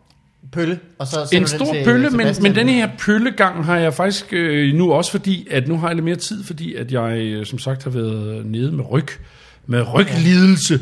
[0.52, 3.94] pølle, og så En stor den til pølle, men, men denne her pøllegang har jeg
[3.94, 7.16] faktisk øh, nu også fordi, at nu har jeg lidt mere tid, fordi at jeg
[7.18, 9.06] øh, som sagt har været nede med ryg,
[9.66, 10.74] med ryglidelse.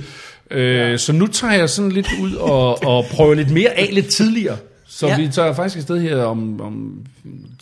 [0.51, 0.97] Øh, Ja.
[0.97, 4.57] Så nu tager jeg sådan lidt ud og, og prøver lidt mere af lidt tidligere.
[4.87, 5.17] Så Ja.
[5.21, 6.99] vi tager faktisk et sted her om, om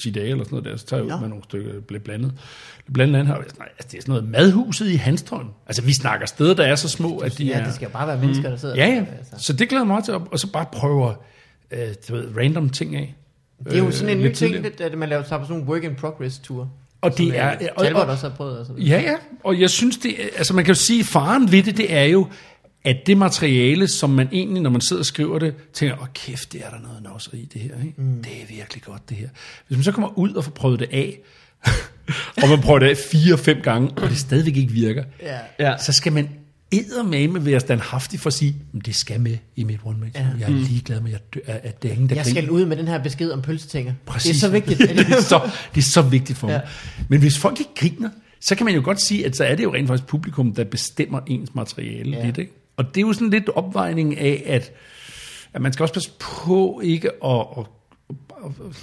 [0.00, 1.16] 10 dage eller sådan noget der, så tager jeg ud Nå.
[1.20, 2.32] med nogle stykker lidt blandet.
[2.86, 3.34] Lidt blandet andet her.
[3.42, 3.54] Altså,
[3.90, 5.48] det er sådan noget madhuset i Hanstholm.
[5.66, 7.64] Altså vi snakker steder, der er så små, at de Ja, er...
[7.64, 8.94] det skal jo bare være mennesker, der sidder Ja, ja.
[8.94, 9.34] der, altså.
[9.38, 11.14] Så det glæder mig meget til, at- og så bare prøve
[11.70, 13.14] øh, du ved, random ting af.
[13.64, 15.60] Det er jo sådan en Øh, ny ting, det, at man laver tager på sådan
[15.60, 16.68] nogle work in progress ture.
[17.00, 17.50] Og det er...
[17.76, 18.58] Og, Talbot og, også har prøvet.
[18.58, 19.00] Og så videre.
[19.00, 19.16] ja, ja.
[19.44, 22.26] Og jeg synes, det altså man kan jo sige, faren ved det, det er jo,
[22.84, 26.52] at det materiale, som man egentlig, når man sidder og skriver det, tænker, åh kæft,
[26.52, 27.74] det er der noget nosseri i det her.
[27.86, 27.94] Ikke?
[28.02, 28.22] Mm.
[28.22, 29.28] Det er virkelig godt, det her.
[29.68, 31.18] Hvis man så kommer ud og får prøvet det af,
[32.42, 35.38] og man prøver det af fire-fem gange, og det stadigvæk ikke virker, Ja.
[35.70, 35.78] Ja.
[35.78, 36.28] så skal man
[36.72, 40.26] eddermame være standhaftig for at sige, "Men det skal med i mit one man Ja.
[40.40, 42.40] Jeg er ligeglad med, at, dø- at det er ingen, der Jeg griner.
[42.40, 43.92] skal ud med den her besked om pølsetænger.
[44.06, 44.30] Præcis.
[44.30, 44.78] Det er så vigtigt.
[44.98, 46.54] det, er så, det er så vigtigt for mig.
[46.64, 46.70] Ja.
[47.08, 48.10] Men hvis folk ikke griner,
[48.40, 50.64] så kan man jo godt sige, at så er det jo rent faktisk publikum, der
[50.64, 52.24] bestemmer ens materiale ja.
[52.26, 52.38] lidt.
[52.38, 52.52] Ikke?
[52.76, 54.72] Og det er jo sådan lidt opvejning af, at,
[55.54, 57.64] at man skal også passe på ikke at, at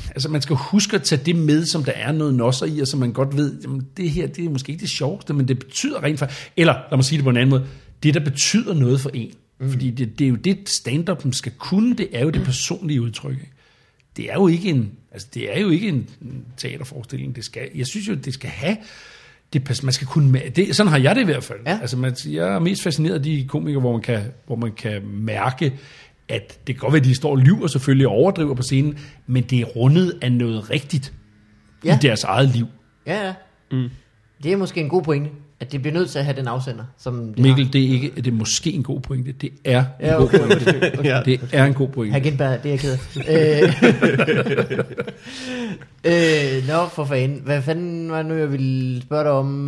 [0.10, 2.88] Altså man skal huske at tage det med, som der er noget nosser i, og
[2.88, 5.60] som man godt ved, jamen det her, det er måske ikke det sjoveste, men det
[5.60, 7.66] betyder rent faktisk, eller lad mig sige det på en anden måde,
[8.04, 9.32] det der betyder noget for en.
[9.60, 9.72] Mm.
[9.72, 13.32] Fordi det, det er jo det, stand-up'en skal kunne, det er jo det personlige udtryk.
[13.32, 13.52] Ikke?
[14.20, 16.10] det er jo ikke en, altså det er jo ikke en
[16.58, 17.36] teaterforestilling.
[17.36, 18.78] Det skal, jeg synes jo, det skal have,
[19.54, 21.60] det, man skal kunne, det, sådan har jeg det i hvert fald.
[21.66, 21.80] Ja.
[21.82, 25.08] Altså man, jeg er mest fascineret af de komikere, hvor man kan, hvor man kan
[25.08, 25.74] mærke,
[26.30, 28.98] at det kan godt være, at de står og lyver selvfølgelig og overdriver på scenen,
[29.28, 31.14] men det er rundet af noget rigtigt
[31.86, 31.96] ja.
[31.96, 32.68] I deres eget liv.
[33.08, 33.34] Ja, ja.
[33.72, 33.90] Mm.
[34.44, 36.84] Det er måske en god pointe, at det bliver nødt til at have den afsender,
[36.98, 39.86] som det Mikkel, det er ikke, det er måske en god pointe, det er en
[39.86, 40.08] har.
[40.08, 40.68] Ja, god okay, pointe.
[40.68, 41.10] okay, okay.
[41.10, 41.22] Ja.
[41.26, 42.14] Det er en god pointe.
[42.14, 43.62] Hagenberg, det er jeg ked af.
[46.06, 47.42] øh, øh, Nå, for fanden.
[47.44, 49.68] Hvad fanden var det nu, jeg ville spørge dig om?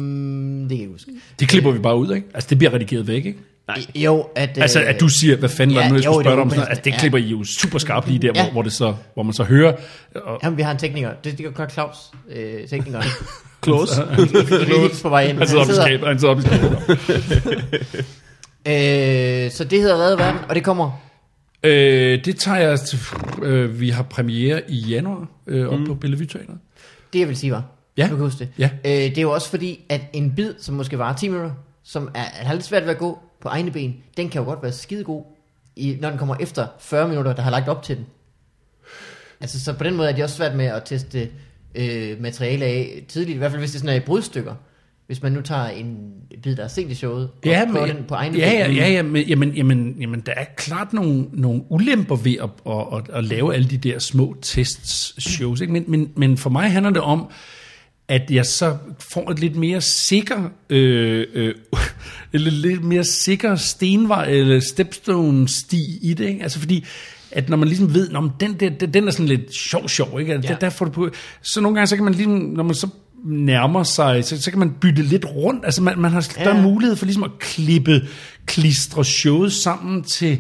[0.62, 1.12] Det kan jeg ikke huske.
[1.40, 2.28] Det klipper vi bare ud, ikke?
[2.34, 3.40] Altså det bliver redigeret væk, ikke?
[3.78, 4.04] Nej.
[4.04, 4.58] Jo, at...
[4.58, 6.36] Altså, at du siger, hvad fanden var ja, det nu, jeg jo, skulle det spørge
[6.36, 6.50] dig om?
[6.50, 7.00] Sådan, altså, det Ja.
[7.00, 8.44] klipper I jo super skarpt lige der, Ja.
[8.44, 9.74] hvor, hvor, det så, hvor man så hører.
[10.16, 11.10] Og, Jamen, vi har en tekniker.
[11.24, 11.96] Det, det gør Claus,
[12.32, 13.06] øh, teknikeren.
[13.64, 14.02] Close.
[14.68, 15.38] Hilse på vej ind.
[15.38, 18.08] han sidder Han op i skabet, han sidder op i skabet.
[18.68, 21.02] Øh, så det hedder Redde Verden, og det kommer...
[21.64, 23.00] øh, det tager jeg til,
[23.44, 25.86] øh, vi har premiere i januar øh, op mm.
[25.86, 26.54] på Bellevue Teater.
[27.14, 27.64] Det jeg vil sige var.
[27.98, 28.04] Ja.
[28.04, 28.50] Du kan huske det.
[28.58, 28.70] Ja.
[28.86, 31.52] Øh, det er jo også fordi, at en bid, som måske var 10 minutter,
[31.84, 34.64] som er, er lidt svært ved at gå på egne ben, den kan jo godt
[34.64, 35.24] være skidegod,
[35.76, 38.06] i, når den kommer efter 40 minutter, der har lagt op til den.
[39.42, 41.30] Altså, så på den måde er det også svært med at teste
[41.76, 44.56] øh, materiale af tidligt, i hvert fald hvis det sådan er i brudstykker.
[45.08, 46.14] Hvis man nu tager en
[46.44, 48.76] bid, der er sent i showet, og Ja, men, den på egne ja, ben.
[48.76, 52.50] ja, ja, ja, men, jamen, jamen, jamen, der er klart nogle, nogle ulemper ved at,
[52.66, 55.74] at, at, at lave alle de der små tests shows, ikke?
[55.74, 57.32] Men, men, men for mig handler det om,
[58.12, 61.56] at jeg så får et lidt mere sikker, øh, øh,
[62.34, 66.44] lidt, lidt mere sikker stenvej, eller stepstone-sti i det, ikke?
[66.44, 66.86] Altså fordi,
[67.32, 70.34] at når man ligesom ved, når den, der, den, er sådan lidt sjov, sjov, ikke?
[70.34, 70.54] Altså, Ja.
[70.54, 71.10] der, der får du på,
[71.42, 72.88] så nogle gange, så kan man ligesom, når man så
[73.26, 76.56] nærmer sig, så, så kan man bytte lidt rundt, altså man, man har større Ja.
[76.56, 76.62] ja.
[76.62, 78.02] mulighed for ligesom at klippe,
[78.46, 80.40] klistre showet sammen til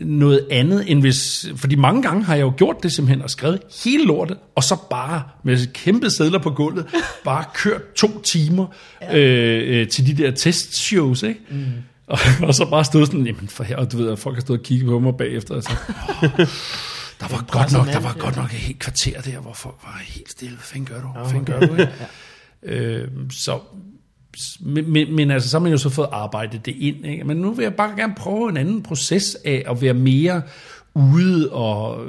[0.00, 3.60] noget andet, end hvis, fordi mange gange har jeg jo gjort det simpelthen, og skrevet
[3.84, 6.86] hele lortet, og så bare med kæmpe sædler på gulvet,
[7.24, 8.66] bare kørt to timer
[9.12, 11.40] øh, øh, til de der testshows, ikke?
[11.50, 11.64] Mm.
[12.06, 14.40] Og, og så bare stået sådan, jamen for her, og du ved, at folk har
[14.40, 15.90] stået og kigget på mig bagefter, og sagt,
[16.22, 16.30] "Åh,
[17.20, 20.00] der var godt nok, der var godt nok et helt kvarter der, hvor folk var
[20.06, 21.92] helt stille, hvad fanden gør du, hvad fanden gør du, ikke?
[22.62, 23.58] Øh, så,
[24.60, 27.06] men, men, men altså, så har man jo så fået arbejdet det ind.
[27.06, 27.24] Ikke?
[27.24, 30.42] Men nu vil jeg bare gerne prøve en anden proces af at være mere
[30.94, 32.04] ude og,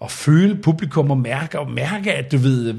[0.00, 2.74] og føle publikum og mærke, og mærke, at du ved,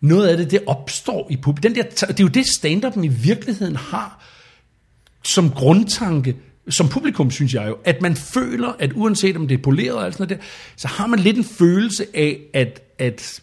[0.00, 1.72] noget af det, det opstår i publikum.
[1.72, 4.24] Den der, det er jo det, stand-up'en i virkeligheden har
[5.24, 6.36] som grundtanke,
[6.68, 10.12] som publikum, synes jeg jo, at man føler, at uanset om det er poleret og
[10.12, 10.46] sådan noget der,
[10.76, 13.40] så har man lidt en følelse af, at, at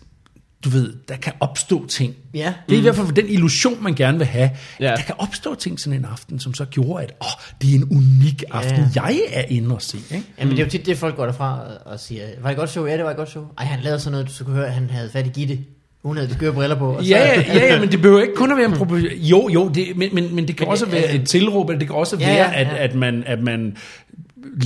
[0.65, 2.15] du ved, der kan opstå ting.
[2.33, 2.53] Ja.
[2.69, 4.49] Det er i hvert fald den illusion, man gerne vil have.
[4.79, 4.89] Ja.
[4.89, 4.95] Ja.
[4.95, 7.27] Der kan opstå ting sådan en aften, som så gjorde, at åh,
[7.61, 9.01] det er en unik aften, Ja.
[9.03, 9.97] jeg er inde og se.
[10.11, 10.25] Ikke?
[10.39, 12.69] Jamen, det er jo tit det, folk går derfra og- siger, var det et godt
[12.69, 12.85] show?
[12.85, 13.43] Ja, det var et godt show.
[13.57, 15.59] Ej, han lavede sådan noget, du så kunne høre, at han havde fat i Gitte.
[16.03, 16.91] Hun havde de skøre briller på.
[16.93, 19.05] Og så, Ja, ja, ja, ja, men det behøver ikke kun at være en problem.
[19.05, 21.87] Jo, jo, det, men, men, men det kan Men også være et tilråb, eller det
[21.87, 22.83] kan også Ja, være, ja, at, ja.
[22.83, 23.77] at man, at man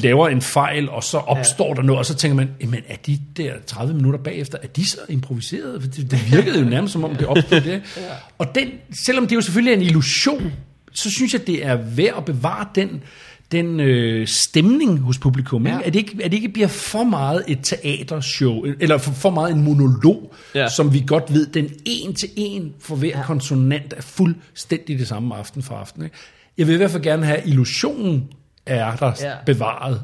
[0.04, 1.74] laver en fejl, og så opstår ja.
[1.74, 4.86] der noget, og så tænker man, jamen er de der 30 minutter bagefter, er de
[4.86, 5.82] så improviseret?
[5.82, 7.72] For det, det virkede jo nærmest som om, det opstod det.
[7.98, 8.02] ja.
[8.38, 10.52] Og den, selvom det jo selvfølgelig er en illusion,
[10.94, 13.04] så synes jeg, det er værd at bevare den,
[13.52, 15.68] den øh, stemning hos publikum.
[15.68, 15.74] Ja.
[15.74, 15.80] Ja.
[15.86, 19.56] At, det ikke, at det ikke bliver for meget et teatershow, eller for, for meget
[19.56, 20.70] en monolog, ja.
[20.70, 23.24] Som vi godt ved, den en til en for hver ja.
[23.24, 26.04] konsonant er fuldstændig det samme aften for aften.
[26.04, 26.16] Ikke?
[26.58, 28.30] Jeg vil i hvert fald gerne have, illusionen
[28.66, 29.34] er der ja.
[29.46, 30.02] Bevaret.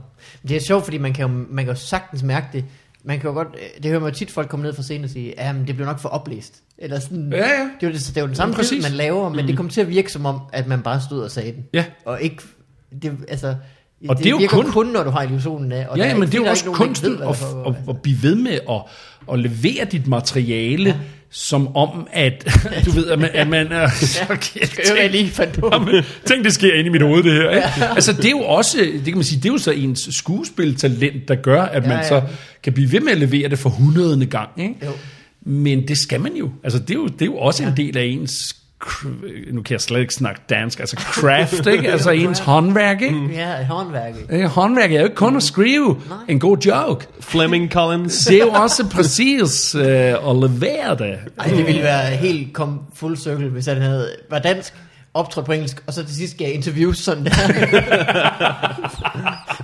[0.48, 2.66] Det er sjovt, fordi man kan, jo, man kan jo sagtens mærke det.
[3.04, 3.48] Man kan jo godt,
[3.84, 5.86] det hører man jo tit folk komme ned fra scenen og sige, ja, det bliver
[5.86, 6.54] nok for oplæst.
[6.78, 7.44] Eller sådan, Ja, ja.
[7.80, 9.48] Det er jo, det, det er jo den samme Ja, tid, man laver, men mm.
[9.48, 11.66] det kommer til at virke som om, at man bare stod og sagde den.
[11.74, 11.86] Ja.
[12.06, 12.44] Og ikke,
[13.02, 13.56] det, altså,
[14.10, 15.88] Og det er jo kun- kun, når du har illusionen af.
[15.90, 17.30] Og Ja, men ikke- det er jo også kunsten at,
[17.68, 18.82] at, at blive ved med at,
[19.34, 20.96] at levere dit materiale, ja.
[21.32, 22.48] Som om, at
[22.86, 23.90] du ved, at man, at man er...
[24.30, 24.60] Okay,
[24.90, 25.70] jo, jeg lige fandt på.
[25.74, 27.50] Jamen, Tænk, det sker inde i mit hoved, det her.
[27.50, 27.68] Ikke?
[27.96, 31.28] Altså, det er jo også, det kan man sige, det er jo så ens skuespiltalent,
[31.28, 32.08] der gør, at Ja, man ja.
[32.08, 32.22] så
[32.64, 34.50] kan blive ved med at levere det for hundredende gang.
[34.58, 34.76] Ikke?
[34.86, 34.92] Jo.
[35.46, 36.52] Men det skal man jo.
[36.64, 38.56] Altså, det er jo, det er jo også en del af ens
[39.52, 41.90] nu kan jeg slet ikke snakke dansk, altså craft, ikke?
[41.92, 43.30] altså ens håndværk, ikke?
[43.34, 44.26] Ja, håndværket.
[44.30, 47.08] Øh, Håndværk er jo ikke kun at skrive en god joke.
[47.20, 48.26] Fleming Collins.
[48.26, 51.18] Det er jo også præcis øh, at levere det.
[51.40, 54.74] Ej, det ville være helt kom full circle, hvis han havde, var dansk,
[55.14, 57.32] optrådt på engelsk, og så til sidst gav interviews sådan der.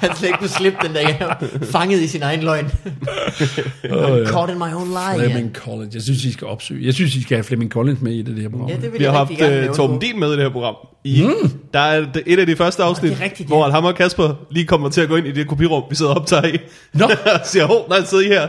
[0.07, 1.33] han slet ikke kunne slippe den der,
[1.71, 2.65] fanget i sin egen løgn.
[2.65, 4.25] Oh, ja.
[4.25, 5.25] Caught in my own lie.
[5.29, 5.95] Fleming Collins.
[5.95, 6.85] Jeg synes, I skal opsøge.
[6.85, 8.69] Jeg synes, I skal have Fleming Collins med i det, det her program.
[8.69, 9.31] Ja, det vil Vi har haft
[9.69, 9.99] uh, Torben.
[9.99, 10.75] Din med i det her program.
[11.03, 11.49] I, mm.
[11.73, 13.71] Der er et af de første afsnit, er rigtigt, hvor ja.
[13.71, 16.21] ham og Kasper lige kommer til at gå ind i det kopirum, vi sidder og
[16.21, 16.57] optager i.
[16.93, 17.05] Nå.
[17.05, 18.47] og siger, hov, nej, sidder I her?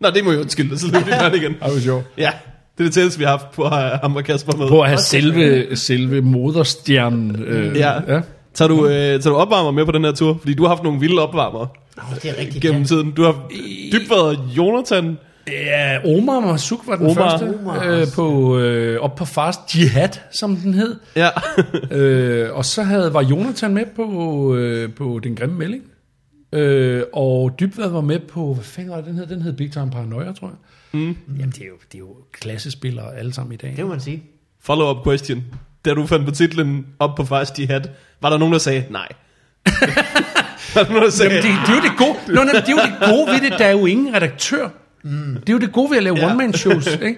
[0.00, 1.52] Nå, det må jeg undskylde, så løber vi igen.
[1.52, 2.04] Det var sjovt.
[2.18, 2.30] Ja,
[2.78, 4.68] det er det tætteste, vi har haft på at have ham og Kasper med.
[4.68, 7.42] På at have selve, selve moderstjernen.
[7.46, 8.14] Øh, Ja.
[8.14, 8.20] ja.
[8.54, 10.38] Tager du, øh, tager du opvarmer med på den her tur?
[10.38, 12.86] Fordi du har haft nogle vilde opvarmer Oh, det er rigtigt, gennem ja.
[12.86, 13.10] tiden.
[13.10, 13.48] Du har
[13.92, 15.18] dybt været Jonathan.
[15.48, 17.30] Ja, Omar Masuk var den Omar.
[17.30, 20.96] første Omar øh, på, øh, op på Fast Jihad, som den hed.
[21.16, 21.28] Ja.
[21.98, 25.82] øh, og så havde, var Jonathan med på, øh, på Den Grimme Melding.
[26.52, 29.26] Øh, og Dybvad var med på, hvad fanden var det, den hed?
[29.26, 30.56] Den hed Big Time Paranoia, tror jeg.
[31.00, 31.16] Mm.
[31.38, 33.74] Jamen, det er, jo, det er jo klassespillere alle sammen i dag.
[33.76, 34.22] Det må man sige.
[34.60, 35.44] Follow-up question.
[35.84, 37.80] Da du fandt på titlen op på Fast Jihad,
[38.22, 39.08] var der nogen, der sagde nej?
[40.74, 42.34] var der nogen, der sagde, Jamen, det, det, er jo det gode.
[42.34, 44.68] Nå, nej, det er jo det gode ved det, der er jo ingen redaktør.
[45.02, 45.34] Mm.
[45.40, 46.26] Det er jo det gode ved at lave Ja.
[46.30, 46.86] one-man-shows.
[47.02, 47.16] Ikke?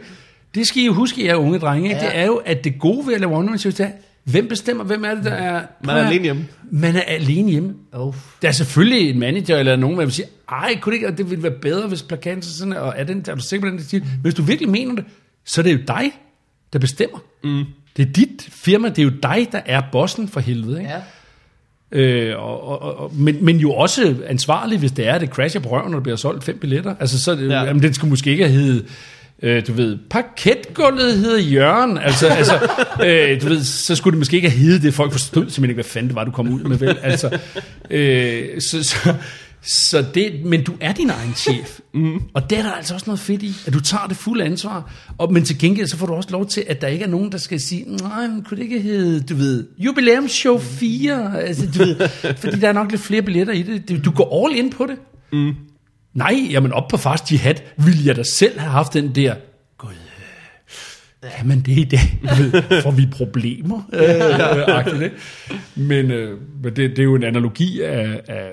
[0.54, 1.88] Det skal I jo huske, I er unge drenge.
[1.88, 2.00] Ikke?
[2.00, 2.06] Ja.
[2.06, 3.90] Det er jo, at det gode ved at lave one-man-shows, det er,
[4.24, 5.62] hvem bestemmer, hvem er det, der er...
[5.84, 6.46] Man er alene hjemme.
[6.70, 7.74] Man er alene hjemme.
[7.92, 8.14] Oh.
[8.42, 11.30] Der er selvfølgelig en manager eller nogen, der vil sige, ej, kunne det ikke, det
[11.30, 13.82] ville være bedre, hvis plakaten så sådan, og er, den, er du sikker på den
[13.82, 14.00] stil?
[14.00, 15.04] Men hvis du virkelig mener det,
[15.44, 16.12] så er det jo dig,
[16.72, 17.18] der bestemmer.
[17.44, 17.64] Mm.
[17.96, 20.78] Det er dit firma, det er jo dig, der er bossen for helvede.
[20.78, 20.90] Ikke?
[20.92, 21.00] Ja.
[21.92, 25.60] Øh, og, og, og, men, men jo også ansvarlig, hvis det er, at det crasher
[25.60, 26.94] på røven, når der bliver solgt fem billetter.
[27.00, 27.44] Altså, så, ja.
[27.44, 27.64] Ja.
[27.64, 28.86] jamen, den skulle måske ikke have heddet,
[29.42, 31.98] øh, du ved, parketgulvet hedder Jørgen.
[31.98, 32.54] Altså, altså
[33.06, 34.94] øh, du ved, så skulle det måske ikke have heddet det.
[34.94, 36.76] Folk forstod simpelthen ikke, hvad fanden det var, du kom ud med.
[36.76, 36.98] Vel?
[37.02, 37.38] Altså,
[37.90, 39.14] øh, så, så,
[39.66, 41.78] så det, men du er din egen chef.
[41.96, 42.22] Mm.
[42.34, 44.92] Og det er der altså også noget fedt i, at du tager det fulde ansvar.
[45.18, 47.32] Og, men til gengæld, så får du også lov til, at der ikke er nogen,
[47.32, 51.42] der skal sige, nej, men kunne det ikke hedde, du ved, jubilæumsshow 4?
[51.42, 52.08] Altså, du ved,
[52.42, 54.04] fordi der er nok lidt flere billetter i det.
[54.04, 54.96] Du, går all in på det.
[55.32, 55.54] Mm.
[56.14, 59.34] Nej, jamen op på Fast Jihad ville jeg da selv have haft den der,
[61.22, 62.18] kan man det i dag?
[62.22, 63.82] Ved, Får vi problemer?
[63.92, 65.16] Øh, agtigt, ikke?
[65.74, 68.50] Men, øh, men det, det er jo en analogi af, af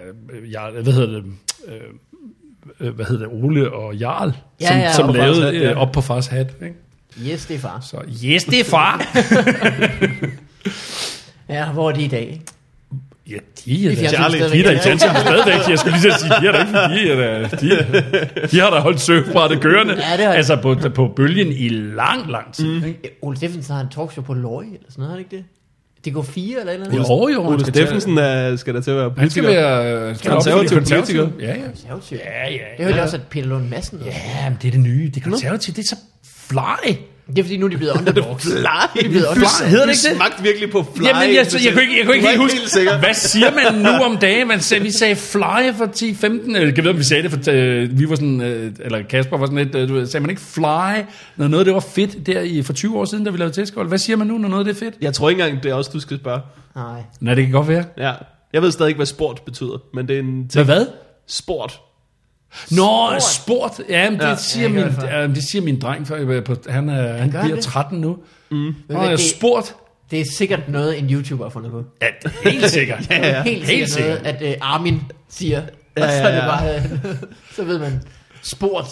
[0.52, 1.24] ja, hvad hedder det,
[1.68, 5.54] øh, øh, hvad hedder det, Ole og Jarl, Ja, som, ja, som op lavede Hat,
[5.54, 5.72] ja.
[5.72, 6.54] øh, op på Fars Hat.
[6.64, 7.32] Ikke?
[7.32, 7.80] Yes, det er far.
[7.80, 9.06] Så yes, det er far.
[11.50, 12.42] Ja, hvor er de i dag?
[13.30, 14.82] Ja, de er da, Charlie, de er da i stadigvæk.
[14.84, 15.70] fjernsynet stadigvæk.
[15.70, 18.80] Jeg skulle lige sige, de er da ikke, de, er da, de, de har da
[18.80, 19.94] holdt surfbrættet kørende.
[19.94, 22.66] Ja, det har altså på, på bølgen i lang, lang tid.
[22.80, 22.86] Mm.
[22.88, 23.00] Ikke?
[23.04, 25.46] Øh, Ole Steffensen har en talkshow på Løje, eller sådan noget, har han ikke det?
[26.06, 27.10] Det går fire eller et eller andet?
[27.10, 29.70] Jo, jo, Ole Steffensen er, skal der til at være Han skal politiker.
[29.70, 31.28] være skal Konservativ politiker.
[31.40, 31.56] Ja, ja.
[31.68, 32.18] Konservativ.
[32.26, 32.58] Ja, ja.
[32.78, 34.02] Det hørte jeg også, at Peter Lund Madsen.
[34.06, 35.12] Ja, men det er det nye.
[35.16, 35.96] Det konservative, det er så
[36.48, 36.94] fly.
[37.28, 38.44] Det er fordi, nu er de blevet underdogs.
[38.44, 38.52] Fly.
[38.54, 39.20] De er blevet Fly.
[39.30, 39.60] underdogs.
[39.60, 40.16] Hedder det ikke det?
[40.16, 41.04] smagte virkelig på fly.
[41.06, 42.98] Jamen, jeg, jeg, jeg, kunne ikke, jeg kunne ikke helt huske, helt sikker.
[43.00, 44.48] hvad siger man nu om dagen?
[44.48, 47.40] Man sagde, vi sagde fly for 10-15, eller jeg ved, om vi sagde det, for
[47.52, 50.30] øh, vi var sådan, øh, eller Kasper var sådan lidt, øh, du ved, sagde man
[50.30, 51.02] ikke fly,
[51.38, 53.88] når noget det var fedt der i, for 20 år siden, da vi lavede tæskold.
[53.88, 54.94] Hvad siger man nu, når noget det er fedt?
[55.02, 56.42] Jeg tror ikke engang, det er også, du skal spørge.
[56.76, 57.02] Nej.
[57.22, 57.84] Nej, det kan godt være.
[57.98, 58.12] Ja.
[58.54, 60.66] Jeg ved stadig ikke, hvad sport betyder, men det er en Hvad ting.
[60.66, 60.86] hvad?
[61.28, 61.80] Sport.
[62.72, 63.72] Nå, sport.
[63.90, 66.56] Ja, men det, Ja, ja, siger, jeg min, ja, det siger min dreng, for, på,
[66.70, 67.64] han, er, han bliver det?
[67.64, 68.18] 13 nu.
[68.52, 68.76] Mm.
[68.88, 69.76] Hvad, jeg det- sport.
[70.12, 71.84] Det er sikkert noget, en YouTuber har fundet på.
[72.02, 72.08] Ja,
[72.50, 73.08] helt sikkert.
[73.10, 73.44] Ja, ja.
[73.44, 75.62] Helt, Helt sikkert noget, at uh, Armin siger.
[75.98, 76.58] Ja, og så er det ja, ja.
[76.58, 77.16] bare, uh,
[77.56, 78.02] så ved man,
[78.42, 78.86] sport.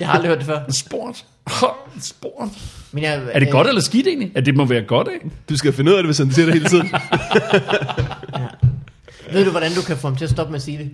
[0.00, 0.60] Jeg har aldrig hørt det før.
[0.84, 1.24] Sport.
[2.02, 2.48] Sport.
[2.92, 4.30] Men jeg, Er det øh, godt eller skidt egentlig?
[4.34, 5.30] Ja, det må være godt, ikke?
[5.48, 6.92] Du skal finde ud af det, hvis han siger det hele tiden.
[9.32, 10.90] Ved du, hvordan du kan få ham til at stoppe med at sige det?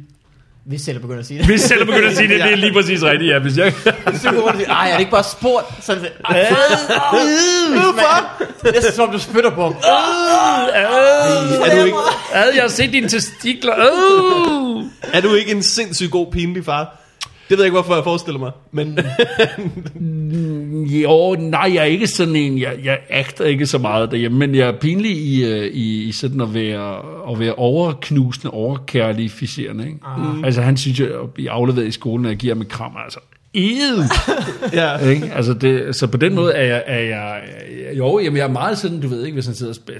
[0.70, 1.46] Hvis selv begynder at sige det.
[1.46, 3.38] Hvis selv begynder at sige det, det er lige præcis rigtigt, ja.
[3.38, 3.72] Hvis jeg...
[4.10, 5.64] Hvis du går rundt og siger, ej, er det ikke bare sport?
[5.80, 6.22] Så er det sådan?
[8.62, 9.74] Det er som om, du spytter på ham.
[10.74, 11.98] er, du ikke,
[12.32, 13.74] Ad, jeg har set dine testikler.
[13.78, 14.84] Øh.
[15.12, 16.99] er du ikke en sindssygt god pinlig far?
[17.50, 18.52] Det ved jeg ikke, hvorfor jeg forestiller mig.
[18.72, 18.98] Men
[21.02, 24.54] Jo, nej, jeg er ikke sådan en, jeg, jeg agter ikke så meget derhjemme, men
[24.54, 26.96] jeg er pinlig i, øh, i, i sådan at være,
[27.32, 29.86] at være overknusende, overkærlificerende.
[29.86, 29.98] Ikke?
[30.18, 30.44] Mm.
[30.44, 32.92] Altså han synes, jeg at blive afleveret i skolen, og jeg giver ham et kram,
[33.04, 33.20] altså,
[33.54, 34.02] Ew.
[34.72, 35.32] ja, ikke?
[35.34, 37.42] Altså det, så på den måde er jeg, er jeg,
[37.98, 39.94] jo, jamen jeg er meget sådan, du ved ikke, hvis han sidder og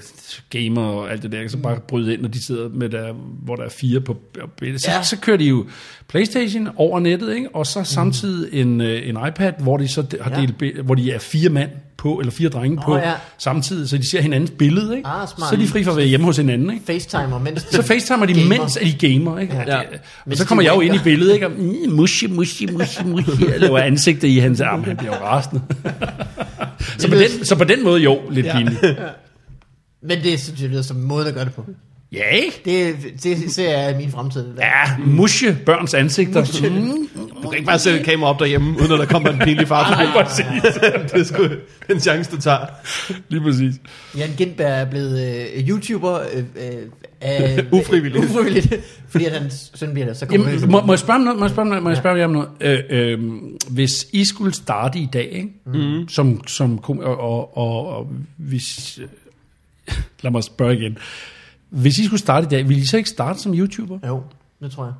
[0.49, 3.13] gamer og alt det der, så bare bryde ind, når de sidder med der,
[3.43, 4.17] hvor der er fire på.
[4.37, 4.93] Så, Ja.
[4.95, 5.03] ja.
[5.03, 5.65] så kører de jo
[6.07, 7.47] Playstation over nettet, ikke?
[7.55, 10.41] og så samtidig en, øh, en iPad, hvor de så har Ja.
[10.41, 11.69] delt, bi- hvor de er fire mand
[12.01, 13.13] på, eller fire drenge på, ja.
[13.37, 15.07] samtidig, så de ser hinandens billede, ikke?
[15.09, 15.49] Ah, smart.
[15.49, 16.85] så er de fri for at være hjemme hos hinanden, ikke?
[16.85, 18.47] FaceTimer, mens Så facetimer de, Gamer.
[18.57, 19.55] mens at de gamer, ikke?
[19.55, 19.77] Ja.
[19.77, 19.81] Ja.
[20.25, 21.45] Og så de kommer jeg jo ind i billedet, ikke?
[21.45, 25.25] Og, mm, mushi, mushi, mushi, mushi, og laver ansigter i hans arm, han bliver jo
[25.25, 25.61] rasende.
[26.99, 28.57] så, på den, så på den måde, jo, lidt Ja.
[28.59, 28.63] ja.
[28.65, 28.95] pinligt.
[30.03, 31.65] Men det synes jeg lyder som en måde at gøre det på.
[32.13, 32.61] Ja, ikke?
[32.65, 34.53] Det, det ser jeg i min fremtid.
[34.57, 36.69] Ja, mushe, børns ansigter.
[36.69, 37.09] Mm,
[37.43, 39.67] du kan ikke bare sætte et kamera op derhjemme, uden at der kommer en pinlig
[39.67, 39.89] far.
[39.89, 40.45] Nej, præcis.
[41.11, 41.43] det er sgu
[41.87, 42.65] den chance, du tager.
[43.29, 43.75] Lige præcis.
[44.17, 46.43] Jan Gindberg er blevet øh, YouTuber øh,
[47.23, 48.25] øh, Ufrivilligt.
[48.25, 48.73] ufrivilligt,
[49.09, 50.13] fordi at hans søn bliver der.
[50.13, 51.39] Så kommer Jamen, må, må jeg spørge om noget?
[51.39, 51.83] Må jeg spørge, noget?
[51.83, 52.49] Må jeg spørge jer om noget?
[52.61, 53.19] Øh, øh,
[53.69, 55.49] hvis I skulle starte i dag, ikke?
[55.65, 56.07] Mm.
[56.07, 58.99] Som, som kom, og, og, og, og hvis...
[60.21, 60.97] Lad mig spørge igen.
[61.71, 63.99] Hvis I skulle starte i dag, ville I så ikke starte som YouTuber?
[64.07, 64.23] Jo,
[64.61, 64.93] det tror jeg.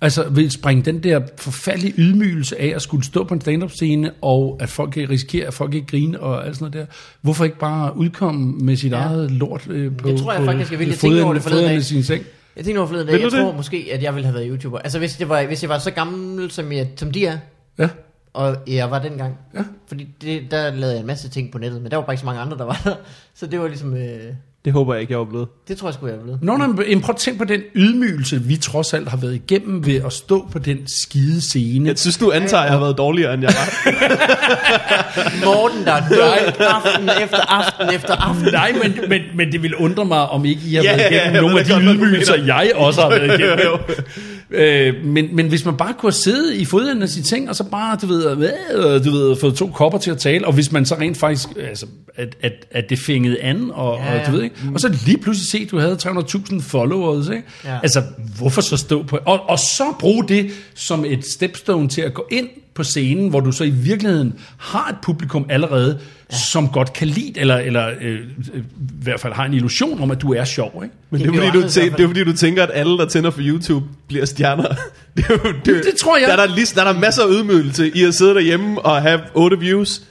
[0.00, 4.12] Altså, vil springe den der forfærdelige ydmygelse af at skulle stå på en stand-up scene,
[4.22, 6.94] og at folk ikke risikerer, at folk ikke griner og alt sådan noget der.
[7.20, 8.96] Hvorfor ikke bare udkomme med sit Ja.
[8.96, 10.92] eget lort øh, på, Det tror jeg på, faktisk, jeg ville.
[10.92, 11.82] Jeg tænkte over det forleden dag.
[11.82, 12.22] sin seng?
[12.56, 13.56] Jeg tænkte over forleden dag, jeg tror det?
[13.56, 14.78] måske, at jeg ville have været YouTuber.
[14.78, 17.38] Altså hvis, det var, hvis jeg var så gammel, som, jeg, som de er,
[17.78, 17.88] Ja.
[18.32, 19.34] og jeg var dengang.
[19.54, 19.60] Ja.
[19.86, 22.20] Fordi det, der lavede jeg en masse ting på nettet, men der var bare ikke
[22.20, 22.94] så mange andre, der var der.
[23.34, 24.20] Så det var ligesom, øh,
[24.64, 25.48] Det håber jeg ikke, jeg var blevet.
[25.68, 26.42] det tror jeg skulle jeg er blevet.
[26.42, 29.86] Nå, nej, men prøv at tænke på den ydmygelse, vi trods alt har været igennem
[29.86, 31.88] ved at stå på den skide scene.
[31.88, 33.94] Jeg synes, du antager, at jeg har været dårligere, end jeg var.
[35.44, 36.32] Morten, der dør
[36.68, 38.48] aften efter aften efter aften.
[38.52, 41.08] Nej, men, men, men det vil undre mig, om ikke I har Ja, været ja,
[41.20, 43.58] igennem jeg nogle af de godt, ydmygelser, jeg også har været igennem.
[43.58, 43.78] Jo, jo.
[44.50, 47.64] Øh, men, men hvis man bare kunne sidde i fodenden af sine ting, og så
[47.64, 48.30] bare, du ved,
[48.74, 51.48] øh, du ved, fået to kopper til at tale, og hvis man så rent faktisk,
[51.68, 51.86] altså,
[52.16, 54.20] at, at, at det fængede an, og, Ja, ja, ja.
[54.20, 57.42] og du ved ikke, og så lige pludselig se, at du havde 300.000 followers, ikke?
[57.64, 57.78] Ja.
[57.82, 58.02] Altså,
[58.38, 62.26] hvorfor så stå på, og, og så bruge det som et stepstone til at gå
[62.30, 65.98] ind på scenen, hvor du så i virkeligheden har et publikum allerede,
[66.32, 66.36] ja.
[66.36, 68.18] som godt kan lide, eller, eller øh,
[68.54, 68.62] øh, i
[69.02, 70.94] hvert fald har en illusion om, at du er sjov, ikke?
[71.10, 73.30] Men Det er fordi, du tænker, det er fordi, du tænker, at alle, der tænder
[73.30, 74.68] for YouTube, bliver stjerner.
[75.16, 76.28] Det, er jo, det, Det tror jeg.
[76.28, 79.02] Der er der, lige, der er der masser af ydmygelse i at sidde derhjemme og
[79.02, 80.02] have 8 views.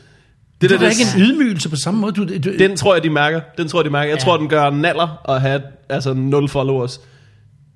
[0.63, 2.11] Det, Det der, er ikke en ydmygelse på samme måde.
[2.13, 3.41] Du, du, den tror jeg, de mærker.
[3.57, 4.09] Den tror jeg, de mærker.
[4.09, 4.23] Jeg Ja.
[4.23, 6.99] tror, den gør naller at have altså 0 followers.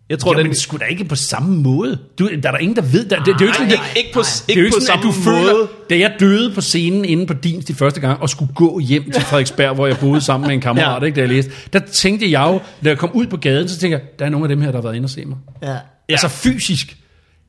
[0.09, 0.47] Jeg tror, jo, den...
[0.47, 1.99] men sgu da ikke på samme måde.
[2.19, 3.05] Du, der er der ingen, der ved.
[3.05, 4.65] Der, det, det, er jo ikke sådan, ikke, det, ikke på, det er ikke jo
[4.65, 5.68] ikke på sådan, samme at du føler, måde.
[5.89, 9.11] da jeg døde på scenen inde på din de første gang, og skulle gå hjem
[9.11, 11.05] til Frederiksberg, hvor jeg boede sammen med en kammerat, Ja.
[11.05, 13.80] ikke, da jeg læste, der tænkte jeg jo, da jeg kom ud på gaden, så
[13.80, 15.38] tænkte jeg, der er nogle af dem her, der har været inde og se mig.
[15.64, 15.72] Ja.
[15.72, 15.77] Ja.
[16.09, 16.97] Altså fysisk.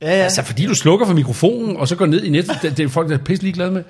[0.01, 0.13] Ja, ja.
[0.23, 2.89] Altså fordi du slukker for mikrofonen, og så går ned i nettet, det, det er
[2.89, 3.83] folk, der er pisse ligeglade med.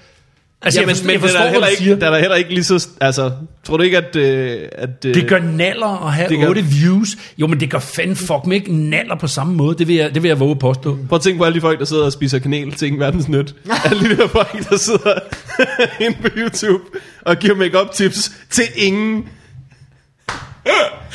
[0.61, 1.95] Altså, Ja, jeg, men, forstår, men jeg det er forstår, der, hvad heller ikke, siger.
[1.95, 2.87] der er der heller ikke lige så...
[3.01, 3.31] Altså,
[3.63, 4.15] tror du ikke, at...
[4.15, 7.09] Øh, at øh, Det gør naller at have Det gør- 8 views.
[7.37, 9.77] Jo, men det gør fandme fuck mig ikke naller på samme måde.
[9.77, 10.97] Det vil jeg, det vil jeg våge at påstå.
[11.09, 13.27] Prøv at tænke på alle de folk, der sidder og spiser kanel til ingen verdens
[13.29, 13.55] nyt.
[13.85, 15.13] alle de der folk, der sidder
[16.05, 16.83] inde på YouTube
[17.21, 19.25] og giver make tips til ingen.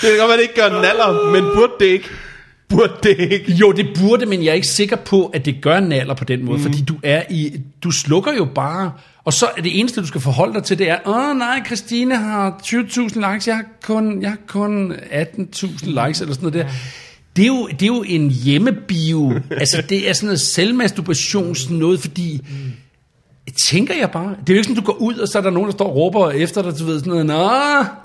[0.01, 2.09] Det kan godt være, det ikke gør naller, men burde det ikke?
[2.69, 3.53] Burde det ikke?
[3.53, 6.45] Jo, det burde, men jeg er ikke sikker på, at det gør naller på den
[6.45, 6.63] måde, mm.
[6.65, 7.53] fordi du er i,
[7.85, 8.93] du slukker jo bare,
[9.25, 12.17] og så er det eneste, du skal forholde dig til, det er, åh nej, Christine
[12.17, 16.67] har 20.000 likes, jeg har kun, jeg har kun 18.000 likes, eller sådan noget der.
[17.37, 21.77] Det er, jo, det er jo en hjemmebio, altså det er sådan noget selvmasturbation, sådan
[21.77, 22.41] noget, fordi,
[23.69, 25.51] tænker jeg bare, det er jo ikke sådan, du går ud, og så er der
[25.51, 27.49] nogen, der står og råber efter dig, du ved sådan noget, nå,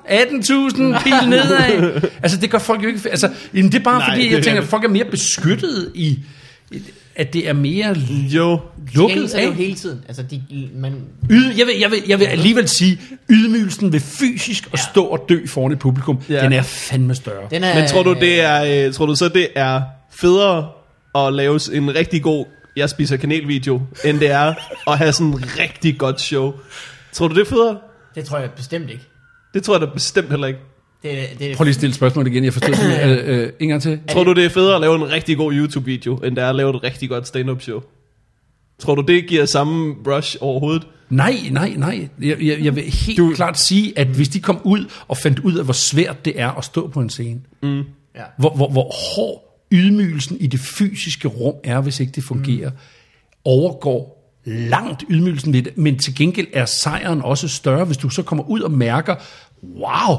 [0.08, 2.02] 18.000 pil nedad.
[2.24, 4.44] altså det gør folk jo ikke, altså, det er bare Nej, fordi, det jeg er
[4.44, 4.70] tænker, det.
[4.70, 6.20] folk er mere beskyttet i...
[7.16, 8.60] at det er mere Jo.
[8.94, 9.54] lukket det jo af?
[9.54, 10.04] hele tiden.
[10.08, 10.42] Altså, de,
[10.76, 10.94] man,
[11.32, 13.00] Yd, jeg, vil, jeg, vil, jeg vil alligevel sige,
[13.30, 16.44] ydmygelsen ved fysisk at stå og dø foran et publikum, Ja.
[16.44, 17.48] den er fandme større.
[17.52, 19.82] den er, Men tror du, det er, øh, tror du så, det er
[20.12, 20.68] federe
[21.16, 22.46] at lave en rigtig god
[22.76, 24.54] jeg spiser kanelvideo, end det er
[24.88, 26.54] at have sådan en rigtig godt show?
[27.14, 27.78] Tror du, det er federe?
[28.16, 29.04] Det tror jeg bestemt ikke.
[29.54, 30.60] Det tror jeg da bestemt heller ikke.
[31.04, 33.82] Det, det, Prøv lige at stille spørgsmålet igen, jeg forstår det øh, øh, en gang
[33.82, 34.00] til.
[34.10, 36.56] Tror du, det er federe at lave en rigtig god YouTube-video, end det er at
[36.56, 37.82] lave et rigtig godt stand-up show?
[38.80, 40.88] Tror du, det giver samme brush overhovedet?
[41.10, 42.10] Nej, nej, nej.
[42.22, 43.34] Jeg, jeg, jeg vil helt du...
[43.36, 46.52] Klart sige, at hvis de kom ud og fandt ud af, hvor svært det er
[46.52, 48.24] at stå på en scene, ja.
[48.38, 52.76] hvor, hvor, hvor hård ydmygelsen i det fysiske rum er, hvis ikke det fungerer, mm.
[53.46, 58.44] overgår langt ydmygelsen det, men til gengæld er sejren også større, hvis du så kommer
[58.50, 59.16] ud og mærker,
[59.64, 60.18] wow,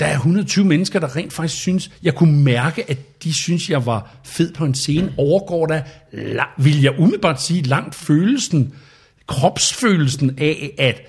[0.00, 3.86] der er 120 mennesker, der rent faktisk synes, jeg kunne mærke, at de synes, jeg
[3.86, 5.80] var fed på en scene, overgår der,
[6.12, 8.72] la- vil jeg umiddelbart sige, langt følelsen,
[9.26, 11.00] kropsfølelsen af, at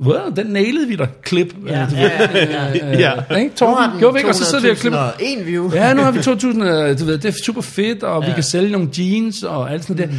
[0.00, 1.54] Well, den nailede vi da, klip.
[1.66, 3.14] Ja, ja, ja, ja.
[3.30, 3.36] Ja.
[3.36, 3.98] Ikke, Torben?
[3.98, 5.10] Gjorde vi ikke, og så sidder vi og klipper.
[5.10, 5.74] 200.001 view.
[5.74, 8.28] Ja, nu har vi 2000, øh, du ved, det er super fedt, og ja.
[8.28, 10.14] vi kan sælge nogle jeans og alt sådan mm.
[10.14, 10.18] der.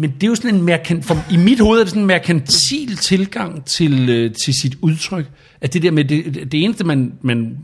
[0.00, 2.06] Men det er jo sådan en merkant, for i mit hoved er det sådan en
[2.06, 5.26] merkantil tilgang til, øh, til sit udtryk.
[5.60, 7.58] At det der med, det, det- det eneste man, man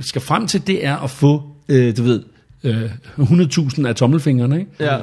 [0.00, 2.22] skal frem til, det er at få, øh, du ved,
[2.64, 2.82] øh,
[3.18, 4.70] 100.000 af tommelfingrene, ikke?
[4.80, 4.96] Ja.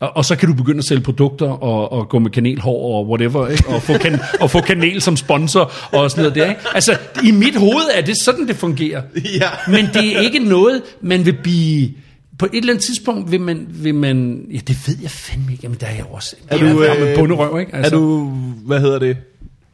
[0.00, 3.08] Og, og så kan du begynde at sælge produkter og, og gå med kanelhår og
[3.08, 3.68] whatever, ikke?
[3.68, 6.48] Og, få kan, og få kanel som sponsor og sådan noget der.
[6.48, 6.60] Ikke?
[6.74, 9.02] Altså, i mit hoved er det sådan, det fungerer.
[9.40, 9.48] Ja.
[9.68, 11.90] Men det er ikke noget, man vil blive...
[12.38, 13.66] På et eller andet tidspunkt vil man...
[13.68, 15.62] Vil man ja, det ved jeg fandme ikke.
[15.62, 16.36] Jamen, der er jeg også...
[16.48, 17.74] Er jeg du, er med øh, bunderøv, ikke?
[17.74, 17.94] Altså.
[17.94, 18.24] Er du,
[18.66, 19.16] hvad hedder det?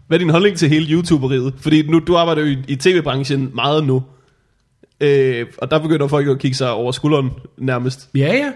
[0.07, 1.55] Hvad er din holdning til hele YouTuberiet?
[1.61, 4.03] Fordi nu, du arbejder jo i, i tv-branchen meget nu.
[5.01, 8.09] Øh, og der begynder folk at kigge sig over skulderen nærmest.
[8.15, 8.53] Ja, ja.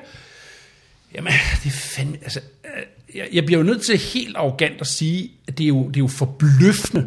[1.14, 1.32] Jamen,
[1.64, 2.16] det er fandme...
[2.22, 2.82] Altså, øh,
[3.14, 5.96] jeg, jeg bliver jo nødt til helt arrogant at sige, at det er jo, det
[5.96, 7.06] er jo forbløffende.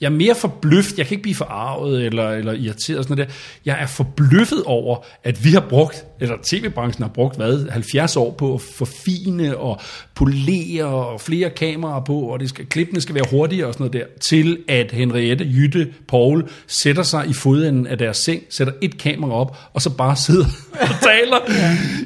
[0.00, 0.98] Jeg er mere forbløft.
[0.98, 3.34] jeg kan ikke blive forarvet eller, eller irriteret og sådan noget der.
[3.64, 8.30] Jeg er forbløffet over, at vi har brugt, eller tv-branchen har brugt, hvad, 70 år
[8.30, 9.80] på at forfine og
[10.14, 13.92] polere og flere kameraer på, og det skal, klippene skal være hurtigere og sådan noget
[13.92, 18.98] der, til at Henriette, Jytte, Paul sætter sig i fodenden af deres seng, sætter et
[18.98, 20.44] kamera op, og så bare sidder
[20.80, 21.36] og taler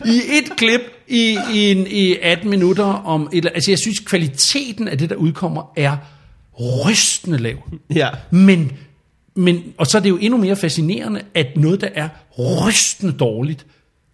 [0.07, 3.99] i et klip i, i, en, i 18 minutter om et, eller- Altså jeg synes,
[3.99, 5.97] kvaliteten af det, der udkommer, er
[6.59, 7.57] rystende lav.
[7.95, 8.09] Ja.
[8.31, 8.73] Men,
[9.35, 12.09] men, og så er det jo endnu mere fascinerende, at noget, der er
[12.39, 13.67] rystende dårligt,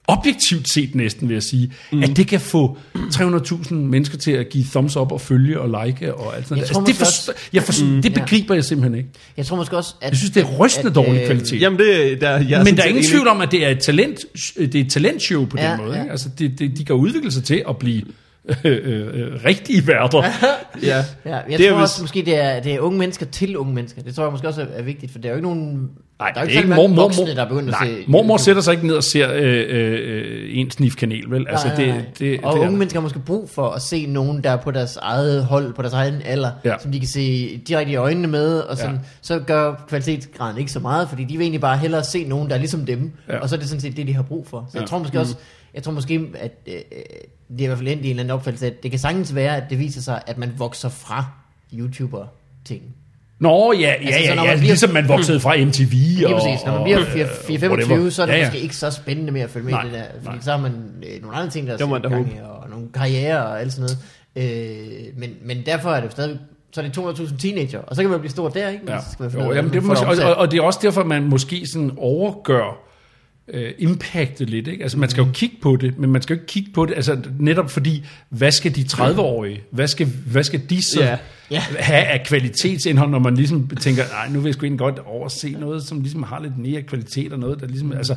[0.08, 2.02] objektivt set næsten vil jeg sige, mm.
[2.02, 6.14] at det kan få 300.000 mennesker til at give thumbs up og følge og like
[6.14, 6.72] og alt sådan Jeg noget.
[6.72, 8.22] tror Altså, det, forstår, også- jeg forstår, mm, det ja.
[8.24, 9.10] begriber jeg simpelthen ikke.
[9.36, 10.10] Jeg tror måske også, at...
[10.10, 11.60] Jeg synes, det er rystende at, dårlig øh, kvalitet.
[11.60, 14.20] Jamen det, der, jeg Men der er ingen tvivl om, at det er et, talent,
[14.58, 15.94] det er et talentshow på Ja, den måde.
[15.94, 16.00] ja.
[16.02, 16.10] Ikke?
[16.12, 18.02] Altså, det, det, de kan udvikle sig til at blive
[18.64, 20.22] øh, øh, øh, rigtige værter.
[20.82, 20.96] Ja.
[21.24, 23.26] Ja, jeg Det det er tror vist- også måske, det er, det er unge mennesker
[23.26, 24.02] til unge mennesker.
[24.02, 25.90] Det tror jeg måske også er, vigtigt, for der er jo ikke nogen...
[26.18, 27.70] Nej, der er jo det ikke er ikke mor, mor, voksne, mor, der er begyndt
[27.70, 28.04] nej, at se...
[28.08, 31.46] mormor sætter sig ikke ned og ser øh, øh, en snif kanel, vel?
[31.48, 31.96] Altså, Nej, nej, nej.
[31.96, 34.50] det, det, og det unge er, mennesker har måske brug for at se nogen, der
[34.50, 36.74] er på deres eget hold, på deres egen alder, Ja.
[36.80, 39.00] som de kan se direkte i øjnene med, og sådan, Ja.
[39.22, 42.54] så gør kvalitetsgraden ikke så meget, fordi de vil egentlig bare hellere se nogen, der
[42.54, 43.38] er ligesom dem, Ja.
[43.38, 44.66] og så er det sådan set det, de har brug for.
[44.68, 44.80] Så Ja.
[44.80, 45.34] jeg tror måske også,
[45.76, 46.80] jeg tror måske, at øh, øh,
[47.48, 49.34] det er i hvert fald endt i en eller anden opfattelse, at det kan sagtens
[49.34, 51.24] være, at det viser sig, at man vokser fra
[51.74, 52.82] YouTuber-ting.
[53.38, 55.90] Nå, ja, ja, Altså, så ja, når ja, man bliver- ligesom man voksede fra MTV
[55.92, 56.40] Lige og...
[56.40, 56.66] præcis.
[56.66, 58.10] Når man bliver og, 4, øh, 25, whatever.
[58.10, 58.48] så er det ja, ja, ja.
[58.50, 60.04] måske ikke så spændende med at følge med Nej, i det der.
[60.22, 60.40] Fordi nej.
[60.44, 60.72] så har man
[61.14, 63.90] øh, nogle andre ting, der da gang i, og nogle karriere og alt sådan
[64.36, 64.50] noget.
[64.50, 66.38] Øh, men, men derfor er det stadig
[66.72, 68.84] så er det 200.000 teenager, og så kan man blive stor der, ikke?
[68.84, 69.00] Men Ja.
[69.00, 70.62] så skal man Jo, af, jamen, det er måske, og, det og, og det er
[70.62, 72.78] også derfor, man måske sådan overgør
[73.48, 74.68] øh, impactet lidt.
[74.68, 74.82] Ikke?
[74.82, 76.94] Altså man skal jo kigge på det, men man skal jo ikke kigge på det,
[76.94, 81.18] altså netop fordi, hvad skal de 30-årige, hvad skal, hvad skal de så Ja.
[81.50, 81.60] Ja.
[81.78, 85.50] have af kvalitetsindhold, når man ligesom tænker, nej, nu vil jeg sgu egentlig godt overse
[85.50, 88.14] noget, som ligesom har lidt mere kvalitet og noget, der ligesom, altså,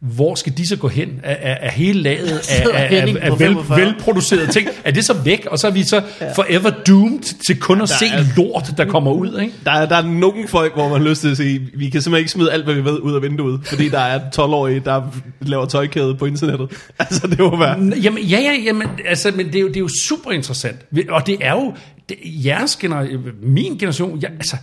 [0.00, 1.20] hvor skal de så gå hen?
[1.22, 3.80] Er, er, er hele laget af, af, af, af vel, 45?
[3.80, 6.02] velproducerede ting, er det så væk, og så er vi så
[6.34, 8.04] forever doomed til kun at se
[8.36, 9.54] lort, der kommer ud, ikke?
[9.64, 12.02] Der er, der er nogle folk, hvor man har lyst til at sige, vi kan
[12.02, 15.02] simpelthen ikke smide alt, hvad vi ved, ud af vinduet, fordi der er 12-årige, der
[15.40, 16.70] laver tøjkæde på internettet.
[16.98, 17.78] Altså, det må være...
[18.02, 20.76] Jamen, ja, ja, jamen, altså, men det er, jo, det er jo super interessant.
[21.08, 21.74] Og det er jo,
[22.08, 24.56] det, jeres generation, min generation, jeg, altså,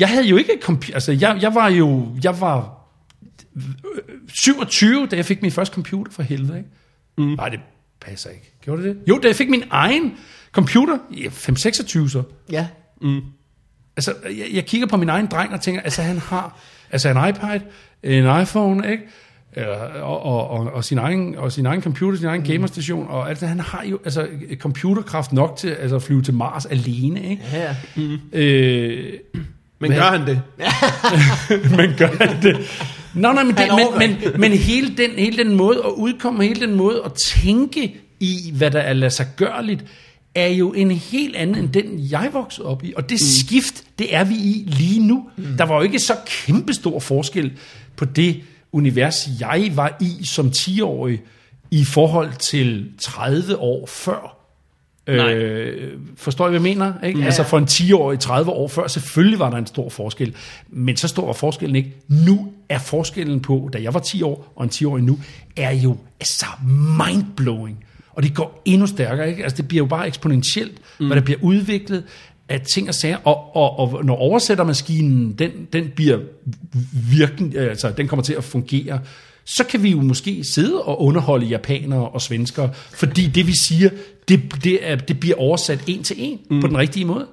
[0.00, 2.79] jeg havde jo ikke computer, altså, jeg, jeg var jo, jeg var
[4.34, 6.70] 27, da jeg fik min første computer for helvede, ikke?
[7.18, 7.24] Mm.
[7.24, 7.60] Nej, det
[8.00, 8.52] passer ikke.
[8.64, 9.02] Gjorde det det?
[9.08, 10.12] Jo, da jeg fik min egen
[10.52, 12.66] computer, i 5-26 så, Ja.
[13.96, 16.58] altså, jeg, jeg kigger på min egen dreng og tænker, altså han har
[16.90, 17.60] altså en iPad,
[18.02, 19.02] en iPhone, ikke?
[19.52, 23.28] Eller, og, og, og, og, sin egen, og sin egen computer, sin egen gamerstation, og
[23.28, 27.42] altså, han har jo altså, computerkraft nok til altså, at flyve til Mars alene, ikke?
[27.52, 27.76] Ja,
[28.32, 29.12] Øh,
[29.78, 30.00] Men Hvad?
[30.00, 30.42] gør han det?
[31.76, 32.56] men gør han det?
[33.14, 33.68] Nå, nej, men, det,
[33.98, 38.00] men, men, men hele, den, hele den måde at udkomme, hele den måde at tænke
[38.20, 39.84] i, hvad der er lade sig gørligt,
[40.34, 42.92] er jo en helt anden end den, jeg voksede op i.
[42.96, 43.26] Og det mm.
[43.26, 45.28] skift, det er vi i lige nu.
[45.36, 45.56] Mm.
[45.58, 47.52] Der var jo ikke så kæmpestor forskel
[47.96, 48.42] på det
[48.72, 51.22] univers, jeg var i som 10-årig,
[51.70, 54.39] i forhold til 30 år før.
[55.16, 55.34] Nej.
[55.34, 56.92] Øh, forstår I, hvad jeg mener?
[57.04, 57.18] Ikke?
[57.18, 57.24] Ja.
[57.24, 60.34] Altså for en 10-årig 30 år før, selvfølgelig var der en stor forskel.
[60.68, 61.94] Men så stor var forskellen ikke.
[62.08, 65.18] Nu er forskellen på, da jeg var 10 år, og en 10-årig nu,
[65.56, 66.46] er jo altså
[66.98, 67.84] mindblowing.
[68.12, 69.30] Og det går endnu stærkere.
[69.30, 69.42] Ikke?
[69.42, 71.06] Altså det bliver jo bare eksponentielt, mm.
[71.06, 72.04] hvad der bliver udviklet
[72.48, 73.16] af ting og sager.
[73.24, 76.18] Og, og, og når oversættermaskinen, den, den bliver
[77.10, 79.00] virken, altså den kommer til at fungere,
[79.44, 83.90] så kan vi jo måske sidde og underholde japanere og svenskere, fordi det vi siger,
[84.28, 86.60] det, det, er, det bliver oversat en til en mm.
[86.60, 87.26] på den rigtige måde.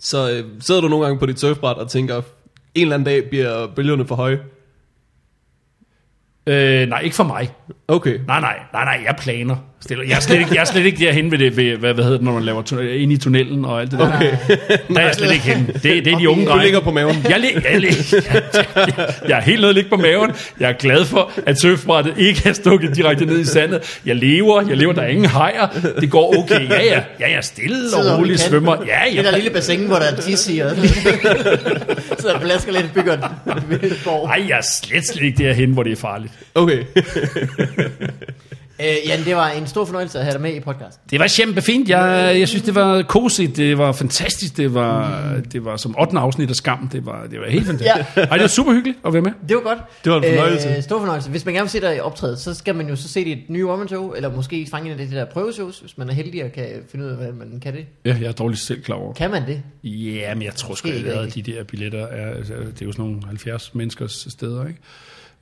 [0.00, 3.28] Så øh, sidder du nogle gange på dit surfbræt og tænker, en eller anden dag
[3.28, 4.40] bliver bølgerne for høje?
[6.46, 7.50] Øh, nej, ikke for mig.
[7.88, 8.20] Okay.
[8.26, 9.56] Nej, nej, nej, nej, jeg planer.
[9.82, 10.04] Stille.
[10.08, 12.16] Jeg er slet ikke, jeg er slet ikke derhen ved det, ved, hvad, hvad hedder
[12.18, 14.14] det, når man laver tu- ind i tunnelen og alt det der.
[14.16, 14.30] Okay.
[14.88, 15.66] Der er jeg slet ikke henne.
[15.72, 16.64] Det, det er de unge Du drenge.
[16.64, 17.16] ligger på maven.
[17.28, 18.42] Jeg, lig, jeg, lig, jeg,
[19.28, 20.30] jeg er helt nede at ligge på maven.
[20.60, 23.98] Jeg er glad for, at surfbrættet ikke er stukket direkte ned i sandet.
[24.06, 25.66] Jeg lever, jeg lever, der er ingen hajer.
[26.00, 26.68] Det går okay.
[26.68, 28.76] Ja, ja, ja, jeg stille Sidder og roligt svømmer.
[28.86, 29.36] Ja, Det der ja.
[29.36, 30.70] lille bassin, hvor der er tis i, og
[32.18, 34.28] så der plasker lidt bygger et borg.
[34.28, 36.32] Ej, jeg er slet, slet ikke derhen, hvor det er farligt.
[36.54, 36.82] Okay.
[38.80, 41.02] Øh, Jan, det var en stor fornøjelse at have dig med i podcasten.
[41.10, 41.88] Det var kæmpe fint.
[41.88, 43.56] Jeg, jeg synes, det var kosigt.
[43.56, 44.56] Det var fantastisk.
[44.56, 46.18] Det var, det var som 8.
[46.18, 46.88] afsnit af Skam.
[46.92, 48.16] Det var, det var helt fantastisk.
[48.16, 48.22] Ja.
[48.22, 49.32] Ej, det var super hyggeligt at være med.
[49.48, 49.78] Det var godt.
[50.04, 50.68] Det var en fornøjelse.
[50.76, 51.30] Øh, stor fornøjelse.
[51.30, 53.50] Hvis man gerne vil se dig i optræde, så skal man jo så se dit
[53.50, 56.44] nye one show eller måske fange en af de der prøveshows, hvis man er heldig
[56.44, 57.86] og kan finde ud af, hvordan man kan det.
[58.04, 59.12] Ja, jeg er dårligt selv klar over.
[59.12, 59.62] Kan man det?
[59.84, 63.04] Ja, men jeg tror sgu at de der billetter er, altså, det er jo sådan
[63.04, 64.80] nogle 70 menneskers steder, ikke?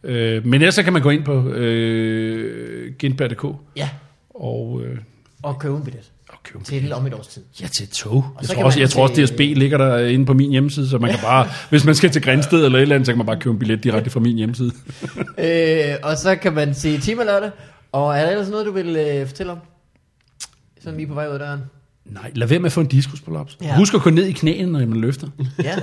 [0.04, 3.44] Øh, men ellers så kan man gå ind på øh, gindberg.dk
[3.76, 3.88] Ja,
[4.30, 4.98] og, øh,
[5.42, 7.42] og købe en billet og købe til om et års tid.
[7.60, 8.24] Ja, til tog.
[8.40, 10.98] Jeg så tror, også, jeg tror også, DSB ligger der inde på min hjemmeside, så
[10.98, 13.26] man kan bare, hvis man skal til Grænsted eller et eller andet, så kan man
[13.26, 14.72] bare købe en billet direkte fra min hjemmeside.
[15.38, 17.50] øh, og så kan man se Tema Lørdag.
[17.92, 19.58] Og er der ellers noget, du vil øh, fortælle om?
[20.80, 21.60] Sådan lige på vej ud af døren.
[22.10, 23.58] Nej, lad være med at få en diskusprolaps.
[23.60, 23.66] Ja.
[23.66, 23.76] Ja.
[23.76, 25.28] Husk at gå ned i knæene, når man løfter.
[25.64, 25.76] Ja.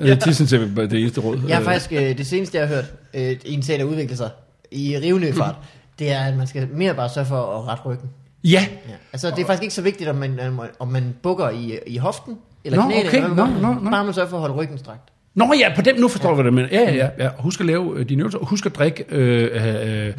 [0.06, 0.14] ja.
[0.14, 1.40] Det synes jeg er det eneste råd.
[1.48, 2.84] Jeg har faktisk, øh, det seneste jeg har hørt,
[3.14, 4.30] øh, en sag, der udvikler sig
[4.70, 5.54] i rivende fart,
[5.98, 8.08] det er, at man skal mere bare sørge for at rette ryggen.
[8.44, 8.92] Ja, Ja.
[9.12, 10.40] Altså, det er faktisk ikke så vigtigt, om man,
[10.78, 13.16] om man bukker i, i hoften, eller Nå, knæene, okay.
[13.16, 13.46] eller gør.
[13.46, 13.90] nå, nå.
[13.90, 15.12] Bare man sørger for at holde ryggen strakt.
[15.34, 16.68] Nå ja, på dem, nu forstår du, hvad det mener.
[16.72, 17.30] Ja, ja, ja, ja.
[17.38, 18.38] Husk at lave øh, dine øvelser.
[18.38, 19.04] Husk at drikke...
[19.08, 20.12] Øh, øh, øh,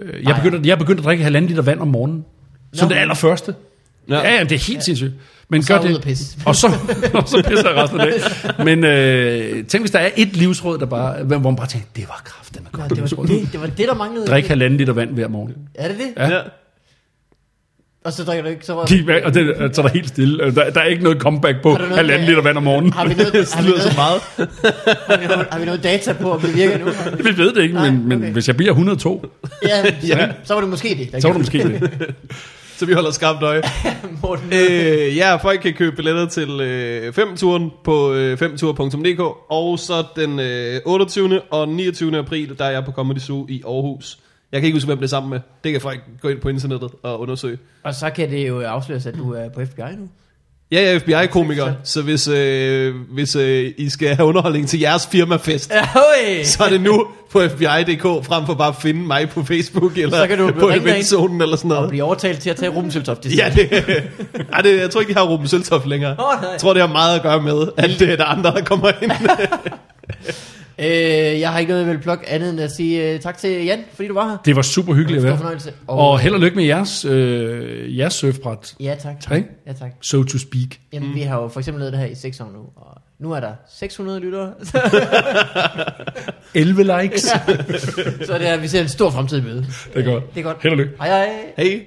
[0.00, 2.24] øh, jeg, begyndte, jeg er begyndt at drikke halvanden liter vand om morgenen.
[2.72, 2.94] Som Nå.
[2.94, 3.54] det allerførste.
[4.08, 4.14] Ja.
[4.18, 5.12] Ja, ja, det er helt sindssygt.
[5.48, 6.02] Men så gør ud det.
[6.02, 6.38] pisse.
[6.46, 6.66] Og så,
[7.14, 8.64] og så pisser jeg resten af dagen.
[8.66, 12.04] Men øh, tænk, hvis der er et livsråd, der bare, hvor man bare tænker, det
[12.08, 14.26] var kraften med Ja, godt det, var det, det var det, der manglede.
[14.26, 15.54] Drik halvanden liter vand hver morgen.
[15.74, 16.06] Er det det?
[16.16, 16.28] Ja.
[16.34, 16.40] Ja.
[18.04, 18.86] Og så drikker du ikke så rød.
[18.86, 20.54] De, og det, så er der helt stille.
[20.54, 22.92] Der, der er ikke noget comeback på noget- halvanden liter vand om morgenen.
[22.92, 24.20] Har vi noget, har vi noget, så meget.
[25.08, 26.84] har vi noget, har vi noget data på, om det virker nu?
[27.24, 28.32] Vi ved det ikke, Nej, men, men okay.
[28.32, 29.26] hvis jeg bliver 102,
[29.62, 31.22] Ja, så, så var det måske det.
[31.22, 31.90] så var det måske det.
[32.76, 33.62] Så vi holder skarpt øje.
[34.22, 34.52] Morten.
[34.52, 39.20] øh, ja, folk kan købe billetter til øh, 5-turen på øh, 5tur.dk.
[39.50, 41.40] Og så den øh, 28.
[41.50, 42.18] og 29.
[42.18, 44.18] april, der er jeg på Comedy Zoo i Aarhus.
[44.52, 45.40] Jeg kan ikke huske, hvem det er sammen med.
[45.64, 47.58] Det kan folk gå ind på internettet og undersøge.
[47.82, 50.08] Og så kan det jo afsløres, at du er på FBI nu.
[50.72, 55.06] Ja, jeg er FBI-komiker, så hvis, øh, hvis øh, I skal have underholdning til jeres
[55.12, 56.42] firmafest, Ja, høj!
[56.44, 60.18] så er det nu på FBI.dk, frem for bare at finde mig på Facebook, eller
[60.18, 61.90] Så kan du på eventzonen, eller sådan Og noget.
[61.90, 63.26] blive overtalt til at tage Rumsøltoft.
[63.36, 63.68] Ja, det,
[64.52, 66.14] ej, det, jeg tror ikke, de har Ruben Søltoft længere.
[66.16, 66.50] Nej.
[66.52, 68.90] Jeg tror, det har meget at gøre med, at det er der andre, der kommer
[69.02, 69.10] ind.
[70.78, 70.86] Øh,
[71.40, 73.84] jeg har ikke noget, jeg vil plukke andet end at sige uh, tak til Jan,
[73.94, 74.36] fordi du var her.
[74.44, 75.36] Det var super hyggeligt at Stor være.
[75.38, 75.72] fornøjelse.
[75.86, 79.20] Og held og lykke med jeres, øh, jeres surfbræt, Ja, tak.
[79.20, 79.42] Tak.
[79.66, 79.90] Ja, tak.
[80.00, 80.68] so to speak.
[80.92, 81.14] Jamen, mm.
[81.14, 83.40] vi har jo for eksempel lavet det her i 6 år nu, og nu er
[83.40, 84.52] der 600 lyttere,
[86.54, 87.20] 11 likes.
[88.26, 89.66] så det er, vi ser en stor fremtid i møde.
[89.94, 90.34] Det er godt.
[90.34, 90.56] Det er godt.
[90.62, 90.92] Held og lykke.
[90.98, 91.28] Hej hej.
[91.58, 91.80] Hey.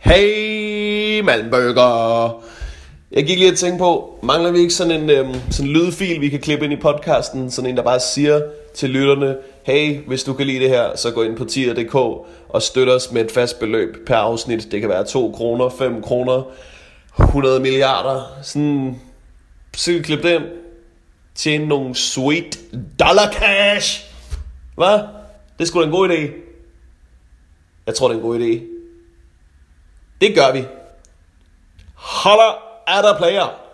[0.00, 2.42] Hey, Malmberger.
[3.10, 6.20] Jeg gik lige og tænkte på, mangler vi ikke sådan en øhm, sådan en lydfil,
[6.20, 7.50] vi kan klippe ind i podcasten?
[7.50, 8.42] Sådan en, der bare siger
[8.74, 11.94] til lytterne, hey, hvis du kan lide det her, så gå ind på tier.dk
[12.48, 14.68] og støt os med et fast beløb per afsnit.
[14.72, 16.42] Det kan være 2 kroner, 5 kroner,
[17.20, 18.22] 100 milliarder.
[18.42, 19.00] Sådan,
[19.76, 20.44] så kan vi klippe det ind.
[21.34, 22.58] tjene nogle sweet
[23.00, 24.04] dollar cash.
[24.74, 24.98] Hvad?
[25.58, 26.30] Det er sgu da en god idé.
[27.86, 28.62] Jeg tror, det er en god idé.
[30.20, 30.64] Det gør vi.
[31.94, 33.67] Holler er der player.